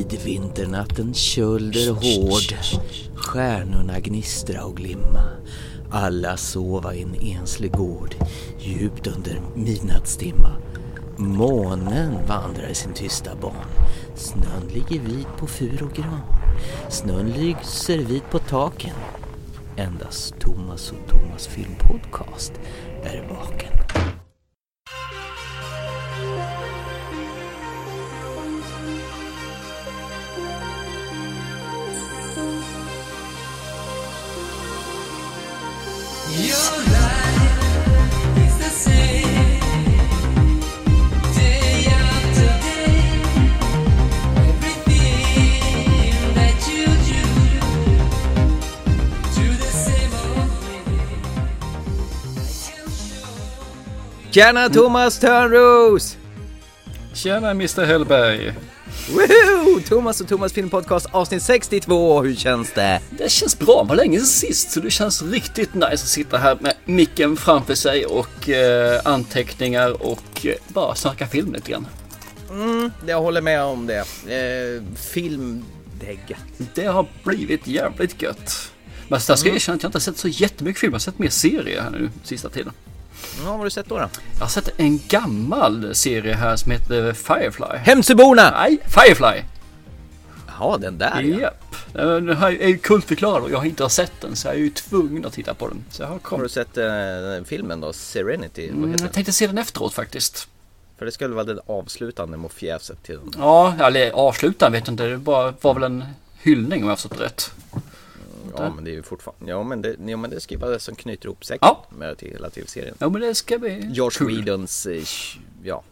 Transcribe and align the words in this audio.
Midvinternatten 0.00 1.14
kölder 1.14 1.90
hård. 1.90 2.56
Stjärnorna 3.14 4.00
gnistra 4.00 4.64
och 4.64 4.76
glimma. 4.76 5.22
Alla 5.90 6.36
sova 6.36 6.94
i 6.94 7.02
en 7.02 7.14
enslig 7.14 7.72
gård 7.72 8.14
Djupt 8.58 9.06
under 9.06 9.40
midnattstimma. 9.54 10.52
Månen 11.16 12.26
vandrar 12.26 12.68
i 12.70 12.74
sin 12.74 12.92
tysta 12.92 13.30
ban 13.40 13.54
Snön 14.14 14.68
ligger 14.72 15.04
vit 15.04 15.36
på 15.38 15.46
fur 15.46 15.82
och 15.82 15.92
gran. 15.92 16.20
Snön 16.88 17.30
lyser 17.30 17.98
vit 17.98 18.30
på 18.30 18.38
taken. 18.38 18.96
Endast 19.76 20.34
Thomas 20.40 20.92
och 20.92 21.08
Thomas 21.10 21.46
filmpodcast 21.46 22.52
är 23.04 23.28
vaken. 23.28 23.89
Tjena 54.40 54.68
Thomas 54.68 55.18
Törnros! 55.18 56.16
Tjena 57.14 57.50
Mr 57.50 57.84
Hellberg! 57.84 58.54
Woohoo! 59.10 59.80
Thomas 59.88 60.20
och 60.20 60.28
Thomas 60.28 60.52
filmpodcast 60.52 61.06
avsnitt 61.10 61.42
62, 61.42 62.22
hur 62.22 62.34
känns 62.34 62.72
det? 62.72 63.00
Det 63.10 63.30
känns 63.30 63.58
bra, 63.58 63.82
var 63.82 63.96
länge 63.96 64.18
sedan 64.18 64.26
sist 64.26 64.70
så 64.70 64.80
det 64.80 64.90
känns 64.90 65.22
riktigt 65.22 65.74
nice 65.74 65.86
att 65.92 65.98
sitta 65.98 66.38
här 66.38 66.58
med 66.60 66.74
micken 66.84 67.36
framför 67.36 67.74
sig 67.74 68.06
och 68.06 68.48
eh, 68.48 69.00
anteckningar 69.04 70.02
och 70.02 70.46
eh, 70.46 70.54
bara 70.68 70.94
snacka 70.94 71.26
film 71.26 71.52
lite 71.52 71.70
grann. 71.70 71.86
Mm, 72.50 72.90
jag 73.06 73.20
håller 73.20 73.40
med 73.40 73.62
om 73.62 73.86
det. 73.86 73.98
Eh, 73.98 74.96
film, 74.96 75.64
det 76.00 76.06
är 76.06 76.18
gött. 76.28 76.68
Det 76.74 76.86
har 76.86 77.06
blivit 77.24 77.66
jävligt 77.66 78.22
gött. 78.22 78.72
Men 79.08 79.20
jag 79.28 79.38
ska 79.38 79.48
Mm. 79.48 79.56
erkänna 79.56 79.76
att 79.76 79.82
jag 79.82 79.88
inte 79.88 79.96
har 79.96 80.00
sett 80.00 80.18
så 80.18 80.28
jättemycket 80.28 80.80
film, 80.80 80.92
jag 80.92 80.94
har 80.94 81.00
sett 81.00 81.18
mer 81.18 81.30
serier 81.30 81.82
här 81.82 81.90
nu 81.90 82.10
sista 82.24 82.48
tiden. 82.48 82.72
Ja, 83.38 83.44
vad 83.48 83.56
har 83.58 83.64
du 83.64 83.70
sett 83.70 83.86
då? 83.88 83.98
då? 83.98 84.08
Jag 84.34 84.40
har 84.40 84.48
sett 84.48 84.68
en 84.80 85.00
gammal 85.08 85.94
serie 85.94 86.34
här 86.34 86.56
som 86.56 86.72
heter 86.72 87.12
Firefly. 87.12 87.76
Hemsöborna! 87.76 88.50
Nej, 88.50 88.78
Firefly! 88.86 89.42
Ja, 90.60 90.76
den 90.80 90.98
där 90.98 91.22
ja. 91.22 91.40
Japp. 91.40 91.64
Den 91.92 92.36
här 92.36 92.62
är 92.62 92.68
ju 92.68 92.78
kultförklarad 92.78 93.42
och 93.42 93.50
jag 93.50 93.58
har 93.58 93.64
inte 93.64 93.82
har 93.84 93.88
sett 93.88 94.12
den 94.20 94.36
så 94.36 94.48
jag 94.48 94.54
är 94.54 94.58
ju 94.58 94.70
tvungen 94.70 95.26
att 95.26 95.32
titta 95.32 95.54
på 95.54 95.68
den. 95.68 95.84
Så 95.90 96.02
jag 96.02 96.06
har 96.06 96.12
Har 96.12 96.18
kommit. 96.20 96.44
du 96.44 96.48
sett 96.48 96.76
eh, 96.78 97.44
filmen 97.46 97.80
då? 97.80 97.92
Serenity? 97.92 98.68
Mm, 98.68 98.96
jag 99.00 99.12
tänkte 99.12 99.32
se 99.32 99.46
den 99.46 99.58
efteråt 99.58 99.94
faktiskt. 99.94 100.48
För 100.98 101.06
det 101.06 101.12
skulle 101.12 101.34
vara 101.34 101.44
det 101.44 101.60
avslutande 101.66 102.36
med 102.36 102.52
fjäset 102.52 103.02
till 103.02 103.14
den. 103.16 103.30
Ja, 103.38 103.74
eller 103.80 104.10
avsluta 104.10 104.70
vet 104.70 104.86
jag 104.86 104.92
inte. 104.92 105.04
Det 105.06 105.16
var, 105.16 105.54
var 105.60 105.74
väl 105.74 105.82
en 105.82 106.04
hyllning 106.42 106.82
om 106.82 106.88
jag 106.88 106.92
har 106.92 106.96
förstått 106.96 107.20
rätt. 107.20 107.50
Ja, 108.56 108.72
men 108.74 108.84
det 108.84 108.90
är 108.90 108.94
ju 108.94 109.02
fortfarande... 109.02 109.50
Ja, 109.50 109.62
men 109.62 109.82
det, 109.82 109.96
ja, 110.06 110.16
men 110.16 110.30
det 110.30 110.40
ska 110.40 110.54
ju 110.54 110.60
vara 110.60 110.70
det 110.70 110.80
som 110.80 110.94
knyter 110.94 111.26
ihop 111.26 111.44
säcken 111.44 111.58
Ja. 111.68 111.84
med 111.90 112.18
till 112.18 112.30
hela 112.30 112.50
tv-serien. 112.50 112.94
Ja, 112.98 113.08
men 113.08 113.20
det 113.20 113.34
ska 113.34 113.58
bli 113.58 113.88
Josh 113.92 114.10
kul. 114.10 114.36
Whedons, 114.36 114.86
eh, 114.86 115.02
ja, 115.62 115.82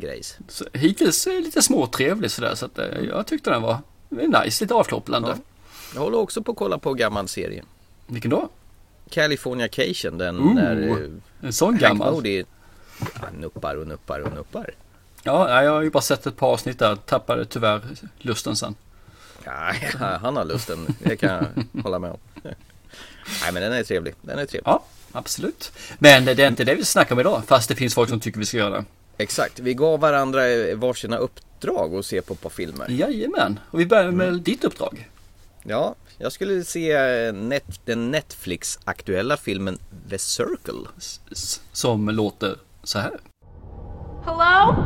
grejs. 0.00 0.38
Så, 0.48 0.64
hittills 0.72 1.26
lite 1.26 1.62
småtrevlig 1.62 2.30
sådär 2.30 2.54
så 2.54 2.66
att 2.66 2.78
eh, 2.78 2.86
jag 3.08 3.26
tyckte 3.26 3.50
den 3.50 3.62
var 3.62 3.78
nice, 4.08 4.64
lite 4.64 4.74
avkopplande. 4.74 5.28
Ja. 5.28 5.36
Jag 5.94 6.00
håller 6.00 6.18
också 6.18 6.42
på 6.42 6.52
att 6.52 6.58
kolla 6.58 6.78
på 6.78 6.94
gammal 6.94 7.28
serie. 7.28 7.64
Vilken 8.06 8.30
då? 8.30 8.48
Californication, 9.10 10.18
den 10.18 10.38
Ooh, 10.38 10.54
när 10.54 10.88
eh, 10.88 10.96
En 11.40 11.52
sån 11.52 11.68
Hank 11.68 11.80
gammal? 11.80 12.12
Moody 12.12 12.44
ja, 13.00 13.28
nuppar 13.38 13.76
och 13.76 13.86
nuppar 13.86 14.20
och 14.20 14.32
nuppar. 14.34 14.70
Ja, 15.22 15.62
jag 15.62 15.72
har 15.72 15.82
ju 15.82 15.90
bara 15.90 16.00
sett 16.02 16.26
ett 16.26 16.36
par 16.36 16.46
avsnitt 16.48 16.78
där. 16.78 16.96
Tappade 16.96 17.44
tyvärr 17.44 17.80
lusten 18.18 18.56
sen. 18.56 18.74
Ja, 19.44 20.18
han 20.22 20.36
har 20.36 20.44
lusten, 20.44 20.86
det 20.98 21.16
kan 21.16 21.30
jag 21.30 21.82
hålla 21.82 21.98
med 21.98 22.10
om. 22.10 22.18
Nej 23.42 23.52
men 23.52 23.62
den 23.62 23.72
är 23.72 23.82
trevlig, 23.84 24.14
den 24.22 24.38
är 24.38 24.46
trevlig. 24.46 24.66
Ja, 24.68 24.84
absolut. 25.12 25.72
Men 25.98 26.24
det 26.24 26.38
är 26.38 26.48
inte 26.48 26.64
det 26.64 26.74
vi 26.74 26.84
snackar 26.84 27.14
om 27.14 27.20
idag. 27.20 27.42
Fast 27.46 27.68
det 27.68 27.74
finns 27.76 27.94
folk 27.94 28.08
som 28.08 28.20
tycker 28.20 28.38
vi 28.38 28.46
ska 28.46 28.56
göra 28.56 28.70
det. 28.76 28.84
Exakt, 29.18 29.58
vi 29.60 29.74
gav 29.74 30.00
varandra 30.00 30.40
varsina 30.74 31.16
uppdrag 31.16 31.94
att 31.94 32.06
se 32.06 32.22
på 32.22 32.34
ett 32.34 32.40
par 32.40 32.50
filmer. 32.50 32.86
Jajamän. 32.90 33.58
Och 33.70 33.80
vi 33.80 33.86
börjar 33.86 34.10
med 34.10 34.40
ditt 34.40 34.64
uppdrag. 34.64 35.08
Ja, 35.62 35.94
jag 36.18 36.32
skulle 36.32 36.64
se 36.64 36.92
eh, 36.92 37.32
net, 37.32 37.80
den 37.84 38.10
Netflix-aktuella 38.10 39.36
filmen 39.36 39.78
The 40.10 40.18
Circle. 40.18 40.88
S- 40.98 41.20
s- 41.30 41.60
Som 41.72 42.08
låter 42.08 42.56
så 42.84 42.98
här. 42.98 43.12
Hello? 44.24 44.76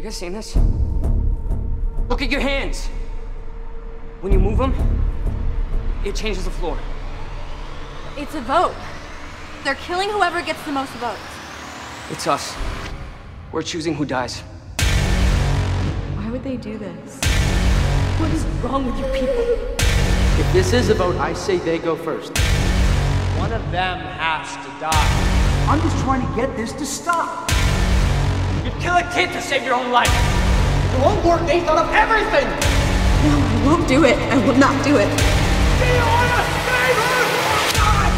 You 0.00 0.04
guys 0.04 0.16
seeing 0.16 0.32
this? 0.32 0.56
Look 2.08 2.22
at 2.22 2.30
your 2.30 2.40
hands. 2.40 2.86
When 4.22 4.32
you 4.32 4.38
move 4.38 4.56
them, 4.56 4.72
it 6.06 6.14
changes 6.14 6.46
the 6.46 6.50
floor. 6.50 6.78
It's 8.16 8.34
a 8.34 8.40
vote. 8.40 8.74
They're 9.62 9.74
killing 9.74 10.08
whoever 10.08 10.40
gets 10.40 10.62
the 10.62 10.72
most 10.72 10.90
votes. 10.92 11.20
It's 12.10 12.26
us. 12.26 12.56
We're 13.52 13.60
choosing 13.60 13.94
who 13.94 14.06
dies. 14.06 14.40
Why 16.16 16.30
would 16.30 16.44
they 16.44 16.56
do 16.56 16.78
this? 16.78 17.20
What 18.20 18.30
is 18.30 18.42
wrong 18.62 18.86
with 18.86 18.96
you 18.96 19.04
people? 19.12 19.44
If 20.40 20.50
this 20.54 20.72
is 20.72 20.88
a 20.88 20.94
vote, 20.94 21.16
I 21.16 21.34
say 21.34 21.58
they 21.58 21.78
go 21.78 21.94
first. 21.94 22.28
One 23.36 23.52
of 23.52 23.70
them 23.70 23.98
has 23.98 24.50
to 24.64 24.80
die. 24.80 25.66
I'm 25.68 25.80
just 25.82 25.98
trying 26.04 26.26
to 26.26 26.36
get 26.36 26.56
this 26.56 26.72
to 26.72 26.86
stop. 26.86 27.50
You'd 28.80 28.86
kill 28.86 28.96
a 28.96 29.02
kid 29.12 29.30
to 29.32 29.42
save 29.42 29.62
your 29.64 29.74
own 29.74 29.90
life. 29.92 30.08
It 30.08 31.00
won't 31.02 31.22
work. 31.22 31.46
They 31.46 31.60
thought 31.60 31.76
of 31.76 31.92
everything. 31.92 32.48
No, 33.26 33.36
I 33.36 33.66
won't 33.66 33.86
do 33.86 34.04
it. 34.04 34.16
I 34.16 34.38
will 34.46 34.56
not 34.56 34.82
do 34.82 34.96
it. 34.96 35.08
Do 35.08 35.86
you 35.86 36.00
want 36.00 36.30
to 36.32 36.42
save 36.64 36.96
her 36.96 37.24
or 37.44 37.72
not? 37.76 38.12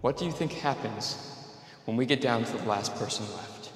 What 0.00 0.18
do 0.18 0.24
you 0.24 0.32
think 0.32 0.52
happens 0.52 1.16
when 1.84 1.96
we 1.96 2.04
get 2.04 2.20
down 2.20 2.44
to 2.44 2.56
the 2.56 2.64
last 2.68 2.96
person 2.96 3.26
left? 3.36 3.70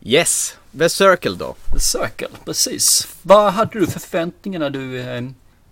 Yes, 0.00 0.56
The 0.72 0.88
Circle 0.88 1.36
då. 1.36 1.54
The 1.72 1.80
Circle, 1.80 2.28
precis. 2.44 3.08
Vad 3.22 3.52
hade 3.52 3.80
du 3.80 3.86
för 3.86 4.00
förväntningar 4.00 4.58
när 4.60 4.70
du, 4.70 5.00
eh, 5.00 5.22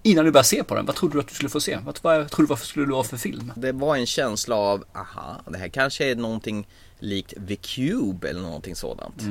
innan 0.02 0.24
du 0.24 0.30
började 0.30 0.48
se 0.48 0.64
på 0.64 0.74
den? 0.74 0.86
Vad 0.86 0.96
trodde 0.96 1.14
du 1.14 1.20
att 1.20 1.28
du 1.28 1.34
skulle 1.34 1.48
få 1.50 1.60
se? 1.60 1.78
Vad, 1.84 1.98
vad 2.02 2.30
trodde 2.30 2.46
du 2.46 2.48
vad 2.48 2.58
skulle 2.58 2.86
det 2.86 2.92
vara 2.92 3.04
för 3.04 3.16
film? 3.16 3.52
Det 3.56 3.72
var 3.72 3.96
en 3.96 4.06
känsla 4.06 4.56
av, 4.56 4.84
aha, 4.94 5.42
det 5.46 5.58
här 5.58 5.68
kanske 5.68 6.10
är 6.10 6.16
någonting 6.16 6.66
likt 6.98 7.34
The 7.48 7.56
Cube 7.56 8.28
eller 8.28 8.40
någonting 8.40 8.76
sådant. 8.76 9.22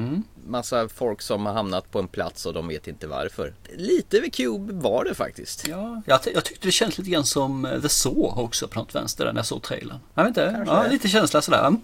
Massa 0.48 0.89
folk 0.89 1.21
som 1.21 1.45
har 1.45 1.54
hamnat 1.54 1.92
på 1.92 2.00
en 2.00 2.07
plats 2.07 2.45
och 2.45 2.54
de 2.54 2.68
vet 2.68 2.88
inte 2.88 3.07
varför. 3.07 3.54
Lite 3.75 4.21
The 4.21 4.30
Cube 4.30 4.74
var 4.74 5.04
det 5.04 5.16
faktiskt. 5.16 5.68
Ja, 5.68 6.01
jag, 6.06 6.19
jag 6.33 6.45
tyckte 6.45 6.68
det 6.68 6.71
kändes 6.71 6.98
lite 6.98 7.10
grann 7.10 7.25
som 7.25 7.66
eh, 7.66 7.81
The 7.81 7.89
Saw 7.89 8.42
också 8.44 8.68
på 8.68 8.80
något 8.80 8.95
vänster 8.95 9.25
när 9.25 9.36
jag 9.36 9.45
såg 9.45 9.63
trailern. 9.63 10.00
Jag 10.13 10.24
vet 10.24 10.30
inte, 10.30 10.63
ja, 10.68 10.88
lite 10.88 11.07
känsla 11.07 11.42
sådär. 11.42 11.68
Mm. 11.68 11.80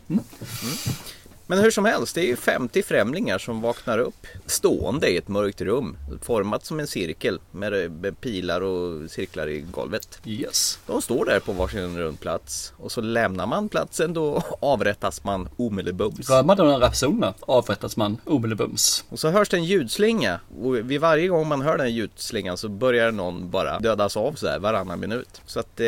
Men 1.47 1.59
hur 1.59 1.71
som 1.71 1.85
helst, 1.85 2.15
det 2.15 2.21
är 2.21 2.25
ju 2.25 2.35
50 2.35 2.83
främlingar 2.83 3.37
som 3.37 3.61
vaknar 3.61 3.99
upp 3.99 4.27
stående 4.45 5.09
i 5.09 5.17
ett 5.17 5.27
mörkt 5.27 5.61
rum. 5.61 5.97
Format 6.21 6.65
som 6.65 6.79
en 6.79 6.87
cirkel 6.87 7.39
med 7.51 8.21
pilar 8.21 8.61
och 8.61 9.11
cirklar 9.11 9.47
i 9.47 9.65
golvet. 9.71 10.19
Yes. 10.25 10.79
De 10.87 11.01
står 11.01 11.25
där 11.25 11.39
på 11.39 11.51
varsin 11.51 11.97
rundplats 11.97 12.73
och 12.77 12.91
så 12.91 13.01
lämnar 13.01 13.47
man 13.47 13.69
platsen 13.69 14.13
då 14.13 14.43
avrättas 14.59 15.23
man 15.23 15.49
omedelbums. 15.57 16.29
Rör 16.29 16.43
man 16.43 16.57
de 16.57 16.67
här 16.67 16.79
personerna 16.79 17.33
avrättas 17.39 17.97
man 17.97 18.17
omedelbums. 18.25 19.03
Och 19.09 19.19
så 19.19 19.29
hörs 19.29 19.49
det 19.49 19.57
en 19.57 19.63
ljudslinga 19.63 20.39
och 20.61 20.75
vid 20.75 21.01
varje 21.01 21.27
gång 21.27 21.47
man 21.47 21.61
hör 21.61 21.77
den 21.77 21.93
ljudslingan 21.93 22.57
så 22.57 22.69
börjar 22.69 23.11
någon 23.11 23.49
bara 23.49 23.79
dödas 23.79 24.17
av 24.17 24.33
så 24.33 24.47
här 24.47 24.59
varannan 24.59 24.99
minut. 24.99 25.41
Så 25.45 25.59
att 25.59 25.79
eh, 25.79 25.85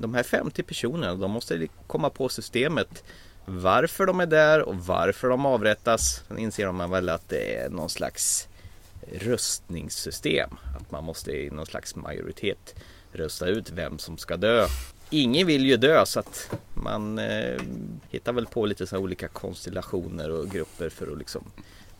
de 0.00 0.14
här 0.14 0.22
50 0.22 0.62
personerna 0.62 1.14
de 1.14 1.30
måste 1.30 1.68
komma 1.86 2.10
på 2.10 2.28
systemet 2.28 3.04
varför 3.46 4.06
de 4.06 4.20
är 4.20 4.26
där 4.26 4.62
och 4.62 4.76
varför 4.76 5.28
de 5.28 5.46
avrättas. 5.46 6.22
Sen 6.28 6.38
inser 6.38 6.72
man 6.72 6.90
väl 6.90 7.08
att 7.08 7.28
det 7.28 7.54
är 7.54 7.70
någon 7.70 7.90
slags 7.90 8.48
röstningssystem. 9.12 10.50
Att 10.80 10.90
man 10.90 11.04
måste 11.04 11.32
i 11.32 11.50
någon 11.50 11.66
slags 11.66 11.96
majoritet 11.96 12.74
rösta 13.12 13.46
ut 13.46 13.70
vem 13.70 13.98
som 13.98 14.18
ska 14.18 14.36
dö. 14.36 14.66
Ingen 15.10 15.46
vill 15.46 15.66
ju 15.66 15.76
dö 15.76 16.06
så 16.06 16.20
att 16.20 16.50
man 16.74 17.18
eh, 17.18 17.60
hittar 18.10 18.32
väl 18.32 18.46
på 18.46 18.66
lite 18.66 18.86
så 18.86 18.98
olika 18.98 19.28
konstellationer 19.28 20.30
och 20.30 20.50
grupper 20.50 20.88
för 20.88 21.12
att 21.12 21.18
liksom 21.18 21.44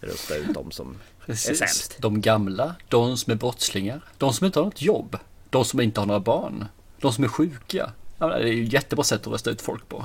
rösta 0.00 0.36
ut 0.36 0.54
de 0.54 0.70
som 0.70 0.96
är 1.26 1.34
sämst. 1.34 1.96
De 1.98 2.20
gamla, 2.20 2.74
de 2.88 3.16
som 3.16 3.30
är 3.30 3.36
brottslingar, 3.36 4.00
de 4.18 4.32
som 4.32 4.46
inte 4.46 4.58
har 4.58 4.64
något 4.64 4.82
jobb, 4.82 5.18
de 5.50 5.64
som 5.64 5.80
inte 5.80 6.00
har 6.00 6.06
några 6.06 6.20
barn, 6.20 6.64
de 7.00 7.12
som 7.12 7.24
är 7.24 7.28
sjuka. 7.28 7.92
Det 8.18 8.24
är 8.24 8.46
ju 8.46 8.64
ett 8.66 8.72
jättebra 8.72 9.04
sätt 9.04 9.26
att 9.26 9.32
rösta 9.32 9.50
ut 9.50 9.62
folk 9.62 9.88
på. 9.88 10.04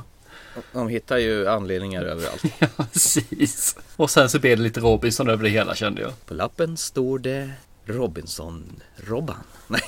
De 0.73 0.87
hittar 0.87 1.17
ju 1.17 1.47
anledningar 1.47 2.03
överallt. 2.03 2.43
Ja, 2.59 2.67
precis. 2.93 3.75
Och 3.95 4.09
sen 4.09 4.29
så 4.29 4.39
blir 4.39 4.55
det 4.55 4.61
lite 4.61 4.79
Robinson 4.79 5.29
över 5.29 5.43
det 5.43 5.49
hela 5.49 5.75
kände 5.75 6.01
jag. 6.01 6.25
På 6.25 6.33
lappen 6.33 6.77
står 6.77 7.19
det 7.19 7.51
Robinson-Robban. 7.85 9.35
Nej. 9.67 9.81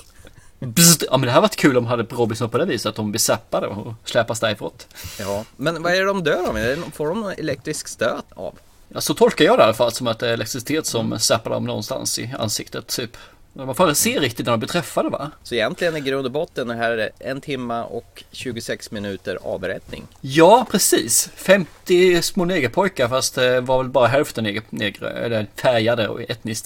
Bzzt. 0.60 1.04
Ja 1.12 1.18
men 1.18 1.26
det 1.28 1.32
här 1.32 1.42
varit 1.42 1.56
kul 1.56 1.78
om 1.78 1.84
de 1.84 1.90
hade 1.90 2.04
Robinson 2.04 2.50
på 2.50 2.58
det 2.58 2.66
viset 2.66 2.90
att 2.90 2.96
de 2.96 3.12
blir 3.12 3.20
zappade 3.20 3.68
och 3.68 3.94
släpas 4.04 4.40
därifrån. 4.40 4.72
Ja, 5.20 5.46
men 5.58 5.84
vad 5.84 5.94
är 5.94 6.00
det 6.00 6.06
de 6.06 6.24
dör 6.24 6.48
av? 6.48 6.92
Får 6.92 7.08
de 7.08 7.22
någon 7.22 7.32
elektrisk 7.32 7.88
stöt 7.88 8.26
av? 8.36 8.60
Ja, 8.90 9.02
så 9.02 9.14
tolkar 9.14 9.46
jag 9.46 9.58
det 9.58 9.62
i 9.62 9.64
alla 9.64 9.74
fall 9.74 9.92
som 9.92 10.08
att 10.08 10.20
det 10.20 10.30
är 10.30 10.34
elektricitet 10.34 10.86
som 10.86 11.20
zappar 11.20 11.52
dem 11.52 11.66
någonstans 11.66 12.20
i 12.20 12.34
ansiktet 12.40 12.88
typ. 12.88 13.18
Man 13.56 13.76
får 13.76 13.94
se 13.94 14.20
riktigt 14.20 14.46
när 14.46 14.54
de 14.54 14.60
blir 14.60 14.70
träffade 14.70 15.10
va? 15.10 15.32
Så 15.44 15.56
egentligen 15.56 15.98
i 15.98 16.00
grund 16.00 16.26
och 16.26 16.32
botten 16.32 16.70
är 16.70 16.98
det 16.98 17.10
en 17.20 17.42
timma 17.42 17.84
och 17.84 18.24
26 18.32 18.92
minuter 18.92 19.38
avrättning. 19.44 20.04
Ja, 20.22 20.66
precis. 20.72 21.30
50 21.36 22.22
små 22.22 22.46
negerpojkar 22.46 23.08
fast 23.08 23.36
det 23.36 23.62
var 23.62 23.78
väl 23.78 23.92
bara 23.92 24.08
hälften 24.08 24.44
neger, 24.44 24.64
negre, 24.70 25.10
eller 25.10 25.48
färgade 25.56 26.08
och 26.08 26.22
etniskt 26.22 26.66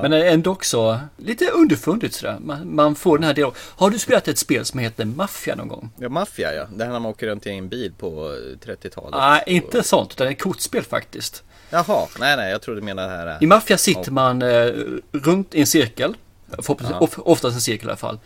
Men 0.00 0.12
ändå 0.12 0.50
också 0.50 1.00
lite 1.16 1.50
underfundigt 1.50 2.14
sådär. 2.14 2.38
Man, 2.40 2.74
man 2.74 2.94
får 2.94 3.18
den 3.18 3.24
här 3.24 3.34
delen. 3.34 3.52
Har 3.56 3.90
du 3.90 3.98
spelat 3.98 4.28
ett 4.28 4.38
spel 4.38 4.64
som 4.64 4.80
heter 4.80 5.04
Mafia 5.04 5.54
någon 5.54 5.68
gång? 5.68 5.90
Ja, 5.98 6.08
maffia 6.08 6.54
ja. 6.54 6.66
Det 6.74 6.84
här 6.84 6.92
när 6.92 7.00
man 7.00 7.10
åker 7.10 7.26
runt 7.26 7.46
i 7.46 7.50
en 7.50 7.68
bil 7.68 7.92
på 7.98 8.06
eh, 8.06 8.68
30-talet. 8.68 9.10
Nej, 9.12 9.42
inte 9.46 9.82
sånt, 9.82 10.12
utan 10.12 10.26
ett 10.28 10.42
kortspel 10.42 10.84
faktiskt. 10.84 11.42
Jaha, 11.70 12.06
nej 12.18 12.36
nej, 12.36 12.50
jag 12.50 12.62
trodde 12.62 12.80
du 12.80 12.84
menade 12.84 13.08
det 13.08 13.32
här. 13.32 13.38
I 13.42 13.46
Mafia 13.46 13.78
sitter 13.78 14.10
man 14.10 14.42
eh, 14.42 14.72
runt 15.12 15.54
i 15.54 15.60
en 15.60 15.66
cirkel. 15.66 16.16
Oftast 17.16 17.54
en 17.54 17.60
cirkel 17.60 17.88
i 17.88 17.90
alla 17.90 17.96
fall. 17.96 18.18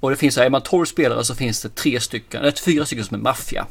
Och 0.00 0.10
det 0.10 0.16
finns 0.16 0.38
är 0.38 0.50
man 0.50 0.62
12 0.62 0.86
spelare 0.86 1.24
så 1.24 1.34
finns 1.34 1.62
det 1.62 1.68
tre 1.68 2.00
stycken, 2.00 2.40
eller 2.40 2.52
fyra 2.52 2.86
stycken 2.86 3.04
som 3.04 3.14
är 3.14 3.20
maffia. 3.20 3.66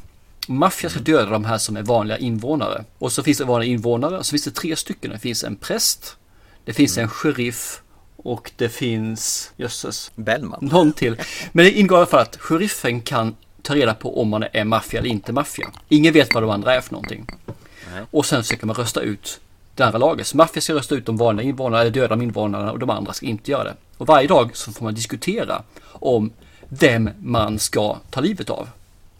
Maffia 0.47 0.89
ska 0.89 0.99
döda 0.99 1.29
de 1.29 1.45
här 1.45 1.57
som 1.57 1.77
är 1.77 1.81
vanliga 1.81 2.17
invånare. 2.17 2.83
Och 2.97 3.11
så 3.11 3.23
finns 3.23 3.37
det 3.37 3.45
vanliga 3.45 3.71
invånare, 3.71 4.23
så 4.23 4.31
finns 4.31 4.43
det 4.43 4.51
tre 4.51 4.75
stycken. 4.75 5.11
Det 5.11 5.19
finns 5.19 5.43
en 5.43 5.55
präst, 5.55 6.17
det 6.65 6.73
finns 6.73 6.97
en 6.97 7.07
sheriff 7.07 7.81
och 8.17 8.51
det 8.55 8.69
finns, 8.69 9.51
jösses, 9.57 10.11
Bellman. 10.15 10.69
någon 10.71 10.93
till. 10.93 11.17
Men 11.51 11.65
det 11.65 11.71
ingår 11.71 11.97
i 11.97 11.99
alla 11.99 12.05
fall 12.05 12.21
att 12.21 12.37
sheriffen 12.37 13.01
kan 13.01 13.35
ta 13.61 13.75
reda 13.75 13.93
på 13.93 14.21
om 14.21 14.29
man 14.29 14.43
är 14.53 14.63
maffia 14.63 14.99
eller 14.99 15.09
inte 15.09 15.33
maffia. 15.33 15.67
Ingen 15.89 16.13
vet 16.13 16.33
vad 16.33 16.43
de 16.43 16.49
andra 16.49 16.75
är 16.75 16.81
för 16.81 16.91
någonting. 16.91 17.27
Och 18.11 18.25
sen 18.25 18.43
försöker 18.43 18.65
man 18.65 18.75
rösta 18.75 19.01
ut 19.01 19.39
det 19.75 19.83
andra 19.83 19.97
laget. 19.97 20.27
Så 20.27 20.37
maffia 20.37 20.61
ska 20.61 20.73
rösta 20.73 20.95
ut 20.95 21.05
de 21.05 21.17
vanliga 21.17 21.47
invånarna, 21.47 21.81
eller 21.81 21.91
döda 21.91 22.07
de 22.07 22.21
invånarna 22.21 22.71
och 22.71 22.79
de 22.79 22.89
andra 22.89 23.13
ska 23.13 23.25
inte 23.25 23.51
göra 23.51 23.63
det. 23.63 23.75
Och 23.97 24.07
varje 24.07 24.27
dag 24.27 24.57
så 24.57 24.71
får 24.71 24.83
man 24.83 24.93
diskutera 24.93 25.63
om 25.83 26.31
vem 26.69 27.09
man 27.19 27.59
ska 27.59 27.97
ta 28.09 28.21
livet 28.21 28.49
av. 28.49 28.67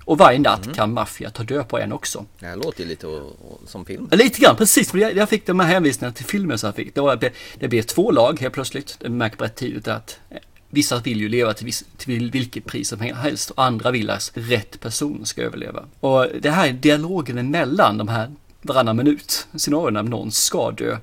Och 0.05 0.17
varje 0.17 0.39
natt 0.39 0.75
kan 0.75 0.93
maffia 0.93 1.29
ta 1.29 1.43
död 1.43 1.67
på 1.67 1.79
en 1.79 1.91
också. 1.93 2.25
Det 2.39 2.45
här 2.45 2.55
låter 2.55 2.83
ju 2.83 2.89
lite 2.89 3.21
som 3.65 3.85
film. 3.85 4.09
Lite 4.11 4.41
grann, 4.41 4.55
precis. 4.55 4.91
För 4.91 4.97
jag, 4.97 5.15
jag 5.15 5.29
fick 5.29 5.47
de 5.47 5.59
här 5.59 5.67
hänvisningarna 5.67 6.13
till 6.13 6.25
filmen 6.25 6.57
som 6.57 6.67
jag 6.67 6.75
fick. 6.75 6.95
Det, 6.95 7.01
var, 7.01 7.31
det 7.59 7.67
blev 7.67 7.81
två 7.81 8.11
lag 8.11 8.39
helt 8.39 8.53
plötsligt. 8.53 8.97
Det 8.99 9.09
märker 9.09 9.37
rätt 9.37 9.55
tidigt 9.55 9.87
att 9.87 10.19
eh, 10.29 10.37
vissa 10.69 10.99
vill 10.99 11.21
ju 11.21 11.29
leva 11.29 11.53
till, 11.53 11.65
viss, 11.65 11.83
till 11.97 12.31
vilket 12.31 12.65
pris 12.65 12.89
som 12.89 12.99
helst 12.99 13.49
och 13.49 13.63
andra 13.63 13.91
vill 13.91 14.09
att 14.09 14.31
rätt 14.33 14.79
person 14.79 15.25
ska 15.25 15.41
överleva. 15.41 15.83
Och 15.99 16.27
det 16.39 16.49
här 16.49 16.67
är 16.67 16.73
dialogen 16.73 17.37
emellan 17.37 17.97
de 17.97 18.07
här 18.07 18.31
varannan 18.61 18.97
minut 18.97 19.47
scenarierna 19.55 20.01
när 20.01 20.09
någon 20.09 20.31
ska 20.31 20.71
dö 20.71 20.97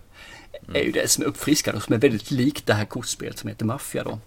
är 0.74 0.82
ju 0.82 0.92
det 0.92 1.10
som 1.10 1.24
är 1.24 1.28
uppfriskande 1.28 1.76
och 1.76 1.82
som 1.82 1.94
är 1.94 1.98
väldigt 1.98 2.30
likt 2.30 2.66
det 2.66 2.74
här 2.74 2.84
kortspelet 2.84 3.38
som 3.38 3.48
heter 3.48 3.64
Mafia 3.64 4.04
då. 4.04 4.18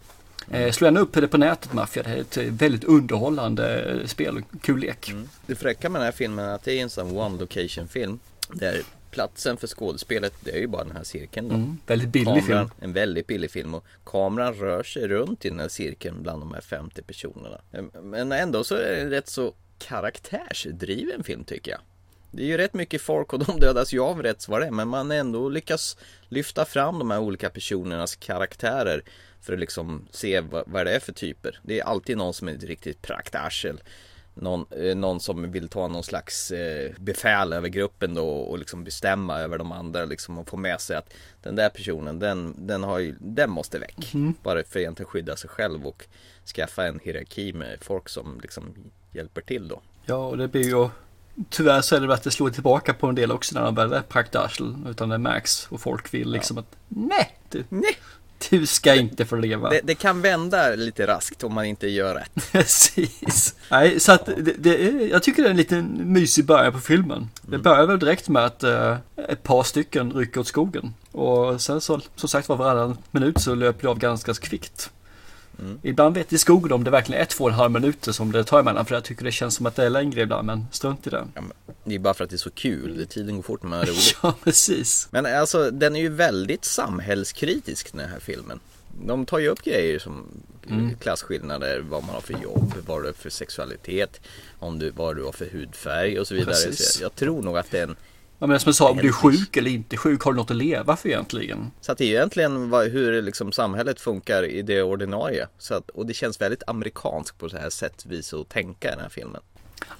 Eh, 0.52 0.72
slå 0.72 0.88
gärna 0.88 1.00
upp 1.00 1.14
det 1.14 1.28
på 1.28 1.38
nätet 1.38 1.74
Mafia, 1.74 2.04
det 2.04 2.10
är 2.10 2.18
ett 2.18 2.38
eh, 2.38 2.44
väldigt 2.44 2.84
underhållande 2.84 3.84
eh, 3.84 4.08
spel, 4.08 4.44
kul 4.62 4.80
lek. 4.80 5.14
Det 5.46 5.56
fräcka 5.56 5.90
med 5.90 6.02
den 6.02 6.06
här 6.06 6.12
filmen 6.12 6.46
är 6.46 6.56
att 6.56 6.64
det 6.64 6.74
är 6.74 6.84
en 6.84 6.90
sån 6.90 7.18
one 7.18 7.40
location 7.40 7.88
film. 7.88 8.20
Där 8.50 8.82
platsen 9.12 9.58
för 9.58 9.68
skådespelet, 9.68 10.34
det 10.40 10.52
är 10.52 10.60
ju 10.60 10.68
bara 10.68 10.84
den 10.84 10.96
här 10.96 11.04
cirkeln 11.04 11.50
då. 11.50 11.56
Mm, 11.56 11.78
väldigt 11.88 12.10
billig 12.10 12.26
Kameran, 12.26 12.70
film. 12.70 12.70
En 12.80 12.94
väldigt 12.94 13.28
billig 13.28 13.52
film 13.52 13.74
och 13.74 13.86
kameran 14.06 14.54
rör 14.54 14.84
sig 14.84 15.08
runt 15.08 15.46
i 15.46 15.50
den 15.50 15.60
här 15.60 15.68
cirkeln 15.68 16.24
bland 16.24 16.42
de 16.42 16.54
här 16.54 16.62
50 16.62 17.02
personerna. 17.02 17.62
Men 18.04 18.32
ändå 18.32 18.64
så 18.64 18.76
är 18.76 18.92
det 18.92 19.02
en 19.02 19.10
rätt 19.10 19.30
så 19.30 19.54
karaktärsdriven 19.80 21.24
film 21.24 21.44
tycker 21.44 21.72
jag. 21.72 21.80
Det 22.32 22.44
är 22.44 22.48
ju 22.48 22.58
rätt 22.58 22.74
mycket 22.74 23.02
folk 23.02 23.34
och 23.34 23.40
de 23.46 23.60
dödas 23.60 23.94
ju 23.94 24.00
av 24.00 24.24
rätt 24.24 24.48
vad 24.48 24.62
det 24.62 24.68
är 24.68 24.72
men 24.72 24.88
man 24.88 25.12
ändå 25.12 25.50
lyckas 25.50 25.98
lyfta 26.30 26.66
fram 26.66 27.00
de 27.00 27.12
här 27.12 27.20
olika 27.20 27.50
personernas 27.50 28.16
karaktärer 28.16 29.04
för 29.46 29.54
att 29.54 29.60
liksom 29.60 30.08
se 30.12 30.42
vad, 30.42 30.64
vad 30.68 30.86
det 30.86 30.96
är 30.96 31.00
för 31.00 31.14
typer. 31.14 31.60
Det 31.64 31.80
är 31.80 31.84
alltid 31.84 32.18
någon 32.18 32.34
som 32.34 32.48
är 32.48 32.54
ett 32.54 32.64
riktigt 32.64 33.02
praktarsel. 33.02 33.82
Någon, 34.34 34.66
eh, 34.70 34.96
någon 34.96 35.20
som 35.20 35.52
vill 35.52 35.68
ta 35.68 35.88
någon 35.88 36.04
slags 36.04 36.52
eh, 36.52 36.92
befäl 36.98 37.54
över 37.54 37.68
gruppen 37.68 38.14
då 38.14 38.28
och 38.28 38.60
liksom 38.60 38.84
bestämma 38.84 39.40
över 39.40 39.58
de 39.58 39.72
andra 39.72 40.06
liksom 40.06 40.38
och 40.38 40.50
få 40.50 40.58
med 40.58 40.82
sig 40.82 40.98
att 40.98 41.14
den 41.44 41.56
där 41.56 41.70
personen 41.70 42.20
den, 42.20 42.68
den, 42.68 42.84
har 42.84 43.00
ju, 43.00 43.16
den 43.20 43.50
måste 43.50 43.80
väck. 43.80 44.14
Bara 44.44 44.54
för 44.54 44.60
att 44.60 44.76
egentligen 44.76 45.10
skydda 45.10 45.36
sig 45.36 45.50
själv 45.50 45.88
och 45.88 46.06
skaffa 46.56 46.88
en 46.88 47.00
hierarki 47.04 47.54
med 47.54 47.78
folk 47.82 48.10
som 48.10 48.40
liksom 48.42 48.76
hjälper 49.12 49.42
till 49.42 49.68
då. 49.68 49.82
Ja, 50.06 50.28
och 50.28 50.38
det 50.38 50.48
blir 50.48 50.64
ju 50.64 50.90
Tyvärr 51.50 51.82
så 51.82 51.96
är 51.96 52.00
det 52.00 52.08
väl 52.08 52.16
att 52.16 52.24
det 52.24 52.32
slår 52.32 52.50
tillbaka 52.50 52.94
på 52.94 53.08
en 53.08 53.16
del 53.16 53.32
också 53.32 53.56
när 53.56 53.66
de 53.66 53.76
väl 53.76 53.94
är 53.94 54.02
praktarsel. 54.02 54.76
Utan 54.90 55.10
det 55.10 55.18
märks 55.18 55.68
och 55.68 55.82
folk 55.82 56.14
vill 56.14 56.32
liksom 56.32 56.58
att 56.58 56.76
nej, 56.88 57.38
du, 57.50 57.64
Nej. 57.70 57.98
Du 58.50 58.66
ska 58.66 58.96
inte 58.96 59.26
få 59.26 59.36
leva. 59.36 59.70
Det, 59.70 59.82
det 59.84 59.96
kan 59.96 60.22
vända 60.22 60.76
lite 60.76 61.08
raskt 61.08 61.44
om 61.44 61.54
man 61.54 61.66
inte 61.66 61.88
gör 61.88 62.16
rätt. 62.16 62.32
Precis. 62.52 63.56
Nej, 63.72 64.00
så 64.00 64.12
att 64.12 64.26
det, 64.26 64.54
det 64.58 64.88
är, 64.88 65.08
jag 65.08 65.24
tycker 65.24 65.44
det 65.44 65.50
är 65.50 65.52
en 65.52 65.58
liten 65.58 66.02
mysig 66.14 66.46
början 66.46 66.74
på 66.74 66.80
filmen. 66.80 67.30
Det 67.42 67.58
börjar 67.58 67.86
väl 67.86 68.00
direkt 68.00 68.30
med 68.30 68.46
att 68.46 68.64
eh, 68.64 68.98
ett 69.30 69.44
par 69.44 69.64
stycken 69.64 70.14
rycker 70.14 70.40
åt 70.40 70.48
skogen. 70.48 70.94
Och 71.12 71.62
sen 71.62 71.82
så, 71.82 72.02
som 72.16 72.30
sagt 72.30 72.50
var 72.50 72.56
varannan 72.56 72.98
minut 73.12 73.42
så 73.42 73.56
löper 73.56 73.82
det 73.82 73.90
av 73.90 74.00
ganska 74.00 74.34
kvickt. 74.34 74.92
Ibland 75.82 76.16
vet 76.16 76.34
i 76.34 76.38
skogen 76.38 76.72
om 76.72 76.84
det 76.84 76.92
verkligen 76.92 77.22
är 77.22 77.26
två 77.26 77.44
och 77.44 77.50
en 77.50 77.56
halv 77.56 77.72
minuter 77.72 78.12
som 78.12 78.32
det 78.32 78.44
tar 78.44 78.60
emellan. 78.60 78.86
För 78.86 78.96
jag 78.96 79.04
tycker 79.04 79.26
det 79.26 79.32
känns 79.32 79.56
som 79.56 79.66
att 79.66 79.76
det 79.76 79.86
är 79.86 79.90
längre 79.90 80.22
ibland, 80.22 80.46
men 80.46 80.66
strunt 80.72 81.08
i 81.08 81.10
det. 81.10 81.28
Ja, 81.36 81.42
det 81.84 81.96
är 81.96 82.00
bara 82.00 82.14
för 82.14 82.24
att 82.24 82.30
det 82.30 82.36
är 82.36 82.38
så 82.38 82.52
kul. 82.52 83.08
Tiden 83.10 83.36
går 83.36 83.44
fort 83.44 83.64
när 83.64 83.70
man 83.70 83.80
är 83.80 83.86
rolig. 83.86 84.02
Ja, 84.24 84.34
precis. 84.44 85.08
Men 85.12 85.26
alltså 85.26 85.72
den 85.72 85.96
är 85.96 86.00
ju 86.00 86.10
väldigt 86.10 86.66
samhällskritisk 86.66 87.94
den 87.94 88.10
här 88.10 88.20
filmen. 88.20 88.60
De 89.06 89.26
tar 89.26 89.40
ju 89.40 89.48
upp 89.48 89.62
grejer 89.62 90.00
som 90.00 90.28
klasskillnader, 91.00 91.80
vad 91.80 92.04
man 92.04 92.16
har 92.16 92.22
för 92.22 92.34
jobb, 92.44 92.74
vad 92.88 93.02
du 93.02 93.06
har 93.06 93.14
för 93.14 93.30
sexualitet, 93.30 94.22
om 94.60 94.80
du, 94.80 94.90
vad 94.90 95.16
du 95.16 95.24
har 95.24 95.32
för 95.32 95.46
hudfärg 95.46 96.20
och 96.20 96.28
så 96.28 96.34
vidare. 96.34 96.56
Precis. 96.56 96.94
Så 96.94 97.04
jag, 97.04 97.06
jag 97.06 97.16
tror 97.16 97.42
nog 97.42 97.58
att 97.58 97.72
det 97.72 97.80
är 97.80 97.84
en 97.84 97.96
Ja, 98.40 98.48
men 98.48 98.60
som 98.60 98.70
jag 98.70 98.76
sa, 98.76 98.90
om 98.90 98.98
du 98.98 99.08
är 99.08 99.12
sjuk 99.12 99.58
eller 99.58 99.72
inte 99.72 99.98
sjuk, 99.98 100.22
har 100.22 100.34
du 100.34 100.38
något 100.38 100.52
att 100.52 100.58
leva 100.58 100.96
för 100.96 101.10
egentligen? 101.10 101.72
Så 101.82 101.92
att 101.92 101.98
det 101.98 102.06
är 102.06 102.10
egentligen 102.10 102.70
vad, 102.70 102.88
hur 102.88 103.22
liksom 103.22 103.52
samhället 103.52 104.02
funkar 104.02 104.46
i 104.46 104.62
det 104.62 104.82
ordinarie. 104.82 105.48
Så 105.58 105.74
att, 105.74 105.90
och 105.90 106.06
det 106.06 106.14
känns 106.14 106.42
väldigt 106.42 106.64
amerikanskt 106.68 107.38
på 107.38 107.50
så 107.50 107.58
här 107.58 107.70
sätt 107.70 108.06
vis 108.06 108.34
att 108.34 108.50
tänka 108.50 108.88
i 108.88 108.92
den 108.92 109.00
här 109.00 109.10
filmen. 109.10 109.42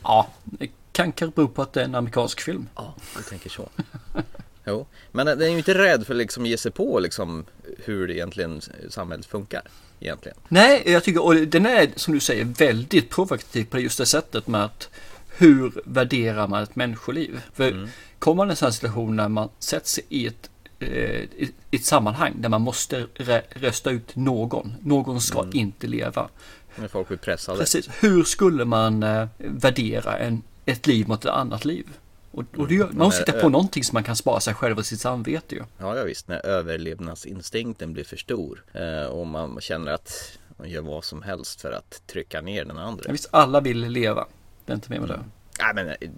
Ja, 0.04 0.28
det 0.44 0.68
kan 0.92 1.12
kanske 1.12 1.36
bero 1.36 1.48
på 1.48 1.62
att 1.62 1.74
det 1.74 1.82
är 1.82 1.86
en 1.86 1.96
amerikansk 1.96 2.42
film. 2.42 2.68
Ja, 2.76 2.96
du 3.18 3.24
tänker 3.24 3.50
så. 3.50 3.70
jo, 4.66 4.88
men 5.12 5.26
den 5.26 5.42
är 5.42 5.48
ju 5.48 5.58
inte 5.58 5.74
rädd 5.74 6.06
för 6.06 6.14
att 6.14 6.18
liksom 6.18 6.46
ge 6.46 6.58
sig 6.58 6.72
på 6.72 7.00
liksom 7.00 7.46
hur 7.84 8.08
det 8.08 8.14
egentligen 8.14 8.62
samhället 8.90 9.26
funkar. 9.26 9.62
Egentligen. 10.00 10.38
Nej, 10.48 10.84
jag 10.86 11.04
tycker, 11.04 11.24
och 11.24 11.36
den 11.36 11.66
är 11.66 11.90
som 11.96 12.14
du 12.14 12.20
säger 12.20 12.46
väldigt 12.46 13.10
provokativ 13.10 13.66
på 13.66 13.80
just 13.80 13.98
det 13.98 14.06
sättet 14.06 14.48
med 14.48 14.66
att 14.66 14.90
hur 15.38 15.82
värderar 15.86 16.48
man 16.48 16.64
ett 16.64 16.76
människoliv? 16.76 17.42
För 17.54 17.72
kommer 17.72 17.90
i 18.32 18.50
en 18.50 18.56
sån 18.56 18.66
här 18.66 18.72
situation 18.72 19.16
när 19.16 19.30
man 19.30 19.50
sätts 19.60 20.00
i 20.10 20.28
ett, 20.28 20.50
eh, 20.80 20.90
i 20.90 21.52
ett 21.72 21.86
sammanhang 21.86 22.34
där 22.38 22.50
man 22.50 22.62
måste 22.62 23.08
rösta 23.50 23.92
ut 23.92 24.16
någon. 24.16 24.74
Någon 24.82 25.22
ska 25.22 25.40
Mm. 25.40 25.56
inte 25.56 25.88
leva. 25.88 26.30
När 26.76 26.88
folk 26.88 27.08
blir 27.08 27.18
pressade. 27.18 27.60
Precis. 27.60 27.90
Hur 28.00 28.24
skulle 28.24 28.66
man 28.66 29.04
eh, 29.04 29.28
värdera 29.38 30.18
en, 30.18 30.42
ett 30.66 30.88
liv 30.88 31.08
mot 31.08 31.26
ett 31.26 31.32
annat 31.32 31.66
liv? 31.66 31.88
Och, 32.32 32.44
och 32.58 32.72
gör, 32.72 32.88
man 32.88 32.98
måste 32.98 33.22
hitta 33.22 33.38
eh, 33.38 33.42
på 33.42 33.50
någonting 33.50 33.84
som 33.84 33.96
man 33.96 34.04
kan 34.04 34.16
spara 34.16 34.40
sig 34.40 34.54
själv 34.54 34.78
och 34.78 34.86
sitt 34.86 35.00
samvete 35.02 35.56
ju. 35.56 35.64
Ja, 35.78 35.98
ja 35.98 36.04
visst, 36.04 36.28
när 36.28 36.46
överlevnadsinstinkten 36.46 37.94
blir 37.94 38.04
för 38.04 38.18
stor 38.18 38.64
eh, 38.74 39.06
och 39.06 39.28
man 39.28 39.62
känner 39.62 39.92
att 39.92 40.38
man 40.58 40.70
gör 40.70 40.82
vad 40.82 41.04
som 41.04 41.22
helst 41.22 41.62
för 41.62 41.72
att 41.72 42.02
trycka 42.08 42.42
ner 42.42 42.66
den 42.66 42.78
andra. 42.78 43.04
Ja, 43.06 43.12
visst, 43.12 43.28
alla 43.32 43.62
vill 43.62 43.80
leva. 43.88 44.28
Det 44.66 44.72
är 44.72 44.76
inte 44.76 44.90
med 44.90 45.00
med 45.00 45.10
det. 45.10 45.20
Nej, 45.60 45.72
men 45.76 45.88
eh, 45.88 46.10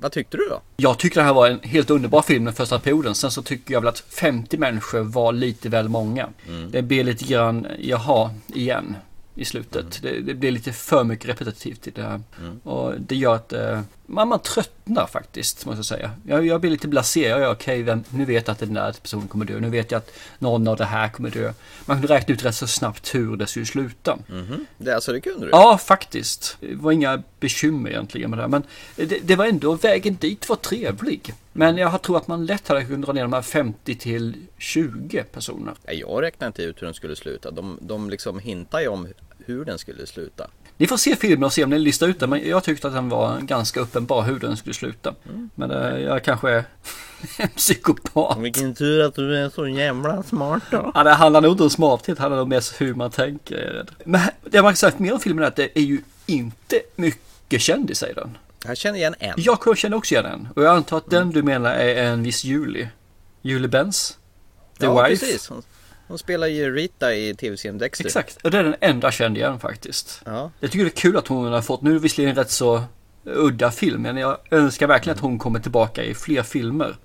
vad 0.00 0.12
tyckte 0.12 0.36
du 0.36 0.46
då? 0.50 0.60
Jag 0.76 0.98
tycker 0.98 1.20
det 1.20 1.26
här 1.26 1.34
var 1.34 1.48
en 1.48 1.60
helt 1.62 1.90
underbar 1.90 2.22
film 2.22 2.44
den 2.44 2.54
första 2.54 2.78
perioden. 2.78 3.14
Sen 3.14 3.30
så 3.30 3.42
tycker 3.42 3.74
jag 3.74 3.80
väl 3.80 3.88
att 3.88 3.98
50 3.98 4.58
människor 4.58 5.00
var 5.00 5.32
lite 5.32 5.68
väl 5.68 5.88
många. 5.88 6.28
Det 6.70 6.82
blir 6.82 7.04
lite 7.04 7.24
grann, 7.24 7.66
jaha, 7.78 8.30
igen 8.54 8.96
i 9.34 9.44
slutet. 9.44 10.02
Det, 10.02 10.20
det 10.20 10.34
blir 10.34 10.50
lite 10.50 10.72
för 10.72 11.04
mycket 11.04 11.28
repetitivt 11.28 11.86
i 11.86 11.90
det 11.90 12.02
här. 12.02 12.20
Och 12.62 12.92
det 13.00 13.16
gör 13.16 13.34
att 13.34 13.52
eh, 13.52 13.80
man, 14.06 14.28
man 14.28 14.38
tröttnar 14.38 15.06
faktiskt, 15.06 15.66
måste 15.66 15.78
jag 15.78 15.84
säga. 15.84 16.10
Jag, 16.26 16.46
jag 16.46 16.60
blir 16.60 16.70
lite 16.70 16.88
blasé. 16.88 17.28
Jag 17.28 17.42
är 17.42 17.50
okej, 17.50 17.82
vem, 17.82 18.04
nu 18.10 18.24
vet 18.24 18.46
jag 18.46 18.52
att 18.52 18.58
den 18.58 18.74
där 18.74 18.92
personen 19.02 19.28
kommer 19.28 19.44
dö. 19.44 19.60
Nu 19.60 19.70
vet 19.70 19.90
jag 19.90 19.98
att 19.98 20.12
någon 20.38 20.68
av 20.68 20.76
det 20.76 20.84
här 20.84 21.08
kommer 21.08 21.30
dö. 21.30 21.52
Man 21.86 21.96
kunde 22.00 22.14
räkna 22.14 22.34
ut 22.34 22.44
rätt 22.44 22.54
så 22.54 22.66
snabbt 22.66 23.14
hur 23.14 23.36
det 23.36 23.46
skulle 23.46 23.66
sluta. 23.66 24.18
Det, 24.78 24.94
alltså 24.94 25.12
det 25.12 25.20
kunde 25.20 25.46
du? 25.46 25.50
Ja, 25.50 25.78
faktiskt. 25.78 26.56
Det 26.60 26.74
var 26.74 26.92
inga 26.92 27.22
bekymmer 27.40 27.90
egentligen 27.90 28.30
med 28.30 28.38
det. 28.38 28.48
Men 28.48 28.62
det, 28.96 29.18
det 29.22 29.36
var 29.36 29.46
ändå, 29.46 29.74
vägen 29.74 30.16
dit 30.20 30.48
var 30.48 30.56
trevlig. 30.56 31.34
Men 31.52 31.76
jag 31.76 32.02
tror 32.02 32.16
att 32.16 32.28
man 32.28 32.46
lätt 32.46 32.68
hade 32.68 32.84
kunnat 32.84 33.06
dra 33.06 33.12
ner 33.12 33.22
de 33.22 33.32
här 33.32 33.42
50 33.42 33.94
till 33.94 34.34
20 34.58 35.22
personer. 35.22 35.74
Nej, 35.86 36.00
Jag 36.00 36.22
räknade 36.22 36.46
inte 36.46 36.62
ut 36.62 36.82
hur 36.82 36.86
den 36.86 36.94
skulle 36.94 37.16
sluta. 37.16 37.50
De, 37.50 37.78
de 37.80 38.10
liksom 38.10 38.38
hintar 38.38 38.80
ju 38.80 38.88
om 38.88 39.08
hur 39.46 39.64
den 39.64 39.78
skulle 39.78 40.06
sluta. 40.06 40.50
Ni 40.78 40.86
får 40.86 40.96
se 40.96 41.16
filmen 41.16 41.44
och 41.44 41.52
se 41.52 41.64
om 41.64 41.70
ni 41.70 41.78
listar 41.78 42.06
ut 42.06 42.20
den. 42.20 42.30
Men 42.30 42.48
jag 42.48 42.64
tyckte 42.64 42.88
att 42.88 42.94
den 42.94 43.08
var 43.08 43.40
ganska 43.40 43.80
uppenbar 43.80 44.22
hur 44.22 44.38
den 44.38 44.56
skulle 44.56 44.74
sluta. 44.74 45.14
Men 45.54 45.70
eh, 45.70 45.98
jag 45.98 46.24
kanske 46.24 46.50
är 46.50 46.64
en 47.36 47.48
psykopat. 47.48 48.38
Vilken 48.38 48.74
tur 48.74 49.02
att 49.02 49.14
du 49.14 49.36
är 49.36 49.48
så 49.48 49.68
jävla 49.68 50.22
smart 50.22 50.62
då. 50.70 50.90
Ja, 50.94 51.04
det 51.04 51.10
handlar 51.10 51.40
nog 51.40 51.52
inte 51.52 51.62
om 51.62 51.70
smarthet, 51.70 52.16
det 52.16 52.22
handlar 52.22 52.38
nog 52.38 52.48
mest 52.48 52.80
hur 52.80 52.94
man 52.94 53.10
tänker. 53.10 53.86
Men 54.04 54.20
det 54.44 54.62
man 54.62 54.72
kan 54.72 54.76
säga 54.76 54.92
mer 54.96 55.12
om 55.12 55.20
filmen 55.20 55.44
är 55.44 55.48
att 55.48 55.56
det 55.56 55.78
är 55.78 55.82
ju 55.82 56.00
inte 56.26 56.80
mycket 56.96 57.60
kändisar 57.60 58.08
i 58.08 58.12
den. 58.12 58.38
Jag 58.66 58.76
känner 58.76 58.98
igen 58.98 59.14
en. 59.18 59.34
Jag 59.36 59.78
känner 59.78 59.96
också 59.96 60.14
igen 60.14 60.24
den. 60.24 60.48
Och 60.56 60.62
jag 60.62 60.76
antar 60.76 60.96
att 60.96 61.10
den 61.10 61.30
du 61.30 61.42
menar 61.42 61.70
är 61.74 62.04
en 62.04 62.22
viss 62.22 62.44
Julie. 62.44 62.88
Julie 63.42 63.68
Benz. 63.68 64.18
The 64.78 64.86
ja, 64.86 65.02
Wife. 65.02 65.26
precis. 65.26 65.50
Hon, 66.08 66.18
spelar 66.18 66.46
ju 66.46 66.74
Rita 66.74 67.14
i 67.14 67.34
tv-serien 67.34 67.78
Dexter. 67.78 68.06
Exakt, 68.06 68.36
och 68.42 68.50
det 68.50 68.58
är 68.58 68.64
den 68.64 68.76
enda 68.80 69.10
kände 69.10 69.40
igen 69.40 69.60
faktiskt. 69.60 70.22
Ja. 70.24 70.50
Jag 70.60 70.70
tycker 70.70 70.84
det 70.84 70.90
är 70.90 70.96
kul 70.96 71.16
att 71.16 71.28
hon 71.28 71.52
har 71.52 71.62
fått, 71.62 71.82
nu 71.82 71.90
är 71.90 71.94
det 71.94 72.00
visserligen 72.00 72.30
en 72.30 72.36
rätt 72.36 72.50
så 72.50 72.82
udda 73.24 73.70
film, 73.70 74.02
men 74.02 74.16
jag 74.16 74.38
önskar 74.50 74.86
verkligen 74.86 75.16
att 75.16 75.22
hon 75.22 75.38
kommer 75.38 75.60
tillbaka 75.60 76.04
i 76.04 76.14
fler 76.14 76.42
filmer. 76.42 76.96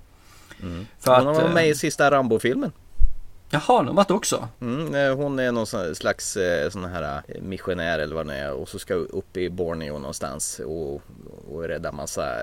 För 0.99 1.15
Hon 1.15 1.25
varit 1.25 1.43
eh, 1.43 1.53
med 1.53 1.69
i 1.69 1.75
sista 1.75 2.11
Rambo-filmen. 2.11 2.71
Jaha, 3.53 3.61
har 3.83 3.83
varit 3.93 4.11
också? 4.11 4.47
Mm, 4.61 4.95
eh, 4.95 5.15
hon 5.15 5.39
är 5.39 5.51
någon 5.51 5.95
slags 5.95 6.37
eh, 6.37 6.69
sån 6.69 6.85
här 6.85 7.21
eh, 7.27 7.41
missionär 7.41 7.99
eller 7.99 8.15
vad 8.15 8.27
det 8.27 8.35
är 8.35 8.51
och 8.53 8.69
så 8.69 8.79
ska 8.79 8.93
upp 8.93 9.37
i 9.37 9.49
Borneo 9.49 9.97
någonstans 9.99 10.59
och, 10.65 11.01
och 11.51 11.63
rädda 11.63 11.91
massa 11.91 12.35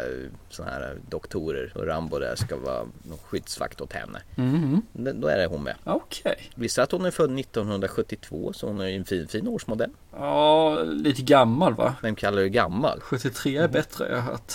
såna 0.50 0.70
här 0.70 0.96
doktorer 1.10 1.72
och 1.74 1.86
Rambo 1.86 2.18
där 2.18 2.36
ska 2.36 2.56
vara 2.56 2.78
någon 3.02 3.18
skyddsvakt 3.24 3.80
åt 3.80 3.92
henne. 3.92 4.18
D- 4.92 5.12
Då 5.14 5.28
är 5.28 5.38
det 5.38 5.46
hon 5.46 5.62
med. 5.62 5.74
Okej. 5.84 6.50
Visste 6.54 6.82
att 6.82 6.92
hon 6.92 7.04
är 7.04 7.10
född 7.10 7.38
1972 7.38 8.52
så 8.52 8.66
hon 8.66 8.80
är 8.80 8.88
en 8.88 9.04
fin, 9.04 9.28
fin 9.28 9.48
årsmodell. 9.48 9.90
Ja, 10.12 10.78
lite 10.82 11.22
gammal 11.22 11.74
va? 11.74 11.94
Vem 12.02 12.14
kallar 12.14 12.42
du 12.42 12.48
gammal? 12.48 13.00
73 13.00 13.56
är 13.56 13.68
bättre, 13.68 14.08
jag 14.08 14.16
har 14.16 14.30
hört. 14.32 14.52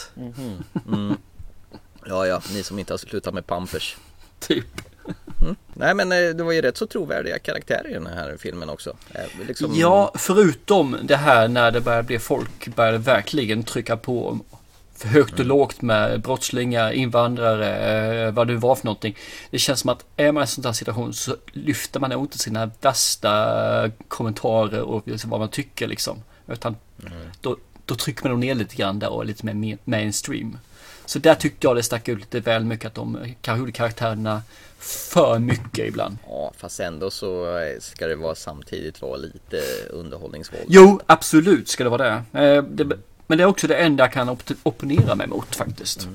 Mm. 0.87 1.15
Ja, 2.05 2.27
ja, 2.27 2.41
ni 2.53 2.63
som 2.63 2.79
inte 2.79 2.93
har 2.93 2.97
slutat 2.97 3.33
med 3.33 3.47
Pampers. 3.47 3.97
Typ. 4.39 4.65
Nej 5.73 5.93
men 5.93 6.11
eh, 6.11 6.17
det 6.29 6.43
var 6.43 6.51
ju 6.51 6.61
rätt 6.61 6.77
så 6.77 6.87
trovärdiga 6.87 7.39
karaktärer 7.39 7.89
i 7.89 7.93
den 7.93 8.07
här 8.07 8.35
filmen 8.39 8.69
också. 8.69 8.93
Eh, 9.13 9.21
Liksom, 9.47 9.71
Ja, 9.75 10.11
förutom 10.15 10.97
det 11.03 11.15
här 11.15 11.47
när 11.47 11.71
det 11.71 11.81
börjar 11.81 12.03
bli 12.03 12.19
folk 12.19 12.75
börjar 12.75 12.93
verkligen 12.97 13.63
trycka 13.63 13.97
på 13.97 14.39
för 14.95 15.07
högt 15.07 15.39
och 15.39 15.45
lågt 15.45 15.81
med 15.81 16.21
brottslingar, 16.21 16.91
invandrare, 16.91 18.25
eh, 18.27 18.31
vad 18.33 18.47
det 18.47 18.55
var 18.55 18.75
för 18.75 18.85
någonting. 18.85 19.17
Det 19.49 19.59
känns 19.59 19.79
som 19.79 19.89
att 19.89 20.05
är 20.17 20.31
man 20.31 20.41
i 20.41 20.43
en 20.43 20.47
sån 20.47 20.65
här 20.65 20.71
situation 20.71 21.13
så 21.13 21.35
lyfter 21.53 21.99
man 21.99 22.09
nog 22.09 22.23
inte 22.23 22.37
sina 22.39 22.71
värsta 22.81 23.91
kommentarer 24.07 24.81
och 24.81 25.03
vad 25.25 25.39
man 25.39 25.49
tycker 25.49 25.87
liksom. 25.87 26.17
Utan 26.47 26.75
då, 27.41 27.57
då 27.85 27.95
trycker 27.95 28.23
man 28.23 28.31
nog 28.31 28.39
ner 28.39 28.55
lite 28.55 28.75
grann 28.75 28.99
där 28.99 29.09
och 29.09 29.21
är 29.23 29.27
lite 29.27 29.45
mer 29.45 29.53
main- 29.53 29.77
mainstream. 29.83 30.57
Så 31.05 31.19
där 31.19 31.35
tyckte 31.35 31.67
jag 31.67 31.75
det 31.75 31.83
stack 31.83 32.07
ut 32.07 32.19
lite 32.19 32.39
väl 32.39 32.65
mycket 32.65 32.85
att 32.85 32.93
de 32.95 33.17
kanske 33.41 33.59
gjorde 33.59 33.71
karaktärerna 33.71 34.41
för 34.79 35.39
mycket 35.39 35.87
ibland. 35.87 36.17
Ja, 36.27 36.51
fast 36.57 36.79
ändå 36.79 37.11
så 37.11 37.59
ska 37.79 38.07
det 38.07 38.15
vara 38.15 38.35
samtidigt 38.35 39.01
vara 39.01 39.17
lite 39.17 39.61
underhållningsvåld. 39.89 40.63
Jo, 40.67 40.99
absolut 41.05 41.69
ska 41.69 41.83
det 41.83 41.89
vara 41.89 42.23
det. 42.33 42.39
Eh, 42.45 42.63
det 42.63 42.97
men 43.27 43.37
det 43.37 43.43
är 43.43 43.47
också 43.47 43.67
det 43.67 43.75
enda 43.75 44.03
jag 44.03 44.11
kan 44.13 44.29
op 44.29 44.43
opponera 44.63 45.15
mig 45.15 45.27
mot 45.27 45.55
faktiskt. 45.55 46.07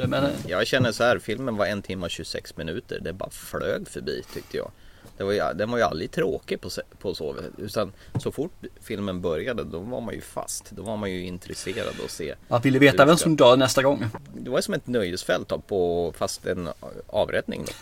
Eh, 0.00 0.28
Jag 0.46 0.66
känner 0.66 0.92
så 0.92 1.04
här, 1.04 1.18
filmen 1.18 1.56
var 1.56 1.66
en 1.66 1.82
timme 1.82 2.04
och 2.04 2.10
26 2.10 2.56
minuter. 2.56 2.98
Det 3.00 3.12
bara 3.12 3.30
flög 3.30 3.88
förbi 3.88 4.22
tyckte 4.34 4.56
jag. 4.56 4.70
Det 5.16 5.24
var 5.24 5.32
ju, 5.32 5.42
den 5.54 5.70
var 5.70 5.78
ju 5.78 5.84
aldrig 5.84 6.10
tråkig 6.10 6.60
på, 6.60 6.70
på 6.98 7.14
så 7.14 7.36
Utan 7.58 7.92
så 8.22 8.32
fort 8.32 8.52
filmen 8.80 9.20
började 9.20 9.64
då 9.64 9.78
var 9.78 10.00
man 10.00 10.14
ju 10.14 10.20
fast. 10.20 10.70
Då 10.70 10.82
var 10.82 10.96
man 10.96 11.10
ju 11.10 11.24
intresserad 11.24 11.94
att 12.04 12.10
se. 12.10 12.34
jag 12.48 12.60
ville 12.60 12.78
veta 12.78 13.04
vem 13.04 13.16
som 13.16 13.36
dör 13.36 13.56
nästa 13.56 13.82
gång. 13.82 14.04
Det 14.34 14.50
var 14.50 14.60
som 14.60 14.74
ett 14.74 14.86
nöjesfält 14.86 15.48
då, 15.48 15.58
på 15.58 16.12
fast 16.16 16.46
en 16.46 16.68
avrättning 17.06 17.64
då. 17.66 17.72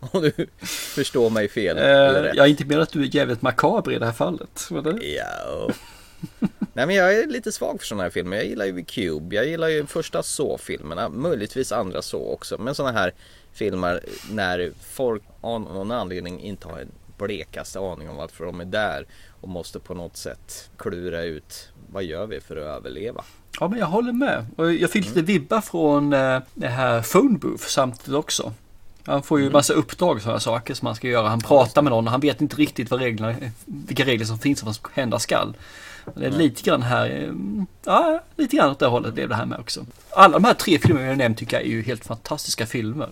Om 0.12 0.22
du 0.22 0.46
förstår 0.94 1.30
mig 1.30 1.48
fel. 1.48 1.76
eller 1.76 2.24
Eh, 2.24 2.32
jag 2.34 2.48
med 2.66 2.78
att 2.78 2.92
du 2.92 3.02
är 3.02 3.16
jävligt 3.16 3.42
makaber 3.42 3.92
i 3.92 3.98
det 3.98 4.06
här 4.06 4.12
fallet. 4.12 4.68
Det? 4.84 5.06
Ja. 5.06 5.70
Nej 6.72 6.86
men 6.86 6.94
jag 6.94 7.14
är 7.14 7.26
lite 7.26 7.52
svag 7.52 7.80
för 7.80 7.86
sådana 7.86 8.02
här 8.02 8.10
filmer. 8.10 8.36
Jag 8.36 8.46
gillar 8.46 8.64
ju 8.66 8.84
Cube, 8.84 9.36
jag 9.36 9.46
gillar 9.46 9.68
ju 9.68 9.86
första 9.86 10.22
så-filmerna, 10.22 11.08
möjligtvis 11.08 11.72
andra 11.72 12.02
så 12.02 12.32
också. 12.32 12.58
Men 12.58 12.74
sådana 12.74 12.98
här 12.98 13.14
filmer 13.56 14.00
när 14.30 14.72
folk 14.80 15.22
av 15.40 15.60
någon 15.60 15.90
anledning 15.90 16.40
inte 16.40 16.68
har 16.68 16.78
en 16.78 16.92
blekaste 17.18 17.78
aning 17.78 18.10
om 18.10 18.16
varför 18.16 18.44
de 18.44 18.60
är 18.60 18.64
där 18.64 19.06
och 19.40 19.48
måste 19.48 19.80
på 19.80 19.94
något 19.94 20.16
sätt 20.16 20.70
klura 20.76 21.22
ut 21.22 21.68
vad 21.92 22.04
gör 22.04 22.26
vi 22.26 22.40
för 22.40 22.56
att 22.56 22.76
överleva. 22.76 23.24
Ja, 23.60 23.68
men 23.68 23.78
jag 23.78 23.86
håller 23.86 24.12
med. 24.12 24.46
Och 24.56 24.72
jag 24.72 24.90
fick 24.90 25.06
lite 25.06 25.22
vibbar 25.22 25.60
från 25.60 26.12
eh, 26.12 26.40
det 26.54 26.68
här 26.68 27.02
Phone 27.02 27.38
Booth 27.38 27.64
samtidigt 27.66 28.14
också. 28.14 28.52
Han 29.04 29.22
får 29.22 29.40
ju 29.40 29.50
massa 29.50 29.72
uppdrag 29.72 30.16
och 30.16 30.22
sådana 30.22 30.40
saker 30.40 30.74
som 30.74 30.86
han 30.86 30.94
ska 30.94 31.08
göra. 31.08 31.28
Han 31.28 31.40
pratar 31.40 31.82
med 31.82 31.90
någon 31.90 32.06
och 32.06 32.10
han 32.10 32.20
vet 32.20 32.40
inte 32.40 32.56
riktigt 32.56 32.90
vad 32.90 33.00
reglerna, 33.00 33.34
vilka 33.64 34.04
regler 34.04 34.26
som 34.26 34.38
finns 34.38 34.60
och 34.62 34.66
vad 34.66 34.76
som 34.76 34.90
hända 34.92 35.18
skall. 35.18 35.56
Det 36.14 36.26
är 36.26 36.30
lite 36.30 36.62
grann 36.62 36.82
här, 36.82 37.10
eh, 37.10 37.32
ja, 37.84 38.22
lite 38.36 38.56
grann 38.56 38.70
åt 38.70 38.78
det 38.78 38.86
hållet 38.86 39.14
blev 39.14 39.28
det 39.28 39.34
här 39.34 39.46
med 39.46 39.58
också. 39.58 39.86
Alla 40.10 40.32
de 40.32 40.44
här 40.44 40.54
tre 40.54 40.78
filmerna 40.78 41.06
jag 41.06 41.18
nämnt 41.18 41.38
tycker 41.38 41.56
jag 41.56 41.66
är 41.66 41.70
ju 41.70 41.82
helt 41.82 42.04
fantastiska 42.04 42.66
filmer. 42.66 43.08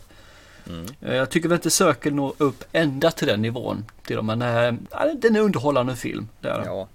Eh, 1.00 1.14
Jag 1.14 1.30
tycker 1.30 1.48
väl 1.48 1.56
inte 1.56 1.70
Söker 1.70 2.10
når 2.10 2.34
upp 2.38 2.64
ända 2.72 3.10
till 3.10 3.26
den 3.26 3.42
nivån 3.42 3.84
till 4.06 4.16
dem, 4.16 4.26
men 4.26 4.42
eh, 4.42 4.74
ja, 4.90 5.14
det 5.14 5.28
är 5.28 5.38
underhållande 5.38 5.96
film. 5.96 6.28
Det 6.40 6.48
är 6.48 6.58
det. 6.58 6.66
Ja. 6.66 6.88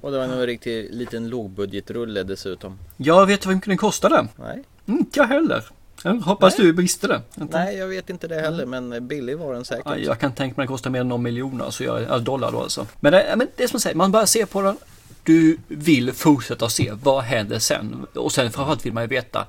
Och 0.00 0.10
det 0.10 0.18
var 0.18 0.24
en 0.24 0.46
riktig 0.46 0.94
liten 0.94 1.28
lågbudgetrulle 1.28 2.22
dessutom. 2.22 2.78
Jag 2.96 3.26
vet 3.26 3.46
vad 3.46 3.60
den 3.64 3.76
kostade. 3.76 4.26
Nej. 4.36 4.64
Inte 4.86 5.20
jag 5.20 5.26
heller. 5.26 5.64
Jag 6.02 6.14
hoppas 6.14 6.56
du 6.56 6.72
visste 6.72 7.06
det. 7.06 7.22
Nej, 7.34 7.76
jag 7.76 7.86
vet 7.86 8.10
inte 8.10 8.28
det 8.28 8.40
heller 8.40 8.66
men 8.66 9.08
billig 9.08 9.38
var 9.38 9.54
den 9.54 9.64
säkert. 9.64 9.86
Ja, 9.86 9.96
jag 9.96 10.18
kan 10.18 10.32
tänka 10.32 10.54
mig 10.56 10.64
att 10.64 10.68
det 10.68 10.72
kostar 10.72 10.90
mer 10.90 11.00
än 11.00 11.08
någon 11.08 11.22
miljon 11.22 11.62
alltså, 11.62 11.84
jag, 11.84 11.96
alltså 11.96 12.18
dollar 12.18 12.52
då 12.52 12.62
alltså. 12.62 12.86
Men 13.00 13.12
det, 13.12 13.34
men 13.36 13.46
det 13.56 13.62
är 13.64 13.68
som 13.68 13.74
jag 13.74 13.82
säger, 13.82 13.96
man 13.96 14.12
bara 14.12 14.26
ser 14.26 14.46
på 14.46 14.62
den. 14.62 14.76
Du 15.22 15.58
vill 15.68 16.12
fortsätta 16.12 16.68
se 16.68 16.92
vad 17.02 17.22
händer 17.24 17.58
sen. 17.58 18.06
Och 18.14 18.32
sen 18.32 18.50
framförallt 18.50 18.86
vill 18.86 18.92
man 18.92 19.02
ju 19.02 19.08
veta 19.08 19.46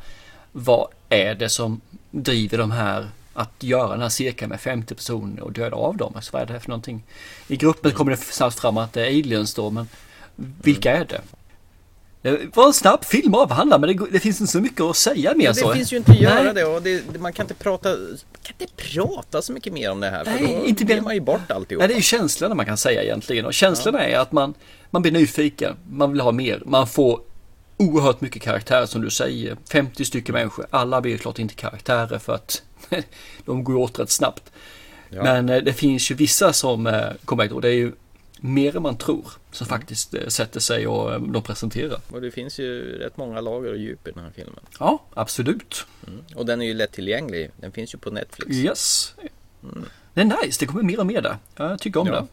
vad 0.52 0.88
är 1.10 1.36
det 1.36 1.50
som 1.50 1.82
driver 2.12 2.58
de 2.58 2.72
här 2.72 3.08
att 3.42 3.64
göra 3.64 3.88
den 3.92 4.02
här 4.02 4.10
cirkeln 4.10 4.50
med 4.50 4.60
50 4.62 4.96
personer 4.96 5.42
och 5.44 5.52
döda 5.52 5.76
av 5.76 5.98
dem. 5.98 6.14
Alltså 6.16 6.30
vad 6.34 6.42
är 6.42 6.46
det 6.46 6.60
för 6.60 6.70
någonting? 6.70 7.04
I 7.48 7.56
gruppen 7.58 7.92
kommer 7.92 8.12
det 8.12 8.18
snabbt 8.18 8.60
fram 8.60 8.78
att 8.78 8.94
det 8.94 9.02
är 9.02 9.08
aliens 9.08 9.54
då, 9.54 9.70
men 9.70 9.88
vilka 10.64 10.98
är 10.98 11.06
det? 11.06 11.22
Det 12.22 12.56
var 12.56 12.68
en 12.68 12.74
snabb 12.74 13.06
film 13.06 13.34
avhandla 13.36 13.78
men 13.78 13.98
det, 13.98 14.06
det 14.12 14.20
finns 14.20 14.42
inte 14.42 14.52
så 14.52 14.62
mycket 14.62 14.82
att 14.82 14.96
säga 14.96 15.34
mer 15.36 15.46
Ja, 15.46 15.54
så. 15.54 15.70
det 15.70 15.76
finns 15.76 15.94
ju 15.94 15.98
inte 15.98 16.12
att 16.12 16.20
göra 16.20 16.44
Nej. 16.44 16.54
det 16.54 16.66
och 16.66 16.82
det, 16.82 17.20
man 17.20 17.34
kan 17.34 17.44
inte 17.44 17.54
prata, 17.54 17.90
kan 18.44 18.54
inte 18.60 18.74
prata 18.94 19.42
så 19.42 19.54
mycket 19.54 19.74
mer 19.74 19.92
om 19.92 20.00
det 20.00 20.10
här 20.10 20.24
för 20.24 20.32
Nej, 20.32 20.58
då 20.62 20.66
inte 20.66 20.86
mer- 20.86 21.02
man 21.02 21.14
ju 21.14 21.22
bort 21.22 21.52
alltihop. 21.52 21.80
Nej, 21.80 21.88
det 21.88 21.94
är 21.94 21.96
ju 21.96 22.02
känslorna 22.02 22.56
man 22.56 22.66
kan 22.66 22.78
säga 22.78 23.04
egentligen. 23.04 23.46
Och 23.46 23.54
känslorna 23.54 24.00
är 24.06 24.20
att 24.20 24.32
man, 24.32 24.54
man 24.90 25.02
blir 25.02 25.12
nyfiken, 25.12 25.76
man 25.92 26.12
vill 26.12 26.22
ha 26.22 26.32
mer, 26.32 26.64
man 26.66 26.88
får 26.88 27.22
oerhört 27.80 28.22
mycket 28.22 28.42
karaktärer 28.42 28.86
som 28.86 29.02
du 29.02 29.10
säger. 29.10 29.58
50 29.72 30.06
stycken 30.06 30.34
människor. 30.34 30.66
Alla 30.70 31.02
blir 31.02 31.12
ju 31.12 31.18
klart 31.18 31.40
inte 31.40 31.54
karaktärer 31.54 32.20
för 32.20 32.34
att 32.36 32.64
de 33.46 33.64
går 33.64 33.76
åt 33.76 34.00
rätt 34.00 34.10
snabbt. 34.10 34.52
Ja. 35.10 35.24
Men 35.24 35.50
eh, 35.50 35.64
det 35.64 35.74
finns 35.74 36.12
ju 36.12 36.16
vissa 36.16 36.54
som 36.54 36.88
eh, 36.88 37.10
kommer 37.26 37.44
ihåg 37.44 37.54
och 37.56 37.62
det 37.62 37.68
är 37.70 37.74
ju 37.74 37.92
mer 38.42 38.76
än 38.76 38.82
man 38.84 38.98
tror 38.98 39.26
som 39.52 39.68
faktiskt 39.68 40.14
eh, 40.14 40.28
sätter 40.28 40.60
sig 40.60 40.88
och 40.88 41.22
de 41.22 41.44
presenterar. 41.44 42.00
Och 42.12 42.22
det 42.22 42.32
finns 42.32 42.60
ju 42.60 42.98
rätt 43.00 43.18
många 43.18 43.42
lager 43.42 43.72
och 43.72 43.78
djup 43.78 44.08
i 44.08 44.12
den 44.12 44.24
här 44.24 44.32
filmen. 44.36 44.60
Ja, 44.80 45.04
absolut. 45.14 45.86
Mm. 46.08 46.24
Och 46.36 46.46
den 46.46 46.62
är 46.62 46.66
ju 46.66 46.74
lättillgänglig. 46.74 47.52
Den 47.58 47.72
finns 47.72 47.94
ju 47.94 47.98
på 47.98 48.12
Netflix. 48.12 48.56
Yes. 48.56 49.14
Det 50.14 50.22
är 50.22 50.26
nice, 50.44 50.60
det 50.60 50.66
kommer 50.66 50.84
mer 50.84 51.00
och 51.00 51.06
mer 51.08 51.22
där. 51.22 51.38
Jag 51.56 51.80
tycker 51.80 52.00
om 52.00 52.08
Ja. 52.08 52.28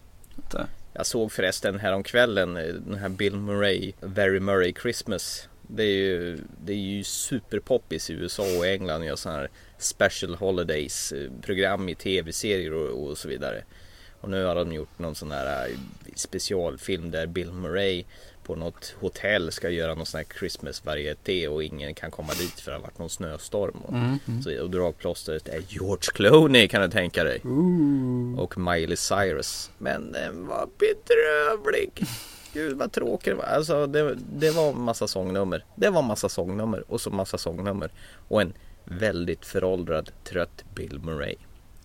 det. 0.50 0.66
Jag 0.96 1.06
såg 1.06 1.32
förresten 1.32 1.78
häromkvällen 1.78 2.56
eh, 2.56 2.74
den 2.74 2.94
här 2.94 3.08
Bill 3.08 3.36
Murray, 3.36 3.92
Very 4.00 4.40
Murray 4.40 4.74
Christmas. 4.82 5.48
Det 5.62 5.82
är 5.82 5.96
ju, 5.96 6.38
det 6.64 6.72
är 6.72 6.76
ju 6.76 7.04
superpoppis 7.04 8.10
i 8.10 8.12
USA 8.12 8.42
och 8.58 8.66
England 8.66 9.00
att 9.00 9.06
göra 9.06 9.16
sådana 9.16 9.38
här 9.38 9.50
special 9.78 10.34
holidays 10.34 11.12
eh, 11.12 11.30
program 11.42 11.88
i 11.88 11.94
tv-serier 11.94 12.72
och, 12.72 13.08
och 13.08 13.18
så 13.18 13.28
vidare. 13.28 13.64
Och 14.20 14.30
nu 14.30 14.44
har 14.44 14.54
de 14.54 14.72
gjort 14.72 14.98
någon 14.98 15.14
sån 15.14 15.30
här 15.30 15.68
eh, 15.68 15.74
specialfilm 16.14 17.10
där 17.10 17.26
Bill 17.26 17.52
Murray 17.52 18.04
på 18.46 18.54
något 18.56 18.94
hotell 19.00 19.52
ska 19.52 19.70
göra 19.70 19.94
någon 19.94 20.06
sån 20.06 20.18
här 20.18 20.26
Christmas 20.38 20.84
varieté 20.84 21.48
och 21.48 21.62
ingen 21.64 21.94
kan 21.94 22.10
komma 22.10 22.32
dit 22.32 22.60
för 22.60 22.70
det 22.70 22.76
har 22.76 22.82
varit 22.82 22.98
någon 22.98 23.10
snöstorm. 23.10 23.76
Och, 23.84 23.92
Mm, 23.92 24.42
så, 24.42 24.62
och 24.62 24.70
dragplåstret 24.70 25.48
är 25.48 25.62
George 25.68 26.10
Clooney 26.14 26.68
kan 26.68 26.82
du 26.82 26.88
tänka 26.88 27.24
dig. 27.24 27.40
Och 28.36 28.58
Miley 28.58 28.96
Cyrus. 28.96 29.70
Men 29.78 30.12
den 30.12 30.46
var 30.46 30.68
bedrövlig. 30.78 31.90
Gud 32.52 32.76
vad 32.78 32.92
tråkig 32.92 33.32
det 33.32 33.36
var. 33.36 33.44
Alltså 33.44 33.86
det, 33.86 34.16
det 34.32 34.50
var 34.50 34.72
massa 34.72 35.08
sångnummer. 35.08 35.64
Det 35.74 35.90
var 35.90 36.02
massa 36.02 36.28
sångnummer 36.28 36.84
och 36.88 37.00
så 37.00 37.10
massa 37.10 37.38
sångnummer. 37.38 37.90
Och 38.28 38.40
en 38.42 38.52
väldigt 38.84 39.46
föråldrad 39.46 40.10
trött 40.24 40.64
Bill 40.74 40.98
Murray. 40.98 41.34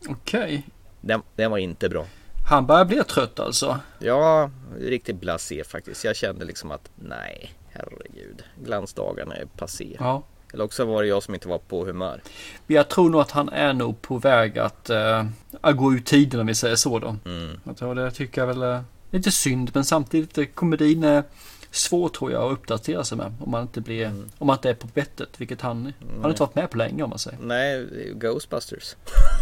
Okej. 0.10 0.68
Den, 1.02 1.22
den 1.36 1.52
var 1.52 1.58
inte 1.58 1.90
bra. 1.90 2.06
Han 2.52 2.66
börjar 2.66 2.86
bli 2.86 3.04
trött 3.04 3.40
alltså. 3.40 3.80
Ja, 4.00 4.50
riktigt 4.80 5.16
blasé 5.16 5.64
faktiskt. 5.64 6.04
Jag 6.04 6.16
kände 6.16 6.46
liksom 6.46 6.72
att 6.72 6.90
nej, 6.96 7.54
herregud. 7.70 8.44
Glansdagarna 8.64 9.36
är 9.36 9.46
passé. 9.46 9.96
Ja. 10.00 10.24
Eller 10.54 10.64
också 10.64 10.86
var 10.86 11.02
det 11.02 11.08
jag 11.08 11.24
som 11.24 11.34
inte 11.34 11.48
var 11.48 11.58
på 11.58 11.86
humör. 11.86 12.22
Jag 12.68 12.90
tror 12.90 13.10
nog 13.10 13.22
att 13.22 13.32
han 13.32 13.50
är 13.50 13.74
nog 13.74 14.02
på 14.02 14.18
väg 14.18 14.60
att, 14.60 14.90
eh, 14.90 15.26
att 15.62 15.78
gå 15.78 15.94
ut 15.94 16.06
tiden 16.06 16.40
om 16.40 16.48
vi 16.48 16.56
säger 16.56 16.76
så 16.76 17.00
då. 17.00 17.16
Mm. 17.26 17.60
Jag 17.64 17.78
tror 17.78 17.96
det 17.96 18.12
tycker 18.12 18.42
jag 18.42 18.48
väl 18.48 18.62
är 18.62 18.84
lite 19.12 19.32
synd 19.32 19.72
men 19.74 19.86
samtidigt 19.86 20.38
eh, 20.38 20.46
komedin 20.46 21.04
är 21.04 21.24
svår 21.72 22.10
tror 22.10 22.32
jag 22.32 22.44
att 22.44 22.52
uppdatera 22.52 23.04
sig 23.04 23.18
med. 23.18 23.34
Om 23.42 23.52
man 23.52 23.62
inte 23.62 23.82
blir, 23.82 24.06
Mm. 24.06 24.30
om 24.38 24.48
man 24.48 24.56
inte 24.56 24.70
är 24.70 24.74
på 24.74 24.88
bettet. 24.88 25.30
Vilket 25.38 25.62
han, 25.62 25.94
han 26.14 26.22
har 26.22 26.30
inte 26.30 26.42
varit 26.44 26.56
med 26.56 26.70
på 26.70 26.78
länge 26.78 27.04
om 27.04 27.10
man 27.10 27.20
säger. 27.20 27.38
Nej, 27.42 27.88
Ghostbusters. 28.16 28.96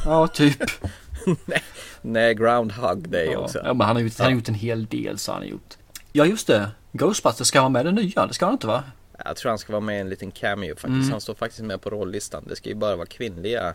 Ja, 0.06 0.28
typ. 0.28 0.58
Nej, 2.02 2.36
Groundhog 2.36 3.10
Day 3.10 3.26
Ja, 3.26 3.38
också. 3.38 3.58
ja 3.64 3.74
men 3.74 3.88
han 3.88 3.96
har, 3.96 4.04
gjort, 4.04 4.18
han 4.18 4.26
har 4.26 4.32
gjort 4.34 4.48
en 4.50 4.54
hel 4.56 4.86
del 4.86 5.18
så 5.18 5.32
han 5.32 5.42
har 5.42 5.48
gjort. 5.50 5.78
Ja 6.12 6.26
just 6.26 6.48
det. 6.48 6.72
Ghostbusters 6.92 7.48
ska 7.48 7.60
vara 7.60 7.70
med 7.70 7.86
den 7.86 7.96
nya. 7.96 8.26
Det 8.26 8.34
ska 8.34 8.46
han 8.46 8.54
inte 8.54 8.68
va? 8.68 8.84
Jag 9.26 9.36
tror 9.36 9.50
han 9.50 9.60
ska 9.60 9.72
vara 9.74 9.82
med 9.82 9.98
i 9.98 10.00
en 10.00 10.10
liten 10.10 10.32
cameo 10.32 10.70
faktiskt. 10.76 10.86
Mm. 10.88 11.12
Han 11.12 11.22
står 11.22 11.34
faktiskt 11.36 11.64
med 11.64 11.82
på 11.82 11.90
rollistan. 11.90 12.44
Det 12.48 12.56
ska 12.56 12.70
ju 12.70 12.76
bara 12.76 12.96
vara 12.96 13.06
kvinnliga 13.06 13.74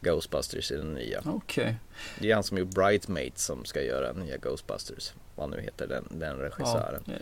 Ghostbusters 0.00 0.70
i 0.72 0.76
den 0.76 0.94
nya. 0.94 1.22
Okej. 1.24 1.76
Det 2.18 2.30
är 2.30 2.34
han 2.34 2.44
som 2.44 2.58
gjort 2.58 2.68
Bridesmaids 2.68 3.44
som 3.44 3.64
ska 3.64 3.82
göra 3.82 4.12
nya 4.12 4.36
Ghostbusters. 4.36 5.12
Vad 5.34 5.50
nu 5.50 5.60
heter 5.60 5.86
den, 5.86 6.04
den 6.10 6.36
regissören. 6.36 7.02
Ja. 7.06 7.12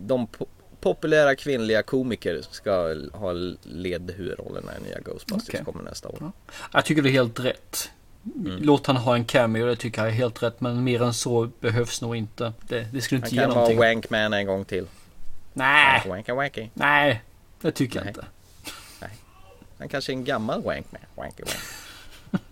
De 0.00 0.26
po- 0.26 0.46
populära 0.80 1.34
kvinnliga 1.36 1.82
komiker 1.82 2.42
ska 2.50 2.94
ha 3.12 3.32
led 3.62 4.10
huvudrollerna 4.16 4.72
i 4.78 4.88
nya 4.88 5.00
Ghostbusters 5.00 5.54
Okej. 5.54 5.64
kommer 5.64 5.82
nästa 5.82 6.08
år. 6.08 6.16
Ja. 6.20 6.32
Jag 6.72 6.84
tycker 6.84 7.02
det 7.02 7.08
är 7.08 7.12
helt 7.12 7.40
rätt. 7.40 7.90
Mm. 8.24 8.58
Låt 8.62 8.86
han 8.86 8.96
ha 8.96 9.14
en 9.14 9.24
cameo, 9.24 9.66
det 9.66 9.76
tycker 9.76 10.00
jag 10.02 10.08
är 10.08 10.14
helt 10.14 10.42
rätt. 10.42 10.60
Men 10.60 10.84
mer 10.84 11.02
än 11.02 11.14
så 11.14 11.50
behövs 11.60 12.02
nog 12.02 12.16
inte. 12.16 12.52
Det, 12.68 12.86
det 12.92 13.00
skulle 13.00 13.20
Han 13.20 13.26
inte 13.26 13.34
ge 13.36 13.40
kan 13.40 13.48
vara 13.50 13.58
någonting. 13.60 13.78
Wankman 13.78 14.32
en 14.32 14.46
gång 14.46 14.64
till. 14.64 14.86
Nej, 15.52 16.02
Wanka 16.08 16.34
wanky. 16.34 16.68
nej. 16.74 17.22
Det 17.60 17.70
tycker 17.72 17.96
jag 17.98 18.04
Nej. 18.04 18.14
inte. 18.16 18.26
Han 19.78 19.88
kanske 19.88 20.12
är 20.12 20.14
en 20.14 20.24
gammal 20.24 20.62
Wankman. 20.62 21.02
Wanky 21.16 21.42
wanky. 21.42 21.58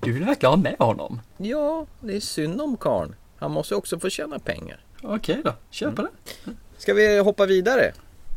Du 0.00 0.12
vill 0.12 0.24
verkligen 0.24 0.50
ha 0.50 0.56
med 0.56 0.76
honom. 0.78 1.20
Ja, 1.36 1.86
det 2.00 2.16
är 2.16 2.20
synd 2.20 2.60
om 2.60 2.76
karln. 2.76 3.14
Han 3.38 3.50
måste 3.50 3.74
också 3.74 3.98
få 3.98 4.08
tjäna 4.10 4.38
pengar. 4.38 4.80
Okej 5.02 5.40
då, 5.44 5.54
kör 5.70 5.86
Mm. 5.86 5.96
på 5.96 6.02
det. 6.02 6.08
Ska 6.78 6.94
vi 6.94 7.18
hoppa 7.18 7.46
vidare? 7.46 7.92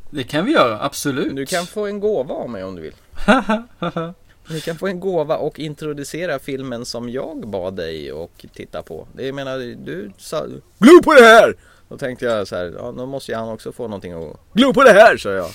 Det 0.10 0.23
kan 0.23 0.45
vi 0.45 0.51
göra, 0.51 0.82
absolut. 0.82 1.36
Du 1.36 1.45
kan 1.45 1.65
få 1.65 1.86
en 1.88 1.99
gåva 1.99 2.34
av 2.36 2.49
mig 2.49 2.63
om 2.63 2.75
du 2.75 2.82
vill. 2.82 2.93
Du 4.47 4.62
kan 4.62 4.77
få 4.77 4.88
en 4.88 4.99
gåva 4.99 5.38
och 5.38 5.60
introducera 5.60 6.39
filmen 6.39 6.86
som 6.86 7.10
jag 7.10 7.47
bad 7.47 7.75
dig 7.75 8.12
och 8.12 8.45
titta 8.53 8.84
på. 8.84 9.08
Det 9.13 9.25
jag 9.25 9.36
menar, 9.36 9.58
du 9.86 10.12
sa 10.17 10.45
Glo 10.79 11.01
på 11.03 11.13
det 11.13 11.21
här! 11.21 11.56
Då 11.89 11.97
tänkte 11.97 12.25
jag 12.25 12.47
så 12.47 12.56
här, 12.56 12.73
ja 12.77 12.91
då 12.97 13.06
måste 13.06 13.32
ju 13.32 13.38
han 13.38 13.49
också 13.49 13.71
få 13.71 13.84
någonting 13.84 14.13
att 14.13 14.38
Glo 14.53 14.73
på 14.73 14.84
det 14.84 14.91
här, 14.91 15.17
sa 15.17 15.29
jag. 15.32 15.49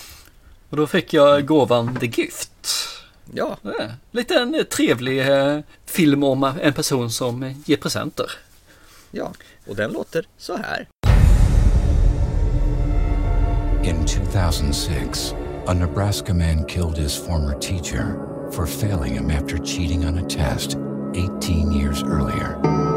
Och 0.70 0.76
då 0.76 0.86
fick 0.86 1.12
jag 1.12 1.46
gåvan 1.46 1.96
The 1.96 2.06
Gift. 2.06 2.50
Ja, 3.34 3.56
Ja, 3.62 3.72
lite 4.10 4.34
en 4.34 4.64
trevlig 4.70 5.28
eh, 5.28 5.58
film 5.86 6.24
om 6.24 6.52
en 6.62 6.72
person 6.72 7.10
som 7.10 7.54
ger 7.66 7.76
presenter. 7.76 8.30
ja. 9.10 9.32
Och 9.66 9.76
den 9.76 9.92
låter 9.92 10.26
så 10.38 10.56
här. 10.56 10.88
In 13.84 14.06
2006, 14.06 15.34
a 15.66 15.72
Nebraska 15.74 16.34
man 16.34 16.64
killed 16.64 16.98
his 16.98 17.16
former 17.16 17.58
teacher 17.58 18.37
for 18.52 18.66
failing 18.66 19.14
him 19.14 19.30
after 19.30 19.58
cheating 19.58 20.04
on 20.04 20.18
a 20.18 20.26
test 20.26 20.76
18 21.14 21.72
years 21.72 22.02
earlier. 22.02 22.87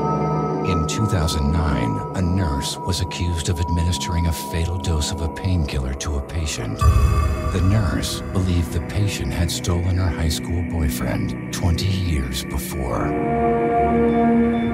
In 0.91 0.97
2009, 0.97 2.17
a 2.17 2.21
nurse 2.21 2.75
was 2.75 2.99
accused 2.99 3.47
of 3.47 3.61
administering 3.61 4.27
a 4.27 4.33
fatal 4.33 4.77
dose 4.77 5.13
of 5.13 5.21
a 5.21 5.29
painkiller 5.29 5.93
to 5.93 6.17
a 6.17 6.21
patient. 6.21 6.77
The 6.79 7.61
nurse 7.63 8.19
believed 8.33 8.73
the 8.73 8.81
patient 8.81 9.31
had 9.31 9.49
stolen 9.49 9.95
her 9.95 10.09
high 10.09 10.27
school 10.27 10.61
boyfriend 10.69 11.53
20 11.53 11.85
years 11.85 12.43
before. 12.43 13.07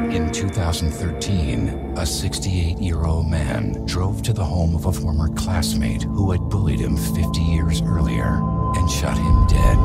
In 0.10 0.32
2013, 0.32 1.94
a 1.96 2.06
68 2.06 2.80
year 2.80 3.06
old 3.06 3.30
man 3.30 3.86
drove 3.86 4.24
to 4.24 4.34
the 4.34 4.44
home 4.44 4.74
of 4.74 4.88
a 4.88 4.92
former 4.92 5.30
classmate 5.36 6.02
who 6.02 6.32
had 6.32 6.50
bullied 6.50 6.80
him 6.80 6.98
50 6.98 7.42
years 7.42 7.84
earlier 7.84 8.42
and 8.76 8.90
shot 8.90 9.20
him 9.20 9.46
dead. 9.46 9.78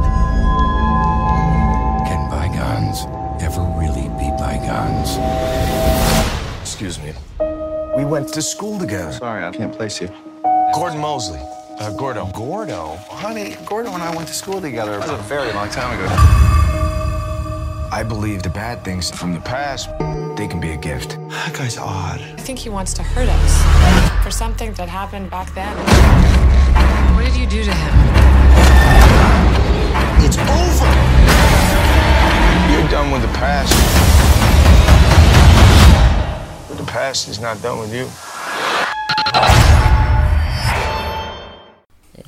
Can 2.09 2.31
bygones 2.31 3.05
ever 3.43 3.61
really 3.79 4.09
be 4.19 4.31
bygones? 4.39 6.12
Excuse 6.83 7.15
me. 7.15 7.15
We 7.97 8.05
went 8.05 8.33
to 8.35 8.43
school 8.43 8.77
together. 8.77 9.13
Sorry, 9.13 9.45
I 9.45 9.53
can't 9.53 9.73
place 9.73 10.01
you. 10.01 10.09
Gordon 10.75 10.99
Mosley. 10.99 11.39
Uh, 11.79 11.93
Gordo. 11.97 12.27
Gordo? 12.35 12.97
Honey, 13.09 13.57
Gordo 13.67 13.93
and 13.93 14.03
I 14.03 14.13
went 14.17 14.27
to 14.27 14.35
school 14.35 14.61
together. 14.61 14.99
That 14.99 15.09
was 15.09 15.21
a 15.21 15.23
very 15.29 15.53
long 15.53 15.69
time 15.69 15.97
ago. 15.97 16.09
I 17.93 18.03
believe 18.03 18.43
the 18.43 18.51
bad 18.51 18.85
things 18.85 19.13
from 19.13 19.33
the 19.33 19.39
past, 19.43 19.91
they 20.37 20.49
can 20.49 20.59
be 20.59 20.73
a 20.73 20.77
gift. 20.77 21.11
That 21.29 21.55
guy's 21.55 21.79
odd. 21.79 22.21
I 22.21 22.43
think 22.43 22.59
he 22.59 22.69
wants 22.69 22.93
to 22.95 23.05
hurt 23.05 23.29
us 23.29 24.25
for 24.25 24.33
something 24.33 24.73
that 24.73 24.89
happened 24.89 25.31
back 25.31 25.55
then. 25.55 25.77
What 27.15 27.25
did 27.25 27.37
you 27.37 27.47
do 27.47 27.63
to 27.63 27.73
him? 27.73 27.95
It's 30.27 30.37
over! 30.37 30.91
You're 32.73 32.91
done 32.91 33.13
with 33.13 33.23
the 33.23 33.33
past. 33.39 34.22
Past 36.93 37.29
is 37.29 37.41
not 37.41 37.63
done 37.63 37.81
with 37.81 37.95
you. 37.95 38.07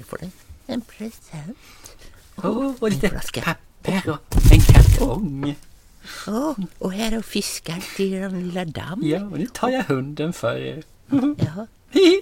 Får 0.07 0.19
du 0.21 0.31
en 0.67 0.81
present? 0.81 1.59
Oh, 2.37 2.73
och 2.81 2.91
lite 2.91 3.09
papper 3.45 4.11
och 4.11 4.53
en 4.53 4.61
kartong. 4.61 5.57
Oh, 6.27 6.55
och 6.79 6.93
här 6.93 7.13
är 7.13 7.23
fiskar 7.23 7.85
till 7.97 8.15
er 8.15 8.31
lilla 8.31 8.65
damm. 8.65 9.01
Ja, 9.05 9.25
och 9.25 9.39
nu 9.39 9.47
tar 9.47 9.69
jag 9.69 9.83
hunden 9.83 10.33
för 10.33 10.57
er. 10.57 10.83
Ja. 11.37 11.67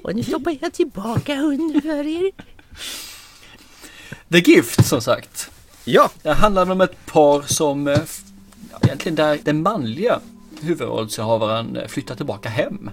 Och 0.02 0.14
nu 0.14 0.22
stoppar 0.22 0.56
jag 0.60 0.72
tillbaka 0.72 1.34
hunden 1.36 1.82
för 1.82 2.06
er. 2.06 2.30
The 4.32 4.38
Gift 4.38 4.86
som 4.86 5.00
sagt. 5.00 5.50
Ja, 5.84 6.10
Det 6.22 6.32
handlar 6.32 6.70
om 6.70 6.80
ett 6.80 7.06
par 7.06 7.42
som 7.42 7.88
eh, 7.88 7.98
ja, 8.70 8.78
egentligen 8.82 9.16
där 9.16 9.38
den 9.44 9.62
manliga 9.62 10.20
huvudrollsinnehavaren 10.62 11.76
eh, 11.76 11.86
flyttar 11.86 12.14
tillbaka 12.14 12.48
hem. 12.48 12.90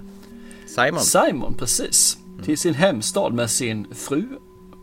Simon. 0.68 1.00
Simon, 1.00 1.54
precis. 1.54 2.18
Till 2.44 2.58
sin 2.58 2.74
hemstad 2.74 3.34
med 3.34 3.50
sin 3.50 3.88
fru. 3.94 4.28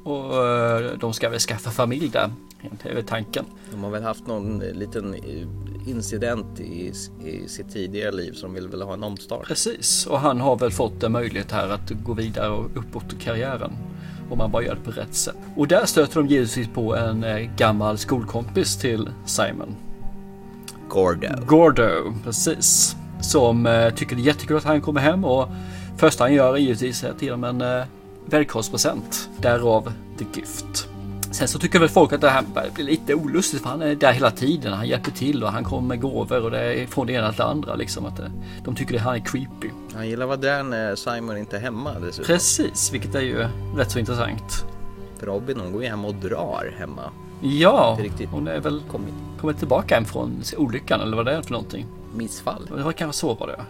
Och 0.05 0.46
eh, 0.46 0.99
de 1.01 1.14
ska 1.14 1.29
väl 1.29 1.40
skaffa 1.40 1.70
familj 1.70 2.09
där. 2.09 2.31
Det 2.83 2.88
är 2.88 2.94
väl 2.94 3.05
tanken. 3.05 3.44
De 3.70 3.85
har 3.85 3.90
väl 3.90 4.03
haft 4.03 4.27
någon 4.27 4.62
eh, 4.62 4.72
liten 4.72 5.14
eh, 5.14 5.90
incident 5.90 6.61
i, 6.61 6.92
i 7.25 7.49
sitt 7.49 7.72
tidigare 7.72 8.12
liv 8.12 8.33
som 8.33 8.55
vill 8.55 8.68
väl 8.68 8.83
ha 8.83 8.94
en 8.94 9.03
omstart. 9.03 9.46
Precis, 9.46 10.07
och 10.07 10.20
han 10.20 10.40
har 10.40 10.57
väl 10.57 10.70
fått 10.70 11.03
en 11.03 11.12
möjlighet 11.12 11.53
här 11.53 11.68
att 11.68 11.90
gå 11.90 12.14
vidare 12.14 12.51
och 12.51 12.77
uppåt 12.77 13.12
i 13.12 13.16
karriären. 13.16 13.72
om 14.31 14.38
man 14.38 14.51
bara 14.51 14.62
gör 14.62 14.75
det 14.75 14.81
på 14.81 14.90
rätt 14.90 15.14
sätt. 15.14 15.37
Och 15.57 15.68
där 15.68 15.87
stöter 15.87 16.14
de 16.14 16.27
givetvis 16.27 16.68
på 16.68 16.96
en 16.96 17.25
gammal 17.57 17.99
skolkompis 17.99 18.79
till 18.79 19.09
Simon. 19.25 19.77
Gordo. 20.97 21.29
Gordo, 21.47 22.15
precis. 22.25 22.97
Som 23.21 23.67
eh, 23.67 23.91
tycker 23.91 24.17
det 24.17 24.23
är 24.23 24.25
jättekul 24.25 24.57
att 24.57 24.65
han 24.65 24.81
kommer 24.81 25.01
hem 25.01 25.25
och 25.25 25.49
första 25.97 26.25
han 26.25 26.35
gör 26.35 26.55
är 26.55 26.59
givetvis 26.59 27.05
att 27.05 27.23
ge 27.23 27.31
dem 27.31 27.45
en 27.45 27.61
eh, 27.61 27.85
välkomstpresent. 28.27 29.29
Därav 29.39 29.93
The 30.19 30.25
Gift. 30.35 30.89
Sen 31.31 31.49
så 31.49 31.59
tycker 31.59 31.79
väl 31.79 31.89
folk 31.89 32.13
att 32.13 32.21
det 32.21 32.31
här 32.31 32.45
blir 32.75 32.85
lite 32.85 33.15
olustigt 33.15 33.63
för 33.63 33.69
han 33.69 33.83
är 33.83 33.95
där 33.95 34.13
hela 34.13 34.31
tiden. 34.31 34.73
Han 34.73 34.89
hjälper 34.89 35.11
till 35.11 35.45
och 35.45 35.53
han 35.53 35.65
kommer 35.65 35.89
med 35.89 36.01
gåvor 36.01 36.45
och 36.45 36.51
det 36.51 36.83
är 36.83 36.87
från 36.87 37.07
det 37.07 37.13
ena 37.13 37.29
till 37.29 37.39
det 37.39 37.45
andra 37.45 37.75
liksom. 37.75 38.07
Att 38.07 38.21
de 38.65 38.75
tycker 38.75 38.97
att 38.97 39.03
han 39.03 39.15
är 39.15 39.21
creepy. 39.21 39.71
Han 39.95 40.09
gillar 40.09 40.25
att 40.25 40.29
vara 40.29 40.55
där 40.55 40.63
när 40.63 40.95
Simon 40.95 41.37
inte 41.37 41.57
är 41.57 41.61
hemma 41.61 41.93
dessutom. 41.95 42.25
Precis, 42.25 42.93
vilket 42.93 43.15
är 43.15 43.21
ju 43.21 43.47
rätt 43.77 43.91
så 43.91 43.99
intressant. 43.99 44.65
För 45.19 45.27
Robin 45.27 45.61
hon 45.61 45.73
går 45.73 45.83
ju 45.83 45.89
hem 45.89 46.05
och 46.05 46.15
drar 46.15 46.75
hemma. 46.79 47.03
Ja, 47.43 47.99
hon 48.31 48.49
är 48.49 48.61
väl 48.61 48.83
kommit, 48.91 49.15
kommit 49.40 49.59
tillbaka 49.59 49.94
hem 49.94 50.05
från 50.05 50.42
olyckan 50.57 51.01
eller 51.01 51.16
vad 51.16 51.27
det 51.27 51.33
är 51.33 51.42
för 51.42 51.53
någonting. 51.53 51.87
Missfall. 52.14 52.70
Det 52.77 52.83
var 52.83 52.92
kanske 52.92 53.20
så 53.20 53.35
var 53.35 53.46
det. 53.46 53.64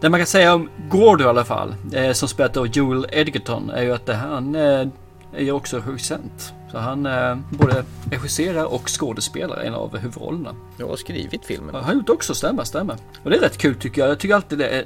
Det 0.00 0.08
man 0.08 0.20
kan 0.20 0.26
säga 0.26 0.54
om 0.54 0.68
Gordo 0.90 1.24
i 1.24 1.26
alla 1.26 1.44
fall, 1.44 1.74
eh, 1.92 2.12
som 2.12 2.28
spelat 2.28 2.56
av 2.56 2.66
Joel 2.66 3.06
Edgerton, 3.12 3.70
är 3.70 3.82
ju 3.82 3.92
att 3.92 4.08
han 4.08 4.54
eh, 4.54 4.88
är 5.34 5.42
ju 5.42 5.52
också 5.52 5.78
regissent. 5.78 6.52
Så 6.70 6.78
han 6.78 7.06
eh, 7.06 7.36
både 7.50 7.84
regisserar 8.10 8.64
och 8.64 8.88
skådespelar 8.88 9.56
en 9.56 9.74
av 9.74 9.96
huvudrollerna. 9.96 10.54
Jag 10.76 10.88
har 10.88 10.96
skrivit 10.96 11.44
filmen. 11.44 11.74
Han 11.74 11.84
har 11.84 11.94
gjort 11.94 12.08
också, 12.08 12.34
stämmer, 12.34 12.64
stämmer. 12.64 12.96
Och 13.22 13.30
det 13.30 13.36
är 13.36 13.40
rätt 13.40 13.58
kul 13.58 13.74
tycker 13.74 14.00
jag. 14.00 14.10
Jag 14.10 14.18
tycker 14.18 14.34
alltid 14.34 14.58
det 14.58 14.68
är, 14.68 14.84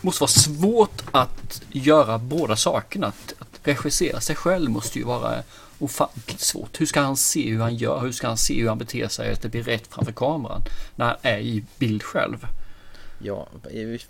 måste 0.00 0.22
vara 0.22 0.28
svårt 0.28 1.02
att 1.10 1.62
göra 1.70 2.18
båda 2.18 2.56
sakerna. 2.56 3.06
Att, 3.06 3.34
att 3.38 3.60
regissera 3.62 4.20
sig 4.20 4.36
själv 4.36 4.70
måste 4.70 4.98
ju 4.98 5.04
vara 5.04 5.34
ofantligt 5.78 6.40
svårt. 6.40 6.80
Hur 6.80 6.86
ska 6.86 7.00
han 7.00 7.16
se 7.16 7.50
hur 7.50 7.60
han 7.60 7.76
gör? 7.76 8.00
Hur 8.00 8.12
ska 8.12 8.26
han 8.26 8.36
se 8.36 8.60
hur 8.60 8.68
han 8.68 8.78
beter 8.78 9.08
sig? 9.08 9.32
Att 9.32 9.42
det 9.42 9.48
blir 9.48 9.62
rätt 9.62 9.86
framför 9.86 10.12
kameran 10.12 10.62
när 10.96 11.06
han 11.06 11.16
är 11.22 11.38
i 11.38 11.64
bild 11.78 12.02
själv. 12.02 12.46
Ja, 13.18 13.48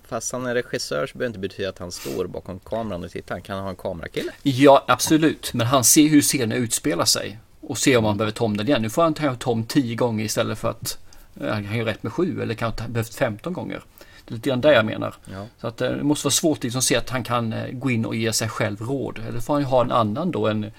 fast 0.09 0.33
han 0.33 0.47
är 0.47 0.55
regissör 0.55 1.07
så 1.07 1.19
behöver 1.19 1.19
det 1.19 1.27
inte 1.27 1.39
betyda 1.39 1.69
att 1.69 1.79
han 1.79 1.93
står 1.93 2.27
bakom 2.27 2.59
kameran 2.59 3.05
och 3.05 3.11
tittar. 3.11 3.35
Han 3.35 3.43
kan 3.43 3.59
ha 3.59 3.71
en 3.71 3.77
kamerakille. 3.77 4.33
Ja, 4.43 4.85
absolut. 4.89 5.55
Men 5.55 5.67
han 5.67 5.85
ser 5.85 6.09
hur 6.09 6.23
scenen 6.23 6.53
utspelar 6.53 7.05
sig 7.05 7.39
och 7.61 7.79
ser 7.79 7.97
om 7.97 8.05
han 8.05 8.17
behöver 8.17 8.33
ta 8.33 8.45
om 8.45 8.57
den 8.57 8.67
igen. 8.67 8.83
Nu 8.83 8.91
får 8.91 9.03
han 9.03 9.15
ta 9.15 9.51
om 9.51 9.65
tio 9.65 9.95
gånger 9.95 10.25
istället 10.25 10.59
för 10.59 10.71
att 10.71 10.99
han 11.41 11.65
kan 11.65 11.77
göra 11.77 11.89
rätt 11.89 12.03
med 12.03 12.13
sju 12.13 12.43
eller 12.43 12.55
kanske 12.55 12.89
behövt 12.89 13.15
15 13.15 13.53
gånger. 13.53 13.83
Det 14.25 14.33
är 14.33 14.37
lite 14.37 14.49
grann 14.49 14.61
det 14.61 14.73
jag 14.73 14.85
menar. 14.85 15.15
Ja. 15.33 15.47
Så 15.61 15.67
att 15.67 15.81
eh, 15.81 15.91
det 15.91 16.03
måste 16.03 16.27
vara 16.27 16.33
svårt 16.33 16.63
liksom 16.63 16.79
att 16.79 16.85
se 16.85 16.97
att 16.97 17.11
han 17.11 17.25
kan 17.25 17.53
eh, 17.53 17.71
gå 17.73 17.91
in 17.91 18.05
och 18.05 18.15
ge 18.15 18.33
sig 18.33 18.49
själv 18.49 18.81
råd. 18.81 19.21
Eller 19.29 19.41
får 19.41 19.55
han 19.55 19.65
ha 19.65 19.85
en 19.85 19.93
annan 19.93 20.31
då, 20.31 20.49
en, 20.49 20.73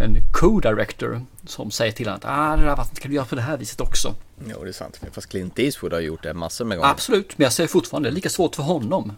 en 0.00 0.16
co-director 0.32 1.20
som 1.46 1.70
säger 1.70 1.92
till 1.92 2.06
honom 2.06 2.20
att 2.24 2.30
ah, 2.30 2.56
det 2.56 2.62
där 2.62 2.76
vattnet 2.76 3.00
kan 3.00 3.10
du 3.10 3.14
göra 3.14 3.26
på 3.26 3.34
det 3.34 3.42
här 3.42 3.56
viset 3.56 3.80
också. 3.80 4.14
Jo, 4.50 4.64
det 4.64 4.70
är 4.70 4.72
sant. 4.72 5.00
Fast 5.12 5.28
Clint 5.28 5.58
Eastwood 5.58 5.92
har 5.92 6.00
gjort 6.00 6.22
det 6.22 6.34
massor 6.34 6.64
med 6.64 6.78
gånger. 6.78 6.90
Absolut, 6.90 7.38
men 7.38 7.44
jag 7.44 7.52
säger 7.52 7.68
fortfarande 7.68 8.08
det 8.08 8.12
är 8.12 8.14
lika 8.14 8.28
svårt 8.28 8.56
för 8.56 8.62
honom. 8.62 9.12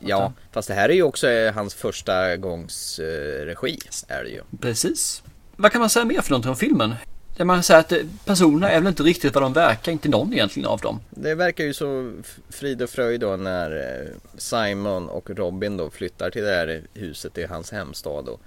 Ja, 0.00 0.32
fast 0.52 0.68
det 0.68 0.74
här 0.74 0.88
är 0.88 0.92
ju 0.94 1.02
också 1.02 1.28
eh, 1.28 1.54
hans 1.54 1.74
första 1.74 2.36
gångs 2.36 2.98
eh, 2.98 3.44
regi. 3.46 3.78
Är 4.08 4.24
det 4.24 4.30
ju. 4.30 4.42
Precis. 4.60 5.22
Vad 5.56 5.72
kan 5.72 5.80
man 5.80 5.90
säga 5.90 6.04
mer 6.04 6.20
för 6.20 6.30
någonting 6.30 6.50
om 6.50 6.56
filmen? 6.56 6.94
Det 7.36 7.44
man 7.44 7.62
säger 7.62 7.80
att 7.80 7.92
personerna 8.24 8.70
är 8.70 8.80
väl 8.80 8.88
inte 8.88 9.02
riktigt 9.02 9.34
vad 9.34 9.42
de 9.42 9.52
verkar, 9.52 9.92
inte 9.92 10.08
någon 10.08 10.32
egentligen 10.32 10.68
av 10.68 10.80
dem. 10.80 11.00
Det 11.10 11.34
verkar 11.34 11.64
ju 11.64 11.74
så 11.74 12.12
frid 12.50 12.82
och 12.82 12.90
fröjd 12.90 13.20
då 13.20 13.36
när 13.36 13.76
eh, 13.76 14.08
Simon 14.38 15.08
och 15.08 15.30
Robin 15.30 15.76
då 15.76 15.90
flyttar 15.90 16.30
till 16.30 16.42
det 16.42 16.54
här 16.54 16.82
huset 16.94 17.38
i 17.38 17.44
hans 17.44 17.72
hemstad. 17.72 18.28
Och 18.28 18.40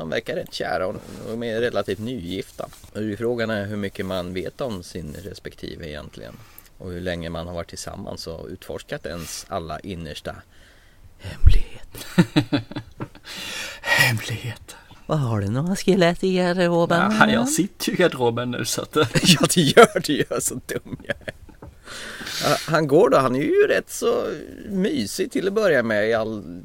han 0.00 0.10
verkar 0.10 0.36
rätt 0.36 0.54
kära 0.54 0.86
och 0.86 0.94
de 1.28 1.42
är 1.42 1.60
relativt 1.60 1.98
nygifta. 1.98 2.68
Och 2.92 3.18
frågan 3.18 3.50
är 3.50 3.66
hur 3.66 3.76
mycket 3.76 4.06
man 4.06 4.34
vet 4.34 4.60
om 4.60 4.82
sin 4.82 5.16
respektive 5.24 5.88
egentligen. 5.88 6.34
Och 6.78 6.90
hur 6.90 7.00
länge 7.00 7.30
man 7.30 7.46
har 7.46 7.54
varit 7.54 7.68
tillsammans 7.68 8.26
och 8.26 8.46
utforskat 8.48 9.06
ens 9.06 9.46
alla 9.48 9.80
innersta 9.80 10.34
hemligheter. 11.18 12.24
hemligheter. 13.80 14.76
Vad 15.06 15.18
har 15.18 15.40
du 15.40 15.48
några 15.48 15.76
skelett 15.76 16.24
i 16.24 16.36
garderoben? 16.36 17.16
Ja, 17.18 17.30
jag 17.30 17.48
sitter 17.48 17.88
ju 17.88 17.94
i 17.94 17.96
garderoben 17.96 18.50
nu 18.50 18.64
så 18.64 18.82
att... 18.82 18.96
ja, 19.22 19.46
det 19.54 19.60
gör 19.60 20.00
du 20.00 20.12
ju. 20.12 20.24
Så 20.40 20.54
dum 20.54 20.96
jag 21.02 21.16
är. 21.26 21.34
Han 22.66 22.86
går 22.86 23.10
då, 23.10 23.18
han 23.18 23.36
är 23.36 23.40
ju 23.40 23.66
rätt 23.66 23.90
så 23.90 24.26
mysig 24.68 25.32
till 25.32 25.48
att 25.48 25.52
börja 25.54 25.82
med 25.82 26.08
i 26.08 26.14
all 26.14 26.62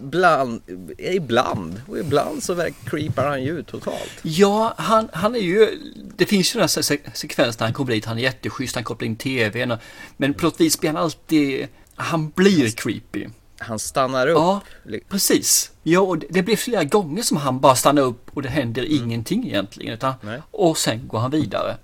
Bland, 0.00 0.60
ibland 0.98 1.82
och 1.88 1.98
ibland 1.98 2.42
så 2.42 2.66
creepar 2.84 3.26
han 3.26 3.42
ju 3.42 3.62
totalt. 3.62 4.10
Ja, 4.22 4.74
han, 4.76 5.08
han 5.12 5.34
är 5.34 5.40
ju, 5.40 5.78
det 6.16 6.26
finns 6.26 6.54
ju 6.54 6.58
den 6.58 6.60
här 6.60 6.82
se 6.82 6.98
sekvensen 7.14 7.56
när 7.60 7.66
han 7.66 7.74
kommer 7.74 7.92
dit, 7.92 8.04
han 8.04 8.18
är 8.18 8.22
jätteschysst, 8.22 8.74
han 8.74 8.84
kopplar 8.84 9.06
in 9.06 9.16
tvn. 9.16 9.70
Och, 9.70 9.78
men 10.16 10.34
på 10.34 10.44
något 10.44 10.60
vis 10.60 10.80
blir 10.80 10.90
han 10.90 11.02
alltid, 11.02 11.68
han 11.96 12.30
blir 12.30 12.70
creepy. 12.70 13.26
Han 13.58 13.78
stannar 13.78 14.26
upp. 14.26 14.36
Ja, 14.36 14.60
precis. 15.08 15.70
Ja, 15.82 16.00
och 16.00 16.18
det 16.18 16.42
blir 16.42 16.56
flera 16.56 16.84
gånger 16.84 17.22
som 17.22 17.36
han 17.36 17.60
bara 17.60 17.74
stannar 17.74 18.02
upp 18.02 18.30
och 18.34 18.42
det 18.42 18.48
händer 18.48 18.82
mm. 18.82 19.04
ingenting 19.04 19.46
egentligen. 19.46 19.94
Utan, 19.94 20.14
och 20.50 20.78
sen 20.78 21.08
går 21.08 21.18
han 21.18 21.30
vidare. 21.30 21.76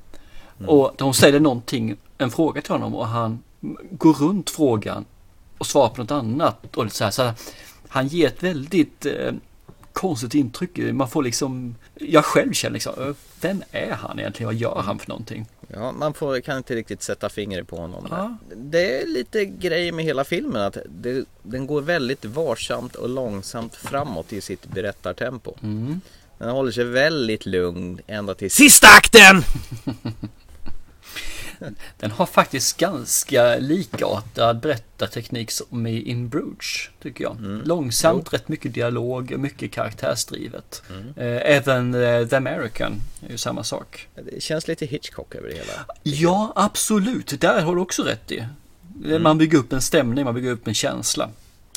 Mm. 0.58 0.68
Och 0.68 0.94
de 0.98 1.14
ställer 1.14 1.40
någonting, 1.40 1.96
en 2.18 2.30
fråga 2.30 2.62
till 2.62 2.72
honom 2.72 2.94
och 2.94 3.06
han 3.06 3.42
går 3.90 4.12
runt 4.12 4.50
frågan 4.50 5.04
och 5.58 5.66
svarar 5.66 5.88
på 5.88 6.00
något 6.00 6.10
annat. 6.10 6.76
Och 6.76 6.92
så 6.92 7.04
här, 7.04 7.10
så 7.10 7.22
här, 7.22 7.34
han 7.94 8.06
ger 8.06 8.26
ett 8.26 8.42
väldigt 8.42 9.06
eh, 9.06 9.32
konstigt 9.92 10.34
intryck. 10.34 10.78
Man 10.92 11.08
får 11.08 11.22
liksom, 11.22 11.74
jag 11.94 12.24
själv 12.24 12.52
känner 12.52 12.72
liksom, 12.72 13.14
vem 13.40 13.62
är 13.70 13.92
han 13.92 14.18
egentligen? 14.18 14.46
Vad 14.46 14.54
gör 14.54 14.82
han 14.84 14.98
för 14.98 15.08
någonting? 15.08 15.46
Ja, 15.68 15.92
man 15.92 16.14
får, 16.14 16.40
kan 16.40 16.56
inte 16.56 16.74
riktigt 16.74 17.02
sätta 17.02 17.28
fingret 17.28 17.68
på 17.68 17.76
honom. 17.76 18.06
Ja. 18.10 18.36
Det 18.56 19.02
är 19.02 19.06
lite 19.06 19.44
grejer 19.44 19.92
med 19.92 20.04
hela 20.04 20.24
filmen 20.24 20.62
att 20.62 20.76
det, 20.88 21.24
den 21.42 21.66
går 21.66 21.82
väldigt 21.82 22.24
varsamt 22.24 22.94
och 22.94 23.08
långsamt 23.08 23.76
framåt 23.76 24.32
i 24.32 24.40
sitt 24.40 24.66
berättartempo. 24.66 25.54
Mm. 25.62 26.00
Den 26.38 26.48
håller 26.48 26.72
sig 26.72 26.84
väldigt 26.84 27.46
lugn 27.46 28.00
ända 28.06 28.34
till 28.34 28.50
sista 28.50 28.86
akten! 28.86 29.42
Den 31.98 32.10
har 32.10 32.26
faktiskt 32.26 32.76
ganska 32.76 33.56
likartad 33.56 34.60
berättarteknik 34.60 35.50
som 35.50 35.86
i 35.86 36.02
In 36.02 36.28
Bruges, 36.28 36.88
tycker 37.02 37.24
jag. 37.24 37.36
Mm. 37.36 37.62
Långsamt, 37.64 38.28
jo. 38.32 38.36
rätt 38.36 38.48
mycket 38.48 38.74
dialog, 38.74 39.38
mycket 39.38 39.72
karaktärsdrivet. 39.72 40.82
Mm. 40.90 41.08
Eh, 41.16 41.56
även 41.56 41.94
eh, 41.94 42.26
The 42.26 42.36
American 42.36 43.00
är 43.26 43.30
ju 43.30 43.38
samma 43.38 43.64
sak. 43.64 44.08
Det 44.32 44.42
känns 44.42 44.68
lite 44.68 44.86
Hitchcock 44.86 45.34
över 45.34 45.48
det 45.48 45.54
hela. 45.54 45.86
Ja, 46.02 46.52
absolut. 46.56 47.40
Där 47.40 47.62
har 47.62 47.74
du 47.74 47.80
också 47.80 48.02
rätt 48.02 48.32
i. 48.32 48.46
Mm. 49.04 49.22
Man 49.22 49.38
bygger 49.38 49.58
upp 49.58 49.72
en 49.72 49.82
stämning, 49.82 50.24
man 50.24 50.34
bygger 50.34 50.50
upp 50.50 50.68
en 50.68 50.74
känsla. 50.74 51.30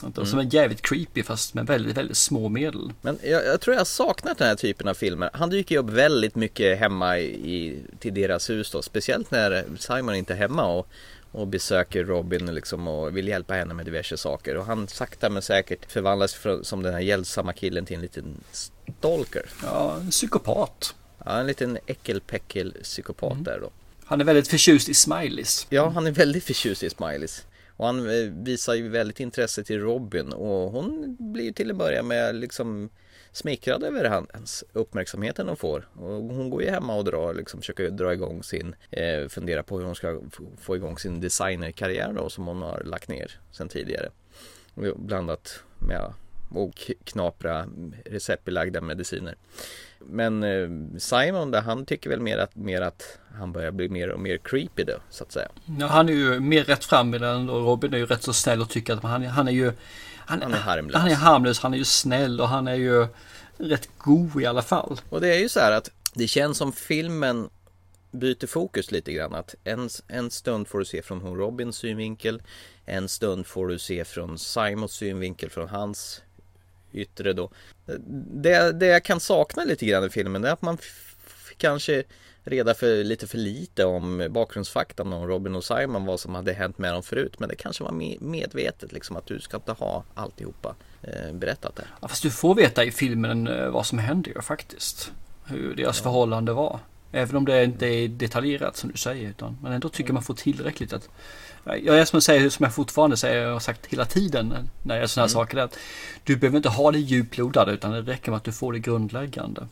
Mm. 0.03 0.25
Som 0.25 0.39
är 0.39 0.53
jävligt 0.53 0.81
creepy 0.81 1.23
fast 1.23 1.53
med 1.53 1.65
väldigt, 1.67 1.97
väldigt 1.97 2.17
små 2.17 2.49
medel. 2.49 2.93
Men 3.01 3.19
jag, 3.23 3.45
jag 3.45 3.61
tror 3.61 3.73
jag 3.73 3.79
har 3.79 3.85
saknat 3.85 4.37
den 4.37 4.47
här 4.47 4.55
typen 4.55 4.87
av 4.87 4.93
filmer. 4.93 5.29
Han 5.33 5.49
dyker 5.49 5.75
ju 5.75 5.81
upp 5.81 5.89
väldigt 5.89 6.35
mycket 6.35 6.79
hemma 6.79 7.19
i, 7.19 7.83
till 7.99 8.13
deras 8.13 8.49
hus 8.49 8.71
då. 8.71 8.81
Speciellt 8.81 9.31
när 9.31 9.65
Simon 9.77 10.15
inte 10.15 10.33
är 10.33 10.37
hemma 10.37 10.65
och, 10.65 10.87
och 11.31 11.47
besöker 11.47 12.03
Robin 12.03 12.55
liksom 12.55 12.87
och 12.87 13.17
vill 13.17 13.27
hjälpa 13.27 13.53
henne 13.53 13.73
med 13.73 13.85
diverse 13.85 14.17
saker. 14.17 14.57
Och 14.57 14.65
han 14.65 14.87
sakta 14.87 15.29
men 15.29 15.41
säkert 15.41 15.91
förvandlas 15.91 16.33
för, 16.33 16.63
som 16.63 16.83
den 16.83 16.93
här 16.93 17.01
hjälpsamma 17.01 17.53
killen 17.53 17.85
till 17.85 17.95
en 17.95 18.01
liten 18.01 18.43
stalker. 18.51 19.45
Ja, 19.63 19.97
en 19.99 20.09
psykopat. 20.09 20.95
Ja, 21.25 21.39
en 21.39 21.47
liten 21.47 21.77
äckelpäckel 21.85 22.73
psykopat 22.83 23.31
mm. 23.31 23.43
där 23.43 23.59
då. 23.61 23.69
Han 24.05 24.21
är 24.21 24.25
väldigt 24.25 24.47
förtjust 24.47 24.89
i 24.89 24.93
smileys. 24.93 25.67
Ja, 25.69 25.89
han 25.89 26.07
är 26.07 26.11
väldigt 26.11 26.43
förtjust 26.43 26.83
i 26.83 26.89
smileys. 26.89 27.43
Och 27.77 27.85
han 27.85 28.09
eh, 28.09 28.31
visar 28.31 28.73
ju 28.73 28.89
väldigt 28.89 29.19
intresse 29.19 29.63
till 29.63 29.79
Robin 29.79 30.33
och 30.33 30.71
hon 30.71 31.17
blir 31.19 31.51
till 31.51 31.69
en 31.69 31.77
början 31.77 32.07
med 32.07 32.35
liksom 32.35 32.89
smickrad 33.31 33.83
över 33.83 34.05
hans 34.05 34.63
uppmärksamheten 34.73 35.47
hon 35.47 35.57
får. 35.57 35.89
Och 35.95 36.09
hon 36.09 36.49
går 36.49 36.63
ju 36.63 36.69
hemma 36.69 36.95
och 36.95 37.03
drar, 37.03 37.33
liksom, 37.33 37.59
försöker 37.59 37.89
dra 37.89 38.13
igång 38.13 38.43
sin, 38.43 38.75
eh, 38.91 39.27
fundera 39.27 39.63
på 39.63 39.77
hur 39.77 39.85
hon 39.85 39.95
ska 39.95 40.21
få 40.57 40.75
igång 40.75 40.97
sin 40.97 41.21
designerkarriär 41.21 42.13
då 42.13 42.29
som 42.29 42.47
hon 42.47 42.61
har 42.61 42.83
lagt 42.83 43.09
ner 43.09 43.39
sedan 43.51 43.69
tidigare. 43.69 44.09
Blandat 44.95 45.63
med 45.79 46.13
och 46.49 46.91
knapra 47.03 47.67
receptbelagda 48.05 48.81
mediciner. 48.81 49.35
Men 49.99 50.43
eh, 50.43 50.69
Simon 50.97 51.51
där, 51.51 51.61
han 51.61 51.85
tycker 51.85 52.09
väl 52.09 52.19
mer 52.19 52.37
att, 52.37 52.55
mer 52.55 52.81
att 52.81 53.19
han 53.33 53.51
börjar 53.51 53.71
bli 53.71 53.89
mer 53.89 54.09
och 54.09 54.19
mer 54.19 54.37
creepy 54.37 54.83
då, 54.83 54.93
så 55.09 55.23
att 55.23 55.31
säga. 55.31 55.49
Ja, 55.79 55.87
han 55.87 56.09
är 56.09 56.13
ju 56.13 56.39
mer 56.39 56.63
rätt 56.63 56.85
fram 56.85 57.09
medan 57.09 57.49
Robin 57.49 57.93
är 57.93 57.97
ju 57.97 58.05
rätt 58.05 58.23
så 58.23 58.33
snäll 58.33 58.61
och 58.61 58.69
tycker 58.69 58.93
att 58.93 59.03
han, 59.03 59.25
han 59.25 59.47
är 59.47 59.51
ju 59.51 59.71
han, 60.17 60.41
han 60.41 60.53
är 60.53 60.57
harmlös. 60.57 61.01
Han 61.01 61.11
är 61.11 61.15
harmlös, 61.15 61.59
han 61.59 61.73
är 61.73 61.77
ju 61.77 61.85
snäll 61.85 62.41
och 62.41 62.47
han 62.47 62.67
är 62.67 62.75
ju 62.75 63.07
rätt 63.57 63.89
god 63.97 64.41
i 64.41 64.45
alla 64.45 64.61
fall. 64.61 65.01
Och 65.09 65.21
det 65.21 65.35
är 65.35 65.39
ju 65.39 65.49
så 65.49 65.59
här 65.59 65.71
att 65.71 65.91
det 66.13 66.27
känns 66.27 66.57
som 66.57 66.71
filmen 66.71 67.49
byter 68.11 68.47
fokus 68.47 68.91
lite 68.91 69.13
grann. 69.13 69.35
Att 69.35 69.55
en, 69.63 69.89
en 70.07 70.31
stund 70.31 70.67
får 70.67 70.79
du 70.79 70.85
se 70.85 71.01
från 71.01 71.21
hon 71.21 71.37
Robins 71.37 71.77
synvinkel. 71.77 72.41
En 72.85 73.09
stund 73.09 73.47
får 73.47 73.67
du 73.67 73.79
se 73.79 74.05
från 74.05 74.37
Simons 74.37 74.91
synvinkel 74.91 75.49
från 75.49 75.69
hans 75.69 76.21
yttre 77.01 77.33
då. 77.33 77.49
Det, 78.41 78.71
det 78.71 78.85
jag 78.85 79.03
kan 79.03 79.19
sakna 79.19 79.63
lite 79.63 79.85
grann 79.85 80.05
i 80.05 80.09
filmen 80.09 80.43
är 80.43 80.51
att 80.51 80.61
man 80.61 80.77
kanske 81.57 82.03
reda 82.43 82.73
för 82.73 83.03
lite 83.03 83.27
för 83.27 83.37
lite 83.37 83.85
om 83.85 84.27
bakgrundsfaktan 84.29 85.13
om 85.13 85.27
Robin 85.27 85.55
och 85.55 85.63
Simon, 85.63 86.05
vad 86.05 86.19
som 86.19 86.35
hade 86.35 86.53
hänt 86.53 86.77
med 86.77 86.93
dem 86.93 87.03
förut. 87.03 87.39
Men 87.39 87.49
det 87.49 87.55
kanske 87.55 87.83
var 87.83 87.91
medvetet 88.19 88.91
liksom 88.91 89.15
att 89.15 89.25
du 89.25 89.39
ska 89.39 89.57
inte 89.57 89.71
ha 89.71 90.03
alltihopa 90.13 90.75
eh, 91.01 91.33
berättat 91.33 91.75
där. 91.75 91.85
Ja, 92.01 92.07
fast 92.07 92.23
du 92.23 92.31
får 92.31 92.55
veta 92.55 92.83
i 92.83 92.91
filmen 92.91 93.47
eh, 93.47 93.69
vad 93.69 93.85
som 93.85 93.99
hände 93.99 94.29
ju 94.29 94.41
faktiskt. 94.41 95.11
Hur 95.45 95.75
deras 95.75 95.97
ja. 95.97 96.03
förhållande 96.03 96.53
var. 96.53 96.79
Även 97.11 97.35
om 97.35 97.45
det 97.45 97.63
inte 97.63 97.85
är 97.85 98.07
detaljerat 98.07 98.77
som 98.77 98.91
du 98.91 98.97
säger. 98.97 99.29
Utan 99.29 99.57
man 99.61 99.71
ändå 99.71 99.89
tycker 99.89 100.13
man 100.13 100.23
får 100.23 100.33
tillräckligt 100.33 100.93
att 100.93 101.09
jag 101.83 101.99
är 101.99 102.05
som 102.05 102.17
jag 102.17 102.23
säger, 102.23 102.49
som 102.49 102.63
jag 102.63 102.73
fortfarande 102.73 103.17
säger, 103.17 103.41
jag 103.41 103.53
har 103.53 103.59
sagt 103.59 103.85
hela 103.85 104.05
tiden 104.05 104.69
när 104.83 104.95
jag 104.95 105.01
gör 105.01 105.07
sådana 105.07 105.27
här 105.27 105.35
mm. 105.35 105.45
saker. 105.45 105.57
Att 105.57 105.77
du 106.23 106.35
behöver 106.35 106.57
inte 106.57 106.69
ha 106.69 106.91
det 106.91 106.99
djuplodade 106.99 107.71
utan 107.71 107.91
det 107.91 108.01
räcker 108.01 108.31
med 108.31 108.37
att 108.37 108.43
du 108.43 108.51
får 108.51 108.73
det 108.73 108.79
grundläggande. 108.79 109.67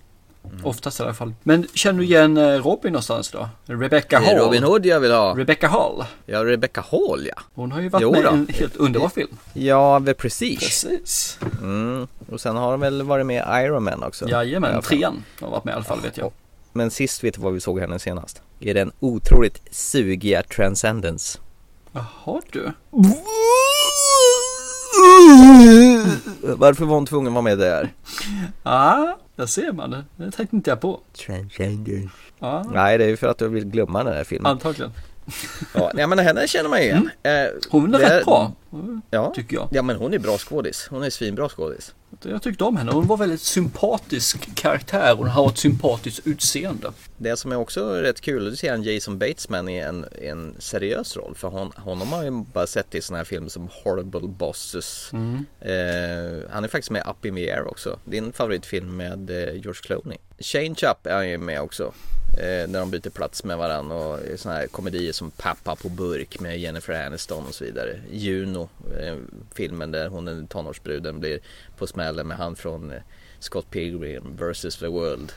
Mm. 0.52 0.66
Oftast 0.66 1.00
i 1.00 1.04
alla 1.04 1.14
fall. 1.14 1.34
Men 1.44 1.68
känner 1.74 2.00
du 2.00 2.06
igen 2.06 2.38
eh, 2.38 2.44
Robin 2.44 2.94
någonstans 2.94 3.32
då? 3.32 3.50
Rebecca 3.66 4.18
Hall? 4.18 4.26
Det 4.26 4.32
är 4.32 4.40
Robin 4.40 4.64
Hood 4.64 4.86
jag 4.86 5.00
vill 5.00 5.12
ha. 5.12 5.38
Rebecca 5.38 5.68
Hall? 5.68 6.06
Ja, 6.26 6.46
Rebecca 6.46 6.82
Hall 6.92 7.28
ja. 7.28 7.42
Hon 7.54 7.72
har 7.72 7.82
ju 7.82 7.90
varit 7.90 8.04
jo, 8.04 8.12
med 8.12 8.22
i 8.22 8.28
en 8.28 8.48
helt 8.54 8.76
underbar 8.76 9.10
film. 9.10 9.38
Ja, 9.54 10.02
The 10.06 10.14
Prestige. 10.14 10.60
Precis. 10.60 11.40
Mm. 11.62 12.08
Och 12.30 12.42
sen 12.42 12.56
har 12.56 12.72
de 12.72 12.80
väl 12.80 13.02
varit 13.04 13.26
med 13.26 13.36
i 13.36 13.66
Iron 13.66 13.84
Man 13.84 14.04
också. 14.04 14.30
Jajamän, 14.30 14.82
trean 14.82 15.24
har 15.42 15.50
varit 15.50 15.64
med 15.64 15.72
i 15.72 15.76
alla 15.76 15.84
fall 15.84 16.02
vet 16.02 16.18
jag. 16.18 16.32
Men 16.74 16.92
sist 16.92 17.24
vet 17.24 17.34
du 17.34 17.42
vad 17.42 17.54
vi 17.54 17.60
såg 17.60 17.80
henne 17.80 18.00
senast? 18.00 18.42
I 18.60 18.74
den 18.74 18.92
otroligt 19.00 19.62
sugiga 19.72 20.44
Transcendence. 20.44 21.40
Jaha 21.96 22.42
du. 22.52 22.72
Varför 26.42 26.86
var 26.86 26.96
hon 26.96 27.06
tvungen 27.06 27.28
att 27.28 27.34
vara 27.34 27.42
med 27.42 27.58
där? 27.58 27.94
Ja, 28.64 29.18
där 29.36 29.46
ser 29.46 29.72
man 29.72 29.92
det. 29.92 30.04
Det 30.16 30.32
tänkte 30.32 30.56
inte 30.56 30.70
jag 30.70 30.82
på. 30.82 31.00
Transcendence. 31.26 32.16
Ja. 32.40 32.66
Nej, 32.74 32.98
det 32.98 33.04
är 33.04 33.08
ju 33.08 33.18
för 33.18 33.28
att 33.28 33.38
du 33.38 33.48
vill 33.48 33.66
glömma 33.66 34.04
den 34.04 34.14
här 34.14 34.24
filmen. 34.24 34.52
Antagligen. 34.52 34.92
Ja, 35.74 35.92
nej, 35.94 36.08
men 36.08 36.20
henne 36.20 36.48
känner 36.48 36.70
man 36.70 36.80
igen. 36.80 37.10
Mm. 37.24 37.52
Hon 37.70 37.96
är 37.96 38.00
det, 38.00 38.18
rätt 38.18 38.26
bra. 38.26 38.52
Ja, 39.10 39.34
tycker 39.36 39.56
jag. 39.56 39.68
Ja, 39.72 39.82
men 39.82 39.96
hon 39.96 40.14
är 40.14 40.20
bra 40.20 40.38
skådis. 40.38 40.88
Hon 40.90 41.04
är 41.04 41.10
svinbra 41.10 41.50
skådis. 41.50 41.94
Jag 42.24 42.42
tyckte 42.42 42.64
om 42.64 42.78
henne. 42.78 42.92
Hon 42.92 43.08
var 43.08 43.18
väldigt 43.18 43.42
sympatisk 43.42 44.56
karaktär. 44.56 45.16
Hon 45.16 45.28
har 45.28 45.50
ett 45.50 45.58
sympatiskt 45.58 46.28
utseende. 46.28 46.92
Det 47.18 47.38
som 47.38 47.52
är 47.52 47.56
också 47.56 47.90
rätt 47.90 48.22
kul, 48.22 48.48
att 48.48 48.60
se 48.60 48.68
en 48.68 48.84
Jason 48.84 49.20
Batesman 49.20 49.70
i 49.70 49.78
en, 49.78 50.06
en 50.22 50.56
seriös 50.60 51.18
roll. 51.18 51.36
För 51.36 51.48
hon, 51.48 51.72
honom 51.76 52.14
har 52.14 52.24
ju 52.24 52.32
bara 52.32 52.68
sett 52.68 52.96
i 52.96 53.02
sådana 53.02 53.18
här 53.18 53.26
filmer 53.26 53.50
som 53.50 53.70
Horrible 53.84 54.28
Bosses. 54.28 55.10
Mm. 55.14 55.46
Eh, 55.60 56.50
han 56.52 56.64
är 56.64 56.68
faktiskt 56.68 56.92
med 56.92 57.04
Up 57.08 57.26
in 57.26 57.36
the 57.36 57.52
Air 57.52 57.68
också. 57.68 58.00
Din 58.06 58.34
favoritfilm 58.34 58.98
med 58.98 59.30
eh, 59.30 59.54
George 59.54 59.82
Clooney. 59.84 60.18
Shane 60.40 60.76
Chupp 60.76 61.08
är 61.08 61.22
ju 61.22 61.38
med 61.38 61.62
också. 61.62 61.94
Eh, 62.38 62.70
när 62.70 62.80
de 62.80 62.92
byter 62.92 63.10
plats 63.10 63.44
med 63.44 63.58
varandra 63.58 63.96
och 63.96 64.20
sådana 64.36 64.60
här 64.60 64.68
komedier 64.68 65.14
som 65.14 65.32
Pappa 65.32 65.76
på 65.76 65.90
burk 65.90 66.40
med 66.40 66.60
Jennifer 66.60 67.06
Aniston 67.06 67.46
och 67.48 67.54
så 67.54 67.64
vidare. 67.64 68.02
Juno, 68.12 68.70
eh, 69.00 69.18
filmen 69.54 69.92
där 69.92 70.08
hon 70.08 70.28
är 70.28 70.48
tonårsbruden 70.48 71.20
blir 71.20 71.40
på 71.78 71.88
smällen 71.88 72.28
med 72.28 72.38
han 72.38 72.56
från 72.56 72.92
eh, 72.92 73.02
Scott 73.40 73.70
Pilgrim 73.70 74.38
vs. 74.38 74.78
The 74.78 74.88
World. 74.88 75.32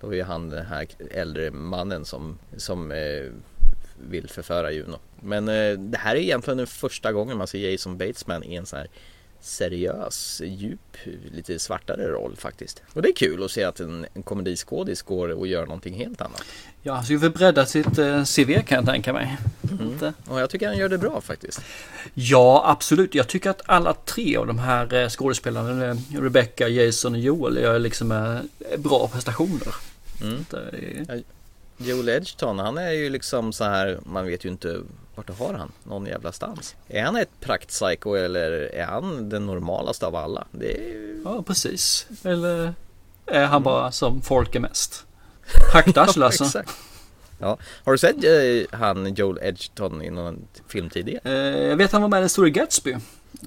Då 0.00 0.14
är 0.14 0.24
han 0.24 0.50
den 0.50 0.66
här 0.66 0.88
äldre 1.10 1.50
mannen 1.50 2.04
som, 2.04 2.38
som 2.56 2.92
eh, 2.92 3.24
vill 4.08 4.28
förföra 4.28 4.72
Juno. 4.72 4.98
Men 5.20 5.48
eh, 5.48 5.78
det 5.78 5.98
här 5.98 6.16
är 6.16 6.20
egentligen 6.20 6.58
den 6.58 6.66
första 6.66 7.12
gången 7.12 7.38
man 7.38 7.46
ser 7.46 7.70
Jason 7.70 7.98
Batesman 7.98 8.44
i 8.44 8.54
en 8.54 8.66
sån 8.66 8.78
här 8.78 8.88
seriös, 9.40 10.42
djup, 10.44 10.96
lite 11.32 11.58
svartare 11.58 12.08
roll 12.08 12.36
faktiskt. 12.36 12.82
Och 12.92 13.02
det 13.02 13.08
är 13.08 13.14
kul 13.14 13.44
att 13.44 13.50
se 13.50 13.64
att 13.64 13.80
en, 13.80 14.06
en 14.14 14.22
komediskådis 14.22 15.02
går 15.02 15.28
och 15.28 15.46
gör 15.46 15.66
någonting 15.66 15.94
helt 15.94 16.20
annat. 16.20 16.42
Ja, 16.82 17.02
så 17.02 17.12
vi 17.12 17.18
får 17.18 17.28
bredda 17.28 17.66
sitt 17.66 17.98
eh, 17.98 18.24
CV 18.24 18.62
kan 18.66 18.76
jag 18.76 18.86
tänka 18.86 19.12
mig. 19.12 19.36
Mm. 19.80 20.12
Och 20.26 20.40
jag 20.40 20.50
tycker 20.50 20.66
han 20.66 20.76
gör 20.76 20.88
det 20.88 20.98
bra 20.98 21.20
faktiskt. 21.20 21.60
Ja, 22.14 22.62
absolut. 22.66 23.14
Jag 23.14 23.28
tycker 23.28 23.50
att 23.50 23.62
alla 23.66 23.94
tre 23.94 24.36
av 24.36 24.46
de 24.46 24.58
här 24.58 24.94
eh, 24.94 25.08
skådespelarna, 25.08 25.86
eh, 25.86 25.96
Rebecca, 26.20 26.68
Jason 26.68 27.14
och 27.14 27.20
Joel, 27.20 27.56
gör 27.56 27.78
liksom 27.78 28.12
eh, 28.12 28.78
bra 28.78 29.08
prestationer. 29.08 29.74
Mm. 30.22 30.44
Joel 31.82 32.08
Edgerton, 32.08 32.58
han 32.58 32.78
är 32.78 32.90
ju 32.90 33.10
liksom 33.10 33.52
så 33.52 33.64
här, 33.64 34.00
man 34.04 34.26
vet 34.26 34.44
ju 34.44 34.48
inte 34.48 34.80
vart 35.14 35.38
har 35.38 35.54
han 35.54 35.72
någon 35.84 36.06
jävla 36.06 36.32
stans. 36.32 36.76
Är 36.88 37.02
han 37.02 37.16
ett 37.16 37.40
praktpsycho 37.40 38.14
eller 38.14 38.50
är 38.74 38.84
han 38.84 39.28
den 39.28 39.46
normalaste 39.46 40.06
av 40.06 40.16
alla? 40.16 40.46
Är... 40.60 41.22
Ja, 41.24 41.42
precis. 41.42 42.06
Eller 42.22 42.74
är 43.26 43.46
han 43.46 43.62
bara 43.62 43.92
som 43.92 44.22
folk 44.22 44.54
är 44.54 44.60
mest? 44.60 45.06
Hackdarsel 45.72 46.22
alltså. 46.22 46.44
Exakt. 46.44 46.70
Ja. 47.38 47.58
Har 47.84 47.92
du 47.92 47.98
sett 47.98 48.24
eh, 48.24 48.78
han 48.78 49.14
Joel 49.14 49.38
Edgerton 49.42 50.02
i 50.02 50.10
någon 50.10 50.48
film 50.68 50.90
tidigare? 50.90 51.20
Eh, 51.24 51.68
jag 51.68 51.76
vet 51.76 51.92
han 51.92 52.02
var 52.02 52.08
med 52.08 52.18
i 52.18 52.20
Den 52.20 52.28
store 52.28 52.50
Gatsby. 52.50 52.96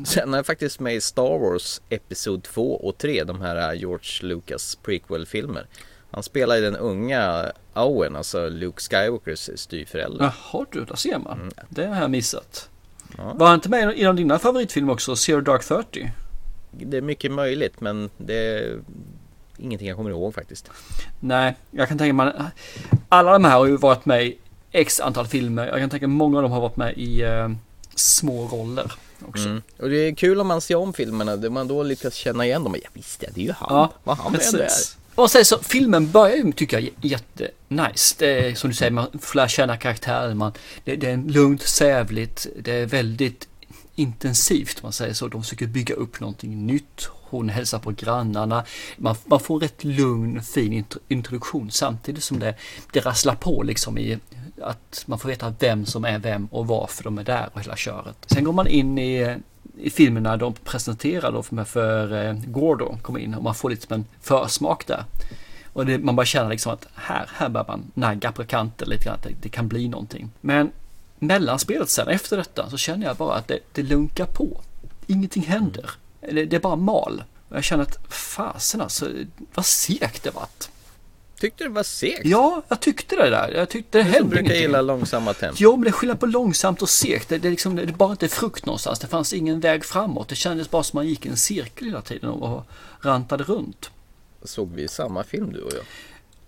Sen 0.05 0.33
är 0.33 0.37
han 0.37 0.43
faktiskt 0.43 0.79
med 0.79 0.95
i 0.95 1.01
Star 1.01 1.39
Wars 1.39 1.81
Episod 1.89 2.43
2 2.43 2.75
och 2.75 2.97
3, 2.97 3.23
de 3.23 3.41
här 3.41 3.73
eh, 3.73 3.79
George 3.79 4.27
Lucas 4.27 4.77
prequel-filmer. 4.83 5.67
Han 6.13 6.23
spelar 6.23 6.57
i 6.57 6.61
den 6.61 6.75
unga 6.75 7.51
Owen, 7.73 8.15
alltså 8.15 8.49
Luke 8.49 8.81
Skywalkers 8.81 9.49
styvförälder. 9.55 10.33
Jaha 10.51 10.65
du, 10.71 10.85
där 10.85 10.95
ser 10.95 11.17
man. 11.19 11.39
Mm. 11.39 11.53
Det 11.69 11.85
har 11.85 12.01
jag 12.01 12.11
missat. 12.11 12.69
Ja. 13.17 13.33
Var 13.33 13.47
han 13.47 13.55
inte 13.55 13.69
med 13.69 13.97
i 13.97 14.01
en 14.01 14.09
av 14.09 14.15
dina 14.15 14.39
favoritfilmer 14.39 14.93
också, 14.93 15.15
Zero 15.15 15.41
Dark 15.41 15.63
30? 15.63 16.11
Det 16.71 16.97
är 16.97 17.01
mycket 17.01 17.31
möjligt, 17.31 17.81
men 17.81 18.09
det 18.17 18.33
är 18.33 18.79
ingenting 19.57 19.87
jag 19.87 19.97
kommer 19.97 20.09
ihåg 20.09 20.33
faktiskt. 20.33 20.71
Nej, 21.19 21.55
jag 21.71 21.87
kan 21.87 21.97
tänka 21.97 22.13
mig, 22.13 22.33
alla 23.09 23.33
de 23.33 23.45
här 23.45 23.57
har 23.57 23.65
ju 23.65 23.77
varit 23.77 24.05
med 24.05 24.25
i 24.25 24.37
x 24.71 24.99
antal 24.99 25.27
filmer. 25.27 25.67
Jag 25.67 25.79
kan 25.79 25.89
tänka 25.89 26.07
mig 26.07 26.17
många 26.17 26.37
av 26.37 26.43
dem 26.43 26.51
har 26.51 26.61
varit 26.61 26.77
med 26.77 26.97
i 26.97 27.25
uh, 27.25 27.51
små 27.95 28.47
roller 28.47 28.93
också. 29.27 29.45
Mm. 29.49 29.61
Och 29.79 29.89
det 29.89 29.97
är 29.97 30.15
kul 30.15 30.39
om 30.39 30.47
man 30.47 30.61
ser 30.61 30.75
om 30.75 30.93
filmerna, 30.93 31.35
där 31.35 31.49
man 31.49 31.67
då 31.67 31.83
lyckas 31.83 32.13
känna 32.13 32.45
igen 32.45 32.63
dem. 32.63 32.75
Ja 32.83 32.89
visst, 32.93 33.19
det 33.19 33.41
är 33.41 33.45
ju 33.45 33.51
han. 33.51 33.75
Ja, 33.75 33.93
Vad 34.03 34.17
han 34.17 34.33
precis. 34.33 34.53
är 34.53 34.57
där. 34.57 35.02
Och 35.15 35.31
sen 35.31 35.45
så 35.45 35.57
filmen 35.57 36.11
börjar 36.11 36.35
ju 36.35 36.51
tycker 36.51 36.79
jag 36.79 36.89
jättenice. 37.01 38.15
Det 38.17 38.47
är 38.47 38.55
som 38.55 38.69
du 38.69 38.75
säger, 38.75 38.91
man 38.91 39.07
får 39.21 39.35
lära 39.35 39.47
känna 39.47 39.77
karaktären. 39.77 40.37
Man, 40.37 40.51
det, 40.83 40.95
det 40.95 41.09
är 41.09 41.17
lugnt, 41.17 41.61
sävligt, 41.61 42.47
det 42.59 42.71
är 42.71 42.85
väldigt 42.85 43.47
intensivt 43.95 44.83
man 44.83 44.91
säger 44.91 45.13
så. 45.13 45.27
De 45.27 45.43
försöker 45.43 45.67
bygga 45.67 45.95
upp 45.95 46.19
någonting 46.19 46.67
nytt. 46.67 47.09
Hon 47.29 47.49
hälsar 47.49 47.79
på 47.79 47.91
grannarna. 47.91 48.65
Man, 48.97 49.15
man 49.25 49.39
får 49.39 49.55
en 49.55 49.61
rätt 49.61 49.83
lugn, 49.83 50.43
fin 50.43 50.85
introduktion 51.07 51.71
samtidigt 51.71 52.23
som 52.23 52.39
det, 52.39 52.55
det 52.91 52.99
rasslar 52.99 53.35
på 53.35 53.63
liksom 53.63 53.97
i 53.97 54.19
att 54.61 55.03
man 55.05 55.19
får 55.19 55.29
veta 55.29 55.53
vem 55.59 55.85
som 55.85 56.05
är 56.05 56.19
vem 56.19 56.45
och 56.45 56.67
varför 56.67 57.03
de 57.03 57.17
är 57.17 57.23
där 57.23 57.49
och 57.53 57.61
hela 57.61 57.75
köret. 57.75 58.17
Sen 58.25 58.43
går 58.43 58.53
man 58.53 58.67
in 58.67 58.97
i 58.97 59.37
i 59.77 59.89
filmerna 59.89 60.37
de 60.37 60.53
presenterar 60.53 61.31
då 61.31 61.43
för, 61.43 61.63
för 61.63 62.25
eh, 62.25 62.33
Gordo 62.33 62.97
kommer 63.01 63.19
in 63.19 63.33
och 63.33 63.43
man 63.43 63.55
får 63.55 63.69
lite 63.69 63.87
som 63.87 63.93
en 63.93 64.05
försmak 64.21 64.87
där. 64.87 65.05
Och 65.73 65.85
det, 65.85 65.97
man 65.97 66.15
bara 66.15 66.25
känner 66.25 66.49
liksom 66.49 66.73
att 66.73 66.87
här, 66.95 67.29
här 67.33 67.49
börjar 67.49 67.67
man 67.67 67.91
nagga 67.93 68.31
på 68.31 68.43
kanten 68.45 68.89
lite 68.89 69.03
grann, 69.03 69.15
att 69.15 69.23
det, 69.23 69.33
det, 69.41 69.49
kan 69.49 69.67
bli 69.67 69.87
någonting. 69.87 70.29
Men 70.41 70.71
mellanspelet 71.19 71.89
sen 71.89 72.07
efter 72.07 72.37
detta 72.37 72.69
så 72.69 72.77
känner 72.77 73.07
jag 73.07 73.15
bara 73.15 73.35
att 73.35 73.47
det, 73.47 73.59
det 73.71 73.83
lunkar 73.83 74.25
på. 74.25 74.61
Ingenting 75.07 75.43
händer. 75.43 75.89
Det, 76.19 76.45
det 76.45 76.55
är 76.55 76.59
bara 76.59 76.75
mal. 76.75 77.23
Och 77.49 77.55
jag 77.55 77.63
känner 77.63 77.83
att 77.83 78.13
fasen 78.13 78.81
alltså, 78.81 79.09
vad 79.53 79.65
segt 79.65 80.23
det 80.23 80.31
vart. 80.31 80.69
Tyckte 81.43 81.63
det 81.63 81.69
var 81.69 81.83
segt? 81.83 82.25
Ja, 82.25 82.61
jag 82.67 82.79
tyckte 82.79 83.15
det 83.15 83.29
där. 83.29 83.51
Jag 83.51 83.69
tyckte 83.69 83.97
det 83.97 84.03
hände. 84.03 84.19
Du 84.19 84.41
brukar 84.41 84.55
gilla 84.55 84.81
långsamma 84.81 85.33
tempo. 85.33 85.55
Jo, 85.59 85.71
men 85.71 85.83
det 85.83 85.89
är 85.89 85.91
skillnad 85.91 86.19
på 86.19 86.25
långsamt 86.25 86.81
och 86.81 86.89
segt. 86.89 87.29
Det, 87.29 87.37
det, 87.37 87.49
liksom, 87.49 87.75
det 87.75 87.97
bara 87.97 88.11
inte 88.11 88.27
frukt 88.27 88.65
någonstans. 88.65 88.99
Det 88.99 89.07
fanns 89.07 89.33
ingen 89.33 89.59
väg 89.59 89.85
framåt. 89.85 90.29
Det 90.29 90.35
kändes 90.35 90.69
bara 90.71 90.83
som 90.83 90.97
man 90.97 91.07
gick 91.07 91.25
i 91.25 91.29
en 91.29 91.37
cirkel 91.37 91.87
hela 91.87 92.01
tiden 92.01 92.29
och 92.29 92.65
rantade 93.01 93.43
runt. 93.43 93.91
Såg 94.43 94.71
vi 94.75 94.87
samma 94.87 95.23
film 95.23 95.53
du 95.53 95.61
och 95.61 95.73
jag? 95.73 95.83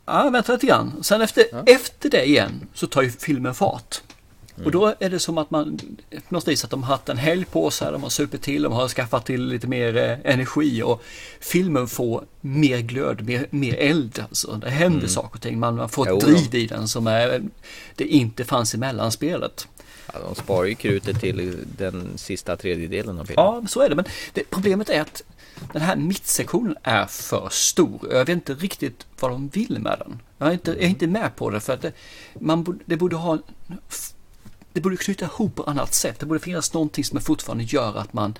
Ja, 0.05 0.29
vänta 0.29 0.53
lite 0.53 0.67
grann. 0.67 1.03
Sen 1.03 1.21
efter, 1.21 1.43
ja. 1.51 1.63
efter 1.65 2.09
det 2.09 2.25
igen 2.25 2.67
så 2.73 2.87
tar 2.87 3.01
ju 3.01 3.11
filmen 3.11 3.55
fart. 3.55 4.01
Mm. 4.55 4.65
Och 4.65 4.71
då 4.71 4.93
är 4.99 5.09
det 5.09 5.19
som 5.19 5.37
att 5.37 5.51
man, 5.51 5.79
vis 6.45 6.63
att 6.63 6.69
de 6.69 6.83
har 6.83 6.95
haft 6.95 7.09
en 7.09 7.17
helg 7.17 7.45
på 7.45 7.71
sig, 7.71 7.91
de 7.91 8.03
har 8.03 8.09
supit 8.09 8.41
till, 8.41 8.61
de 8.61 8.73
har 8.73 8.87
skaffat 8.87 9.25
till 9.25 9.45
lite 9.47 9.67
mer 9.67 9.97
eh, 9.97 10.31
energi 10.33 10.83
och 10.83 11.03
filmen 11.39 11.87
får 11.87 12.25
mer 12.41 12.79
glöd, 12.79 13.25
mer, 13.25 13.47
mer 13.49 13.75
eld. 13.75 14.19
Alltså. 14.19 14.51
Det 14.51 14.69
händer 14.69 14.99
mm. 14.99 15.09
saker 15.09 15.35
och 15.35 15.41
ting, 15.41 15.59
man, 15.59 15.75
man 15.75 15.89
får 15.89 16.13
ett 16.13 16.25
driv 16.25 16.55
i 16.55 16.67
den 16.67 16.87
som 16.87 17.07
är, 17.07 17.43
det 17.95 18.07
inte 18.07 18.45
fanns 18.45 18.75
i 18.75 18.77
mellanspelet. 18.77 19.67
Ja, 20.13 20.19
de 20.19 20.35
sparar 20.35 20.65
ju 20.65 20.75
krutet 20.75 21.19
till 21.19 21.65
den 21.77 22.17
sista 22.17 22.55
tredjedelen 22.55 23.19
av 23.19 23.25
filmen. 23.25 23.45
Ja, 23.45 23.63
så 23.67 23.81
är 23.81 23.89
det. 23.89 23.95
Men 23.95 24.05
det, 24.33 24.43
problemet 24.49 24.89
är 24.89 25.01
att 25.01 25.23
den 25.73 25.81
här 25.81 25.95
mittsektionen 25.95 26.75
är 26.83 27.05
för 27.05 27.47
stor. 27.51 27.99
Jag 28.11 28.19
vet 28.19 28.29
inte 28.29 28.53
riktigt 28.53 29.05
vad 29.19 29.31
de 29.31 29.47
vill 29.47 29.79
med 29.79 29.99
den. 29.99 30.19
Jag 30.37 30.47
är 30.47 30.53
inte, 30.53 30.71
jag 30.71 30.81
är 30.81 30.87
inte 30.87 31.07
med 31.07 31.35
på 31.35 31.49
det 31.49 31.59
för 31.59 31.73
att 31.73 31.81
det, 31.81 31.91
man, 32.39 32.79
det 32.85 32.97
borde 32.97 33.15
ha 33.15 33.39
det 34.75 34.81
borde 34.81 34.97
knyta 34.97 35.25
ihop 35.25 35.55
på 35.55 35.63
annat 35.63 35.93
sätt. 35.93 36.19
Det 36.19 36.25
borde 36.25 36.39
finnas 36.39 36.73
någonting 36.73 37.03
som 37.03 37.21
fortfarande 37.21 37.63
gör 37.63 37.97
att 37.97 38.13
man, 38.13 38.37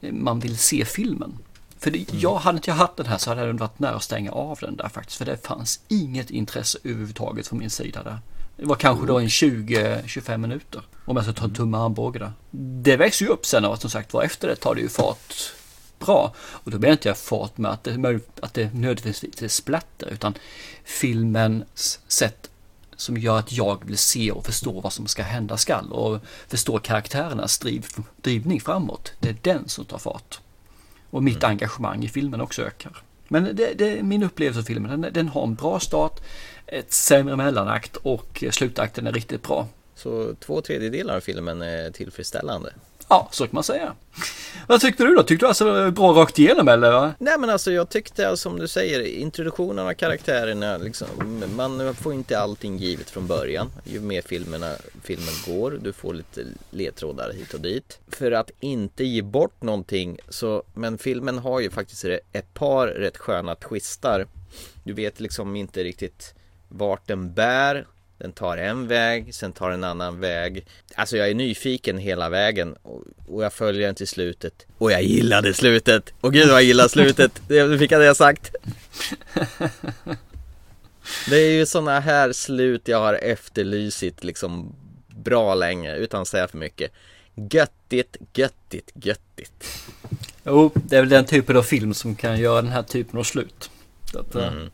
man 0.00 0.40
vill 0.40 0.58
se 0.58 0.84
filmen. 0.84 1.38
För 1.78 1.90
det, 1.90 2.12
jag 2.12 2.36
hade 2.36 2.56
inte 2.56 2.70
jag 2.70 2.74
haft 2.74 2.96
den 2.96 3.06
här 3.06 3.18
så 3.18 3.30
hade 3.30 3.46
det 3.46 3.52
varit 3.52 3.78
nära 3.78 3.94
att 3.94 4.02
stänga 4.02 4.32
av 4.32 4.58
den 4.60 4.76
där 4.76 4.88
faktiskt. 4.88 5.18
För 5.18 5.24
det 5.24 5.46
fanns 5.46 5.80
inget 5.88 6.30
intresse 6.30 6.78
överhuvudtaget 6.84 7.46
från 7.46 7.58
min 7.58 7.70
sida 7.70 8.02
där. 8.02 8.18
Det 8.56 8.64
var 8.64 8.76
kanske 8.76 9.06
då 9.06 9.18
en 9.18 9.28
20-25 9.28 10.36
minuter. 10.36 10.82
Om 11.04 11.16
jag 11.16 11.24
ska 11.24 11.34
ta 11.34 11.44
en 11.44 11.54
tumme 11.54 11.78
armbåge 11.78 12.18
där. 12.18 12.32
Det 12.82 12.96
växer 12.96 13.24
ju 13.24 13.30
upp 13.30 13.46
sen 13.46 13.64
och 13.64 13.80
som 13.80 13.90
sagt 13.90 14.12
var 14.12 14.22
efter 14.22 14.48
det 14.48 14.56
tar 14.56 14.74
det 14.74 14.80
ju 14.80 14.88
fart 14.88 15.52
bra. 15.98 16.34
Och 16.38 16.70
då 16.70 16.78
menar 16.78 16.92
inte 16.92 17.08
jag 17.08 17.18
fart 17.18 17.58
med 17.58 17.70
att 17.70 17.84
det, 17.84 18.20
att 18.40 18.54
det 18.54 18.74
nödvändigtvis 18.74 19.42
är 19.42 19.48
splatter 19.48 20.06
utan 20.12 20.34
filmens 20.84 22.00
sätt 22.08 22.50
som 22.96 23.16
gör 23.16 23.38
att 23.38 23.52
jag 23.52 23.84
vill 23.84 23.98
se 23.98 24.30
och 24.30 24.46
förstå 24.46 24.80
vad 24.80 24.92
som 24.92 25.06
ska 25.06 25.22
hända 25.22 25.56
skall 25.56 25.92
och 25.92 26.20
förstå 26.48 26.78
karaktärernas 26.78 27.58
driv, 27.58 27.86
drivning 28.16 28.60
framåt. 28.60 29.12
Det 29.20 29.28
är 29.28 29.36
den 29.42 29.68
som 29.68 29.84
tar 29.84 29.98
fart. 29.98 30.40
Och 31.10 31.22
mitt 31.22 31.42
mm. 31.44 31.50
engagemang 31.50 32.04
i 32.04 32.08
filmen 32.08 32.40
också 32.40 32.62
ökar. 32.62 33.02
Men 33.28 33.56
det, 33.56 33.74
det 33.74 33.98
är 33.98 34.02
min 34.02 34.22
upplevelse 34.22 34.60
av 34.60 34.64
filmen. 34.64 35.00
Den, 35.00 35.12
den, 35.12 35.28
har 35.28 35.42
en 35.42 35.54
bra 35.54 35.80
start, 35.80 36.20
ett 36.66 36.92
sämre 36.92 37.36
mellanakt 37.36 37.96
och 37.96 38.44
slutakten 38.50 39.06
är 39.06 39.12
riktigt 39.12 39.42
bra. 39.42 39.68
Så 39.94 40.34
två 40.40 40.60
tredjedelar 40.60 41.16
av 41.16 41.20
filmen 41.20 41.62
är 41.62 41.90
tillfredsställande? 41.90 42.72
Ja, 43.08 43.28
så 43.30 43.44
kan 43.44 43.54
man 43.54 43.64
säga. 43.64 43.94
Vad 44.66 44.80
tyckte 44.80 45.04
du 45.04 45.14
då? 45.14 45.22
Tyckte 45.22 45.44
du 45.44 45.48
alltså 45.48 45.90
bra 45.90 46.12
rakt 46.12 46.38
igenom 46.38 46.68
eller? 46.68 47.14
Nej 47.18 47.38
men 47.38 47.50
alltså 47.50 47.72
jag 47.72 47.88
tyckte 47.88 48.36
som 48.36 48.58
du 48.58 48.68
säger 48.68 49.00
introduktionen 49.00 49.86
av 49.86 49.94
karaktärerna 49.94 50.76
liksom, 50.76 51.06
man 51.56 51.94
får 51.94 52.14
inte 52.14 52.38
allting 52.38 52.76
givet 52.76 53.10
från 53.10 53.26
början. 53.26 53.70
Ju 53.84 54.00
mer 54.00 54.22
filmerna, 54.22 54.72
filmen 55.02 55.34
går, 55.46 55.78
du 55.82 55.92
får 55.92 56.14
lite 56.14 56.44
ledtrådar 56.70 57.32
hit 57.32 57.54
och 57.54 57.60
dit. 57.60 57.98
För 58.08 58.32
att 58.32 58.50
inte 58.60 59.04
ge 59.04 59.22
bort 59.22 59.62
någonting 59.62 60.18
så, 60.28 60.62
men 60.74 60.98
filmen 60.98 61.38
har 61.38 61.60
ju 61.60 61.70
faktiskt 61.70 62.04
ett 62.04 62.54
par 62.54 62.86
rätt 62.86 63.16
sköna 63.16 63.54
twistar. 63.54 64.26
Du 64.84 64.92
vet 64.92 65.20
liksom 65.20 65.56
inte 65.56 65.84
riktigt 65.84 66.34
vart 66.68 67.08
den 67.08 67.34
bär 67.34 67.86
den 68.18 68.32
tar 68.32 68.56
en 68.56 68.88
väg, 68.88 69.34
sen 69.34 69.52
tar 69.52 69.70
en 69.70 69.84
annan 69.84 70.20
väg. 70.20 70.66
Alltså 70.94 71.16
jag 71.16 71.30
är 71.30 71.34
nyfiken 71.34 71.98
hela 71.98 72.28
vägen 72.28 72.76
och, 73.26 73.42
jag 73.42 73.52
följer 73.52 73.86
den 73.86 73.94
till 73.94 74.08
slutet. 74.08 74.66
Och 74.78 74.92
jag 74.92 75.02
gillade 75.02 75.54
slutet! 75.54 76.12
Och 76.20 76.32
gud 76.32 76.46
vad 76.48 76.56
jag 76.56 76.64
gillar 76.64 76.88
slutet! 76.88 77.42
Det 77.48 77.78
fick 77.78 77.92
jag 77.92 78.00
det 78.00 78.14
sagt. 78.14 78.54
Det 81.28 81.36
är 81.36 81.52
ju 81.52 81.66
sådana 81.66 82.00
här 82.00 82.32
slut 82.32 82.88
jag 82.88 82.98
har 82.98 83.14
efterlysit 83.14 84.24
liksom 84.24 84.74
bra 85.08 85.54
länge 85.54 85.96
utan 85.96 86.22
att 86.22 86.28
säga 86.28 86.48
för 86.48 86.58
mycket. 86.58 86.92
Göttigt, 87.34 88.16
göttigt, 88.34 88.90
göttigt. 88.94 89.84
Jo, 90.44 90.70
det 90.74 90.96
är 90.96 91.00
väl 91.00 91.08
den 91.08 91.24
typen 91.24 91.56
av 91.56 91.62
film 91.62 91.94
som 91.94 92.16
kan 92.16 92.40
göra 92.40 92.62
den 92.62 92.70
här 92.70 92.82
typen 92.82 93.18
av 93.18 93.24
slut. 93.24 93.70
Att, 94.14 94.34
eh, 94.34 94.52
mm. 94.52 94.70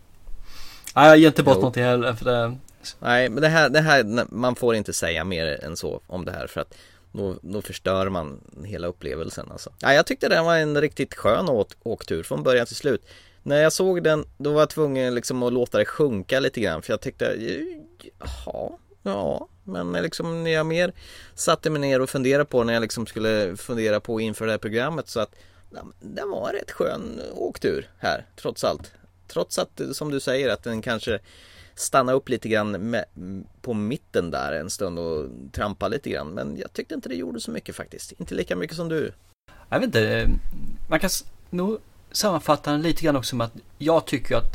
Nej, 0.94 1.08
jag 1.08 1.18
ger 1.18 1.26
inte 1.28 1.42
bort 1.42 1.54
jo. 1.54 1.60
någonting 1.60 1.84
heller 1.84 2.14
för 2.14 2.24
det, 2.24 2.56
Nej, 2.98 3.28
men 3.28 3.42
det 3.42 3.48
här, 3.48 3.68
det 3.68 3.80
här, 3.80 4.26
man 4.30 4.56
får 4.56 4.74
inte 4.74 4.92
säga 4.92 5.24
mer 5.24 5.64
än 5.64 5.76
så 5.76 6.00
om 6.06 6.24
det 6.24 6.32
här 6.32 6.46
för 6.46 6.60
att 6.60 6.74
då, 7.12 7.36
då 7.42 7.62
förstör 7.62 8.08
man 8.08 8.40
hela 8.64 8.86
upplevelsen 8.86 9.48
alltså. 9.50 9.70
Ja, 9.80 9.94
jag 9.94 10.06
tyckte 10.06 10.28
det 10.28 10.42
var 10.42 10.56
en 10.56 10.80
riktigt 10.80 11.14
skön 11.14 11.48
åk, 11.48 11.68
åktur 11.82 12.22
från 12.22 12.42
början 12.42 12.66
till 12.66 12.76
slut. 12.76 13.06
När 13.42 13.62
jag 13.62 13.72
såg 13.72 14.02
den, 14.02 14.24
då 14.38 14.52
var 14.52 14.60
jag 14.60 14.70
tvungen 14.70 15.14
liksom 15.14 15.42
att 15.42 15.52
låta 15.52 15.78
det 15.78 15.84
sjunka 15.84 16.40
lite 16.40 16.60
grann 16.60 16.82
för 16.82 16.92
jag 16.92 17.00
tyckte, 17.00 17.36
jaha, 18.18 18.70
ja, 19.02 19.48
men 19.64 19.92
liksom 19.92 20.44
när 20.44 20.50
jag 20.50 20.66
mer 20.66 20.92
satte 21.34 21.70
mig 21.70 21.80
ner 21.80 22.00
och 22.00 22.10
funderade 22.10 22.44
på 22.44 22.64
när 22.64 22.72
jag 22.72 22.80
liksom 22.80 23.06
skulle 23.06 23.56
fundera 23.56 24.00
på 24.00 24.20
inför 24.20 24.46
det 24.46 24.52
här 24.52 24.58
programmet 24.58 25.08
så 25.08 25.20
att 25.20 25.34
ja, 25.74 25.80
det 26.00 26.24
var 26.24 26.52
rätt 26.52 26.70
skön 26.70 27.20
åktur 27.34 27.90
här, 27.98 28.26
trots 28.36 28.64
allt. 28.64 28.92
Trots 29.28 29.58
att, 29.58 29.80
som 29.92 30.10
du 30.10 30.20
säger, 30.20 30.48
att 30.48 30.62
den 30.62 30.82
kanske 30.82 31.18
stanna 31.74 32.12
upp 32.12 32.28
lite 32.28 32.48
grann 32.48 32.70
med, 32.70 33.04
på 33.62 33.74
mitten 33.74 34.30
där 34.30 34.52
en 34.52 34.70
stund 34.70 34.98
och 34.98 35.26
trampa 35.52 35.88
lite 35.88 36.10
grann. 36.10 36.28
Men 36.28 36.56
jag 36.56 36.72
tyckte 36.72 36.94
inte 36.94 37.08
det 37.08 37.14
gjorde 37.14 37.40
så 37.40 37.50
mycket 37.50 37.76
faktiskt. 37.76 38.12
Inte 38.12 38.34
lika 38.34 38.56
mycket 38.56 38.76
som 38.76 38.88
du. 38.88 39.12
Jag 39.68 39.80
vet 39.80 39.86
inte, 39.86 40.30
man 40.88 41.00
kan 41.00 41.10
nog 41.50 41.78
sammanfatta 42.12 42.72
den 42.72 42.82
lite 42.82 43.02
grann 43.02 43.16
också 43.16 43.36
med 43.36 43.44
att 43.44 43.56
jag 43.78 44.06
tycker 44.06 44.36
att 44.36 44.54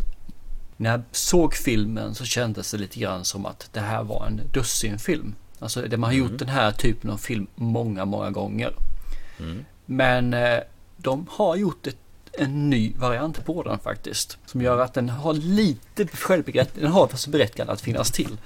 när 0.78 0.92
jag 0.92 1.02
såg 1.12 1.54
filmen 1.54 2.16
så 2.16 2.26
kändes 2.26 2.72
det 2.72 2.78
lite 2.78 3.00
grann 3.00 3.26
som 3.26 3.46
att 3.46 3.70
det 3.72 3.80
här 3.80 4.04
var 4.04 4.26
en 4.28 4.42
dussinfilm. 4.54 5.36
Alltså 5.60 5.82
det 5.82 5.98
man 5.98 6.10
har 6.10 6.18
gjort 6.18 6.28
mm. 6.28 6.38
den 6.38 6.50
här 6.50 6.72
typen 6.72 7.10
av 7.10 7.18
film 7.18 7.48
många, 7.56 8.06
många 8.06 8.32
gånger. 8.32 8.74
Mm. 9.40 9.66
Men 9.86 10.34
eh, 10.34 10.60
de 10.98 11.28
har 11.30 11.56
gjort 11.56 11.88
ett 11.88 11.98
en 12.38 12.70
ny 12.70 12.94
variant 12.98 13.46
på 13.46 13.64
den 13.64 13.80
faktiskt. 13.80 14.38
Som 14.46 14.62
gör 14.62 14.80
att 14.80 14.94
den 14.94 15.10
har 15.10 15.34
lite 15.34 16.08
självberättigande, 16.08 16.82
den 16.82 16.92
har 16.92 17.02
alltså 17.02 17.30
berättigande 17.30 17.74
att 17.74 17.82
finnas 17.82 18.12
till. 18.12 18.38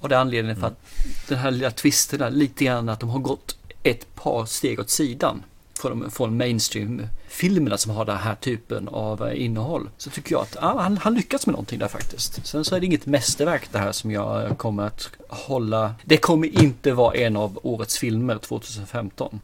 Och 0.00 0.08
det 0.08 0.14
är 0.14 0.18
anledningen 0.20 0.60
för 0.60 0.66
att 0.66 0.80
den 1.28 1.38
här 1.38 1.50
lilla 1.50 1.70
twisten 1.70 2.20
är 2.20 2.30
lite 2.30 2.64
grann 2.64 2.88
att 2.88 3.00
de 3.00 3.08
har 3.08 3.18
gått 3.18 3.56
ett 3.82 4.14
par 4.14 4.46
steg 4.46 4.80
åt 4.80 4.90
sidan 4.90 5.42
från, 5.78 6.10
från 6.10 6.36
mainstream-filmerna 6.36 7.78
som 7.78 7.92
har 7.92 8.04
den 8.04 8.16
här 8.16 8.34
typen 8.34 8.88
av 8.88 9.28
eh, 9.28 9.44
innehåll. 9.44 9.90
Så 9.98 10.10
tycker 10.10 10.32
jag 10.32 10.42
att 10.42 10.56
ah, 10.60 10.82
han, 10.82 10.96
han 10.98 11.14
lyckats 11.14 11.46
med 11.46 11.52
någonting 11.52 11.78
där 11.78 11.88
faktiskt. 11.88 12.46
Sen 12.46 12.64
så 12.64 12.76
är 12.76 12.80
det 12.80 12.86
inget 12.86 13.06
mästerverk 13.06 13.68
det 13.72 13.78
här 13.78 13.92
som 13.92 14.10
jag 14.10 14.58
kommer 14.58 14.82
att 14.82 15.10
hålla. 15.28 15.94
Det 16.04 16.16
kommer 16.16 16.62
inte 16.62 16.92
vara 16.92 17.14
en 17.14 17.36
av 17.36 17.58
årets 17.62 17.98
filmer 17.98 18.38
2015. 18.38 19.40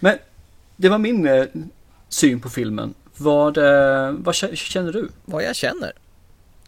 Men 0.00 0.18
det 0.76 0.88
var 0.88 0.98
min 0.98 1.26
eh, 1.26 1.44
syn 2.12 2.40
på 2.40 2.48
filmen. 2.48 2.94
Vad, 3.16 3.58
eh, 3.58 4.10
vad 4.12 4.34
känner 4.34 4.92
du? 4.92 5.08
Vad 5.24 5.44
jag 5.44 5.56
känner? 5.56 5.92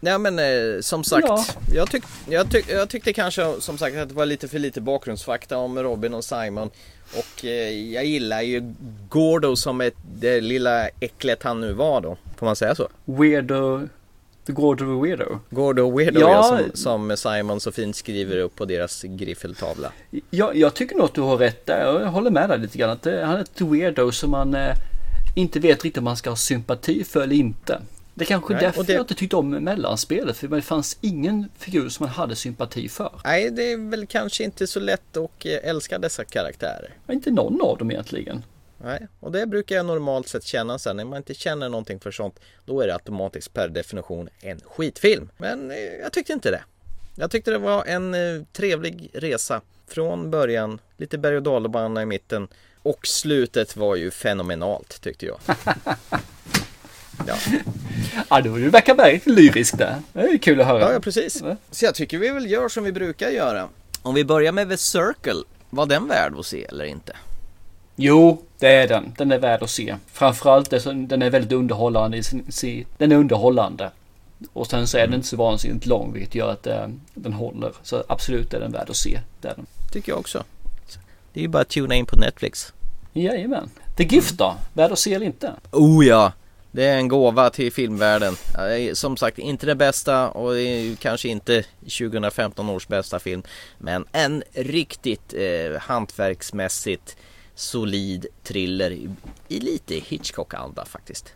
Ja 0.00 0.18
men 0.18 0.38
eh, 0.38 0.80
som 0.80 1.04
sagt, 1.04 1.26
ja. 1.28 1.44
jag, 1.72 1.90
tyck, 1.90 2.04
jag, 2.28 2.50
tyck, 2.50 2.64
jag 2.68 2.88
tyckte 2.88 3.12
kanske 3.12 3.54
som 3.60 3.78
sagt 3.78 3.96
att 3.96 4.08
det 4.08 4.14
var 4.14 4.26
lite 4.26 4.48
för 4.48 4.58
lite 4.58 4.80
bakgrundsfakta 4.80 5.56
om 5.56 5.78
Robin 5.78 6.14
och 6.14 6.24
Simon. 6.24 6.70
Och 7.12 7.44
eh, 7.44 7.92
jag 7.92 8.04
gillar 8.04 8.42
ju 8.42 8.74
Gordo 9.08 9.56
som 9.56 9.80
ett, 9.80 9.94
det 10.20 10.40
lilla 10.40 10.88
äcklet 10.88 11.42
han 11.42 11.60
nu 11.60 11.72
var 11.72 12.00
då. 12.00 12.16
Får 12.36 12.46
man 12.46 12.56
säga 12.56 12.74
så? 12.74 12.88
Weirdo, 13.04 13.88
the 14.46 14.52
Gordo 14.52 15.00
Weirdo. 15.00 15.38
Gordo 15.50 15.96
Weirdo 15.96 16.20
ja, 16.20 16.30
ja 16.30 16.42
som, 16.74 17.10
som, 17.10 17.16
Simon 17.16 17.60
så 17.60 17.72
fint 17.72 17.96
skriver 17.96 18.36
upp 18.36 18.56
på 18.56 18.64
deras 18.64 19.02
griffeltavla. 19.02 19.92
Ja, 20.30 20.54
jag 20.54 20.74
tycker 20.74 20.96
nog 20.96 21.04
att 21.04 21.14
du 21.14 21.20
har 21.20 21.36
rätt 21.36 21.66
där. 21.66 22.00
Jag 22.00 22.06
håller 22.06 22.30
med 22.30 22.48
dig 22.48 22.58
lite 22.58 22.78
grann. 22.78 22.90
Att 22.90 23.04
han 23.04 23.36
är 23.36 23.40
ett 23.40 23.60
weirdo 23.60 24.12
som 24.12 24.30
man 24.30 24.54
eh, 24.54 24.74
inte 25.34 25.60
vet 25.60 25.84
riktigt 25.84 25.98
om 25.98 26.04
man 26.04 26.16
ska 26.16 26.30
ha 26.30 26.36
sympati 26.36 27.04
för 27.04 27.22
eller 27.22 27.36
inte. 27.36 27.80
Det 28.14 28.24
är 28.24 28.26
kanske 28.26 28.54
Nej, 28.54 28.62
därför 28.62 28.82
det... 28.82 28.92
jag 28.92 29.02
inte 29.02 29.14
tyckte 29.14 29.36
om 29.36 29.50
mellanspelet, 29.50 30.36
för 30.36 30.48
det 30.48 30.62
fanns 30.62 30.98
ingen 31.00 31.48
figur 31.58 31.88
som 31.88 32.06
man 32.06 32.14
hade 32.14 32.36
sympati 32.36 32.88
för. 32.88 33.12
Nej, 33.24 33.50
det 33.50 33.72
är 33.72 33.90
väl 33.90 34.06
kanske 34.06 34.44
inte 34.44 34.66
så 34.66 34.80
lätt 34.80 35.16
att 35.16 35.44
eh, 35.44 35.52
älska 35.62 35.98
dessa 35.98 36.24
karaktärer. 36.24 36.94
Inte 37.10 37.30
någon 37.30 37.60
av 37.60 37.78
dem 37.78 37.90
egentligen. 37.90 38.42
Nej, 38.84 39.06
och 39.20 39.32
det 39.32 39.46
brukar 39.46 39.76
jag 39.76 39.86
normalt 39.86 40.28
sett 40.28 40.44
känna 40.44 40.78
sen. 40.78 40.96
När 40.96 41.04
man 41.04 41.16
inte 41.16 41.34
känner 41.34 41.68
någonting 41.68 42.00
för 42.00 42.10
sånt, 42.10 42.40
då 42.64 42.80
är 42.80 42.86
det 42.86 42.92
automatiskt 42.92 43.54
per 43.54 43.68
definition 43.68 44.28
en 44.40 44.60
skitfilm. 44.64 45.30
Men 45.36 45.70
eh, 45.70 45.76
jag 45.76 46.12
tyckte 46.12 46.32
inte 46.32 46.50
det. 46.50 46.62
Jag 47.16 47.30
tyckte 47.30 47.50
det 47.50 47.58
var 47.58 47.84
en 47.84 48.14
eh, 48.14 48.42
trevlig 48.52 49.10
resa. 49.14 49.60
Från 49.86 50.30
början, 50.30 50.78
lite 50.96 51.18
berg 51.18 51.36
och 51.36 51.42
dalbana 51.42 52.02
i 52.02 52.06
mitten 52.06 52.48
och 52.84 53.06
slutet 53.06 53.76
var 53.76 53.96
ju 53.96 54.10
fenomenalt 54.10 55.00
tyckte 55.00 55.26
jag. 55.26 55.38
Ja. 57.26 57.34
ja, 58.30 58.40
då 58.40 58.56
du 58.56 58.70
verkar 58.70 58.94
väldigt 58.94 59.26
lyrisk 59.26 59.78
där. 59.78 59.96
Det 60.12 60.20
är 60.20 60.38
kul 60.38 60.60
att 60.60 60.66
höra. 60.66 60.80
Ja, 60.80 60.92
ja, 60.92 61.00
precis. 61.00 61.42
Så 61.70 61.84
jag 61.84 61.94
tycker 61.94 62.18
vi 62.18 62.30
väl 62.30 62.50
gör 62.50 62.68
som 62.68 62.84
vi 62.84 62.92
brukar 62.92 63.30
göra. 63.30 63.68
Om 64.02 64.14
vi 64.14 64.24
börjar 64.24 64.52
med 64.52 64.68
The 64.68 64.76
Circle, 64.76 65.42
var 65.70 65.86
den 65.86 66.08
värd 66.08 66.32
att 66.38 66.46
se 66.46 66.64
eller 66.64 66.84
inte? 66.84 67.16
Jo, 67.96 68.42
det 68.58 68.68
är 68.68 68.88
den. 68.88 69.14
Den 69.16 69.32
är 69.32 69.38
värd 69.38 69.62
att 69.62 69.70
se. 69.70 69.96
Framförallt 70.12 70.70
den 70.84 71.22
är 71.22 71.30
väldigt 71.30 71.52
underhållande. 71.52 72.22
Den 72.98 73.12
är 73.12 73.16
underhållande. 73.16 73.90
Och 74.52 74.66
sen 74.66 74.86
så 74.86 74.96
är 74.96 75.00
den 75.00 75.08
mm. 75.08 75.16
inte 75.16 75.28
så 75.28 75.36
vansinnigt 75.36 75.86
lång 75.86 76.12
vilket 76.12 76.34
gör 76.34 76.50
att 76.50 76.66
eh, 76.66 76.88
den 77.14 77.32
håller. 77.32 77.72
Så 77.82 78.04
absolut 78.08 78.54
är 78.54 78.60
den 78.60 78.72
värd 78.72 78.90
att 78.90 78.96
se. 78.96 79.20
Den. 79.40 79.66
Tycker 79.92 80.12
jag 80.12 80.18
också. 80.18 80.44
Det 81.32 81.40
är 81.40 81.42
ju 81.42 81.48
bara 81.48 81.62
att 81.62 81.68
tuna 81.68 81.94
in 81.94 82.06
på 82.06 82.16
Netflix. 82.16 82.72
Jajamän. 83.22 83.70
The 83.96 84.04
Gift 84.04 84.38
då? 84.38 84.56
Värd 84.72 84.92
att 84.92 84.98
se 84.98 85.14
eller 85.14 85.26
inte? 85.26 85.52
Oh 85.70 86.06
ja! 86.06 86.32
Det 86.72 86.84
är 86.84 86.96
en 86.96 87.08
gåva 87.08 87.50
till 87.50 87.72
filmvärlden. 87.72 88.36
Som 88.92 89.16
sagt, 89.16 89.38
inte 89.38 89.66
det 89.66 89.74
bästa 89.74 90.30
och 90.30 90.54
det 90.54 90.62
är 90.62 90.96
kanske 90.96 91.28
inte 91.28 91.64
2015 91.80 92.70
års 92.70 92.88
bästa 92.88 93.18
film. 93.18 93.42
Men 93.78 94.04
en 94.12 94.42
riktigt 94.52 95.34
eh, 95.34 95.80
hantverksmässigt 95.80 97.16
solid 97.54 98.26
thriller 98.42 98.90
i, 98.90 99.08
i 99.48 99.60
lite 99.60 99.94
Hitchcock-anda 99.94 100.84
faktiskt. 100.84 101.32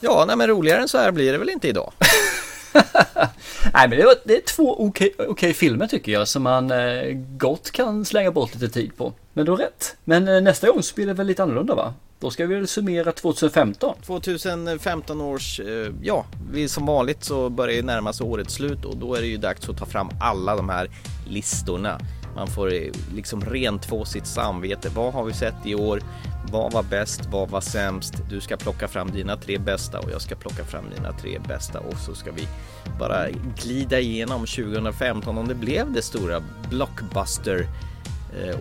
Ja, 0.00 0.24
nej 0.26 0.36
men 0.36 0.46
roligare 0.46 0.82
än 0.82 0.88
så 0.88 0.98
här 0.98 1.10
blir 1.10 1.32
det 1.32 1.38
väl 1.38 1.50
inte 1.50 1.68
idag. 1.68 1.92
Nej 3.74 3.88
men 3.88 3.90
det 3.90 4.02
är, 4.02 4.14
det 4.24 4.36
är 4.36 4.40
två 4.40 4.86
okej 4.86 5.12
okay, 5.18 5.26
okay 5.26 5.52
filmer 5.54 5.86
tycker 5.86 6.12
jag 6.12 6.28
som 6.28 6.42
man 6.42 6.70
eh, 6.70 7.02
gott 7.38 7.70
kan 7.70 8.04
slänga 8.04 8.30
bort 8.30 8.54
lite 8.54 8.68
tid 8.68 8.96
på. 8.96 9.12
Men 9.32 9.44
du 9.44 9.50
har 9.50 9.58
rätt. 9.58 9.96
Men 10.04 10.28
eh, 10.28 10.40
nästa 10.40 10.70
gång 10.70 10.82
så 10.82 10.94
blir 10.94 11.06
det 11.06 11.12
väl 11.12 11.26
lite 11.26 11.42
annorlunda 11.42 11.74
va? 11.74 11.94
Då 12.20 12.30
ska 12.30 12.46
vi 12.46 12.54
väl 12.54 12.68
summera 12.68 13.12
2015. 13.12 13.96
2015 14.06 15.20
års, 15.20 15.60
eh, 15.60 15.92
ja, 16.02 16.26
vi 16.52 16.68
som 16.68 16.86
vanligt 16.86 17.24
så 17.24 17.48
börjar 17.50 17.76
ju 17.76 17.82
närma 17.82 18.12
sig 18.12 18.26
årets 18.26 18.54
slut 18.54 18.84
och 18.84 18.96
då 18.96 19.14
är 19.14 19.20
det 19.20 19.26
ju 19.26 19.36
dags 19.36 19.68
att 19.68 19.78
ta 19.78 19.86
fram 19.86 20.10
alla 20.20 20.56
de 20.56 20.68
här 20.68 20.90
listorna. 21.28 22.00
Man 22.40 22.48
får 22.48 22.72
liksom 23.14 23.40
rentvå 23.40 24.04
sitt 24.04 24.26
samvete. 24.26 24.88
Vad 24.94 25.12
har 25.12 25.24
vi 25.24 25.32
sett 25.32 25.66
i 25.66 25.74
år? 25.74 26.02
Vad 26.52 26.72
var 26.72 26.82
bäst? 26.82 27.28
Vad 27.30 27.50
var 27.50 27.60
sämst? 27.60 28.14
Du 28.30 28.40
ska 28.40 28.56
plocka 28.56 28.88
fram 28.88 29.10
dina 29.10 29.36
tre 29.36 29.58
bästa 29.58 30.00
och 30.00 30.10
jag 30.10 30.20
ska 30.20 30.34
plocka 30.34 30.64
fram 30.64 30.84
mina 30.96 31.12
tre 31.12 31.38
bästa 31.48 31.80
och 31.80 31.96
så 31.96 32.14
ska 32.14 32.32
vi 32.32 32.48
bara 32.98 33.30
glida 33.62 34.00
igenom 34.00 34.46
2015 34.46 35.38
om 35.38 35.48
det 35.48 35.54
blev 35.54 35.92
det 35.92 36.02
stora 36.02 36.42
blockbuster 36.70 37.66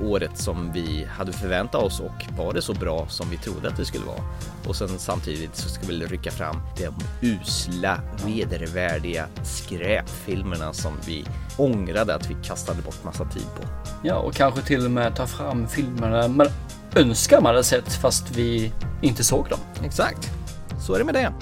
året 0.03 0.37
som 0.37 0.71
vi 0.71 1.07
hade 1.09 1.33
förväntat 1.33 1.83
oss 1.83 1.99
och 1.99 2.37
var 2.37 2.53
det 2.53 2.61
så 2.61 2.73
bra 2.73 3.07
som 3.07 3.29
vi 3.29 3.37
trodde 3.37 3.67
att 3.67 3.77
det 3.77 3.85
skulle 3.85 4.05
vara. 4.05 4.23
Och 4.67 4.75
sen 4.75 4.89
samtidigt 4.89 5.55
så 5.55 5.69
ska 5.69 5.87
vi 5.87 6.05
rycka 6.05 6.31
fram 6.31 6.61
de 6.77 6.89
usla, 7.27 8.01
vedervärdiga 8.25 9.27
skräpfilmerna 9.43 10.73
som 10.73 10.93
vi 11.07 11.25
ångrade 11.57 12.15
att 12.15 12.29
vi 12.29 12.35
kastade 12.43 12.81
bort 12.81 13.03
massa 13.03 13.25
tid 13.25 13.45
på. 13.61 13.67
Ja, 14.03 14.15
och 14.15 14.33
kanske 14.33 14.61
till 14.61 14.85
och 14.85 14.91
med 14.91 15.15
ta 15.15 15.27
fram 15.27 15.67
filmerna 15.67 16.27
man 16.27 16.47
önskar 16.95 17.41
man 17.41 17.45
hade 17.45 17.63
sett 17.63 17.93
fast 17.93 18.31
vi 18.31 18.73
inte 19.01 19.23
såg 19.23 19.49
dem. 19.49 19.59
Exakt, 19.83 20.29
så 20.81 20.93
är 20.93 20.99
det 20.99 21.05
med 21.05 21.13
det. 21.13 21.33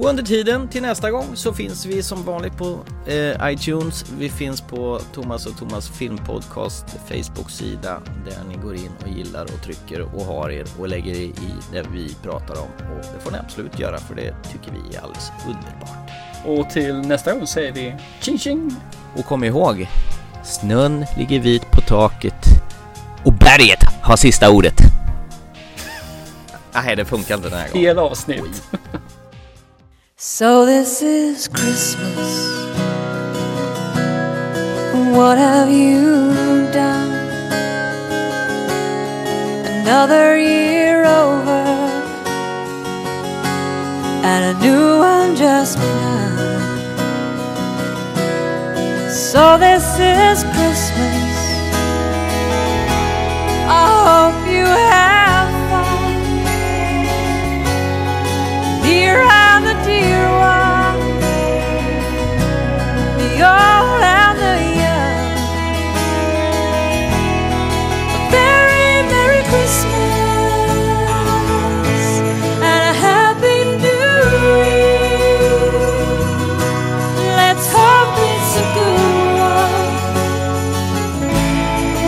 Och 0.00 0.08
under 0.08 0.22
tiden 0.22 0.68
till 0.68 0.82
nästa 0.82 1.10
gång 1.10 1.26
så 1.34 1.52
finns 1.52 1.86
vi 1.86 2.02
som 2.02 2.22
vanligt 2.24 2.56
på 2.56 2.78
eh, 3.06 3.52
iTunes. 3.52 4.04
Vi 4.18 4.28
finns 4.28 4.60
på 4.60 5.00
Thomas 5.14 5.46
och 5.46 5.58
Thomas 5.58 5.88
filmpodcast 5.88 6.84
Facebook-sida 7.08 8.00
där 8.24 8.44
ni 8.48 8.54
går 8.54 8.74
in 8.74 8.90
och 9.02 9.08
gillar 9.08 9.44
och 9.44 9.62
trycker 9.62 10.00
och 10.00 10.24
har 10.24 10.50
er 10.50 10.66
och 10.78 10.88
lägger 10.88 11.14
i 11.14 11.32
det 11.72 11.84
vi 11.92 12.14
pratar 12.22 12.54
om. 12.54 12.68
Och 12.96 13.04
det 13.14 13.20
får 13.20 13.30
ni 13.30 13.38
absolut 13.38 13.78
göra 13.78 13.98
för 13.98 14.14
det 14.14 14.34
tycker 14.52 14.72
vi 14.72 14.96
är 14.96 15.00
alldeles 15.00 15.32
underbart. 15.46 16.10
Och 16.46 16.70
till 16.70 16.94
nästa 16.94 17.34
gång 17.34 17.46
säger 17.46 17.72
vi 17.72 17.94
tjing 18.20 18.38
tjing! 18.38 18.76
Och 19.16 19.24
kom 19.24 19.44
ihåg, 19.44 19.88
snön 20.44 21.06
ligger 21.18 21.40
vit 21.40 21.70
på 21.70 21.80
taket 21.80 22.46
och 23.24 23.32
berget 23.32 23.82
har 24.02 24.16
sista 24.16 24.50
ordet. 24.50 24.74
Nej, 26.72 26.96
det 26.96 27.04
funkar 27.04 27.34
inte 27.34 27.48
den 27.48 27.58
här 27.58 27.68
gången. 27.68 27.84
Fel 27.84 27.98
avsnitt. 27.98 28.62
So 30.22 30.66
this 30.66 31.00
is 31.00 31.48
Christmas. 31.48 32.46
What 35.16 35.38
have 35.38 35.70
you 35.70 36.68
done? 36.74 37.10
Another 39.80 40.38
year 40.38 41.06
over, 41.06 41.64
and 44.28 44.44
a 44.44 44.60
new 44.60 44.98
one 44.98 45.34
just 45.36 45.78
begun. 45.78 46.28
So 49.08 49.56
this 49.56 49.84
is 49.98 50.44
Christmas. 50.52 51.32
I 53.72 53.88
hope 54.04 54.46
you 54.52 54.66
have 54.66 55.50
fun. 55.70 56.12
Dear 58.82 59.16
old 63.42 64.02
and 64.02 64.38
the 64.44 64.56
young. 64.80 65.36
A 68.32 68.46
Merry 69.10 69.42
Christmas 69.50 69.98
and 72.68 72.82
a 72.92 72.94
Happy 73.06 73.58
New 73.86 74.16
Year. 74.46 75.60
Let's 77.40 77.66
hope 77.76 78.14
it's 78.32 78.52
a 78.56 78.66
good 78.76 79.00
one 79.48 79.88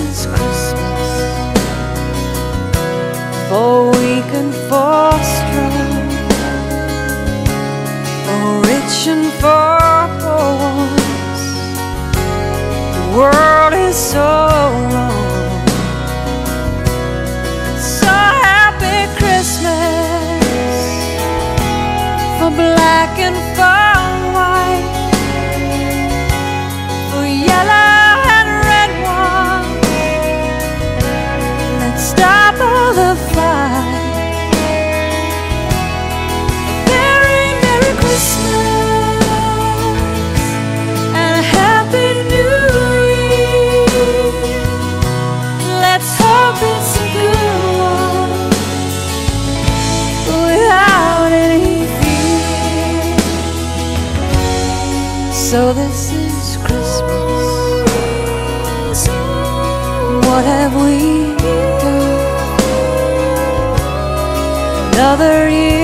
over 65.23 65.47
you. 65.49 65.82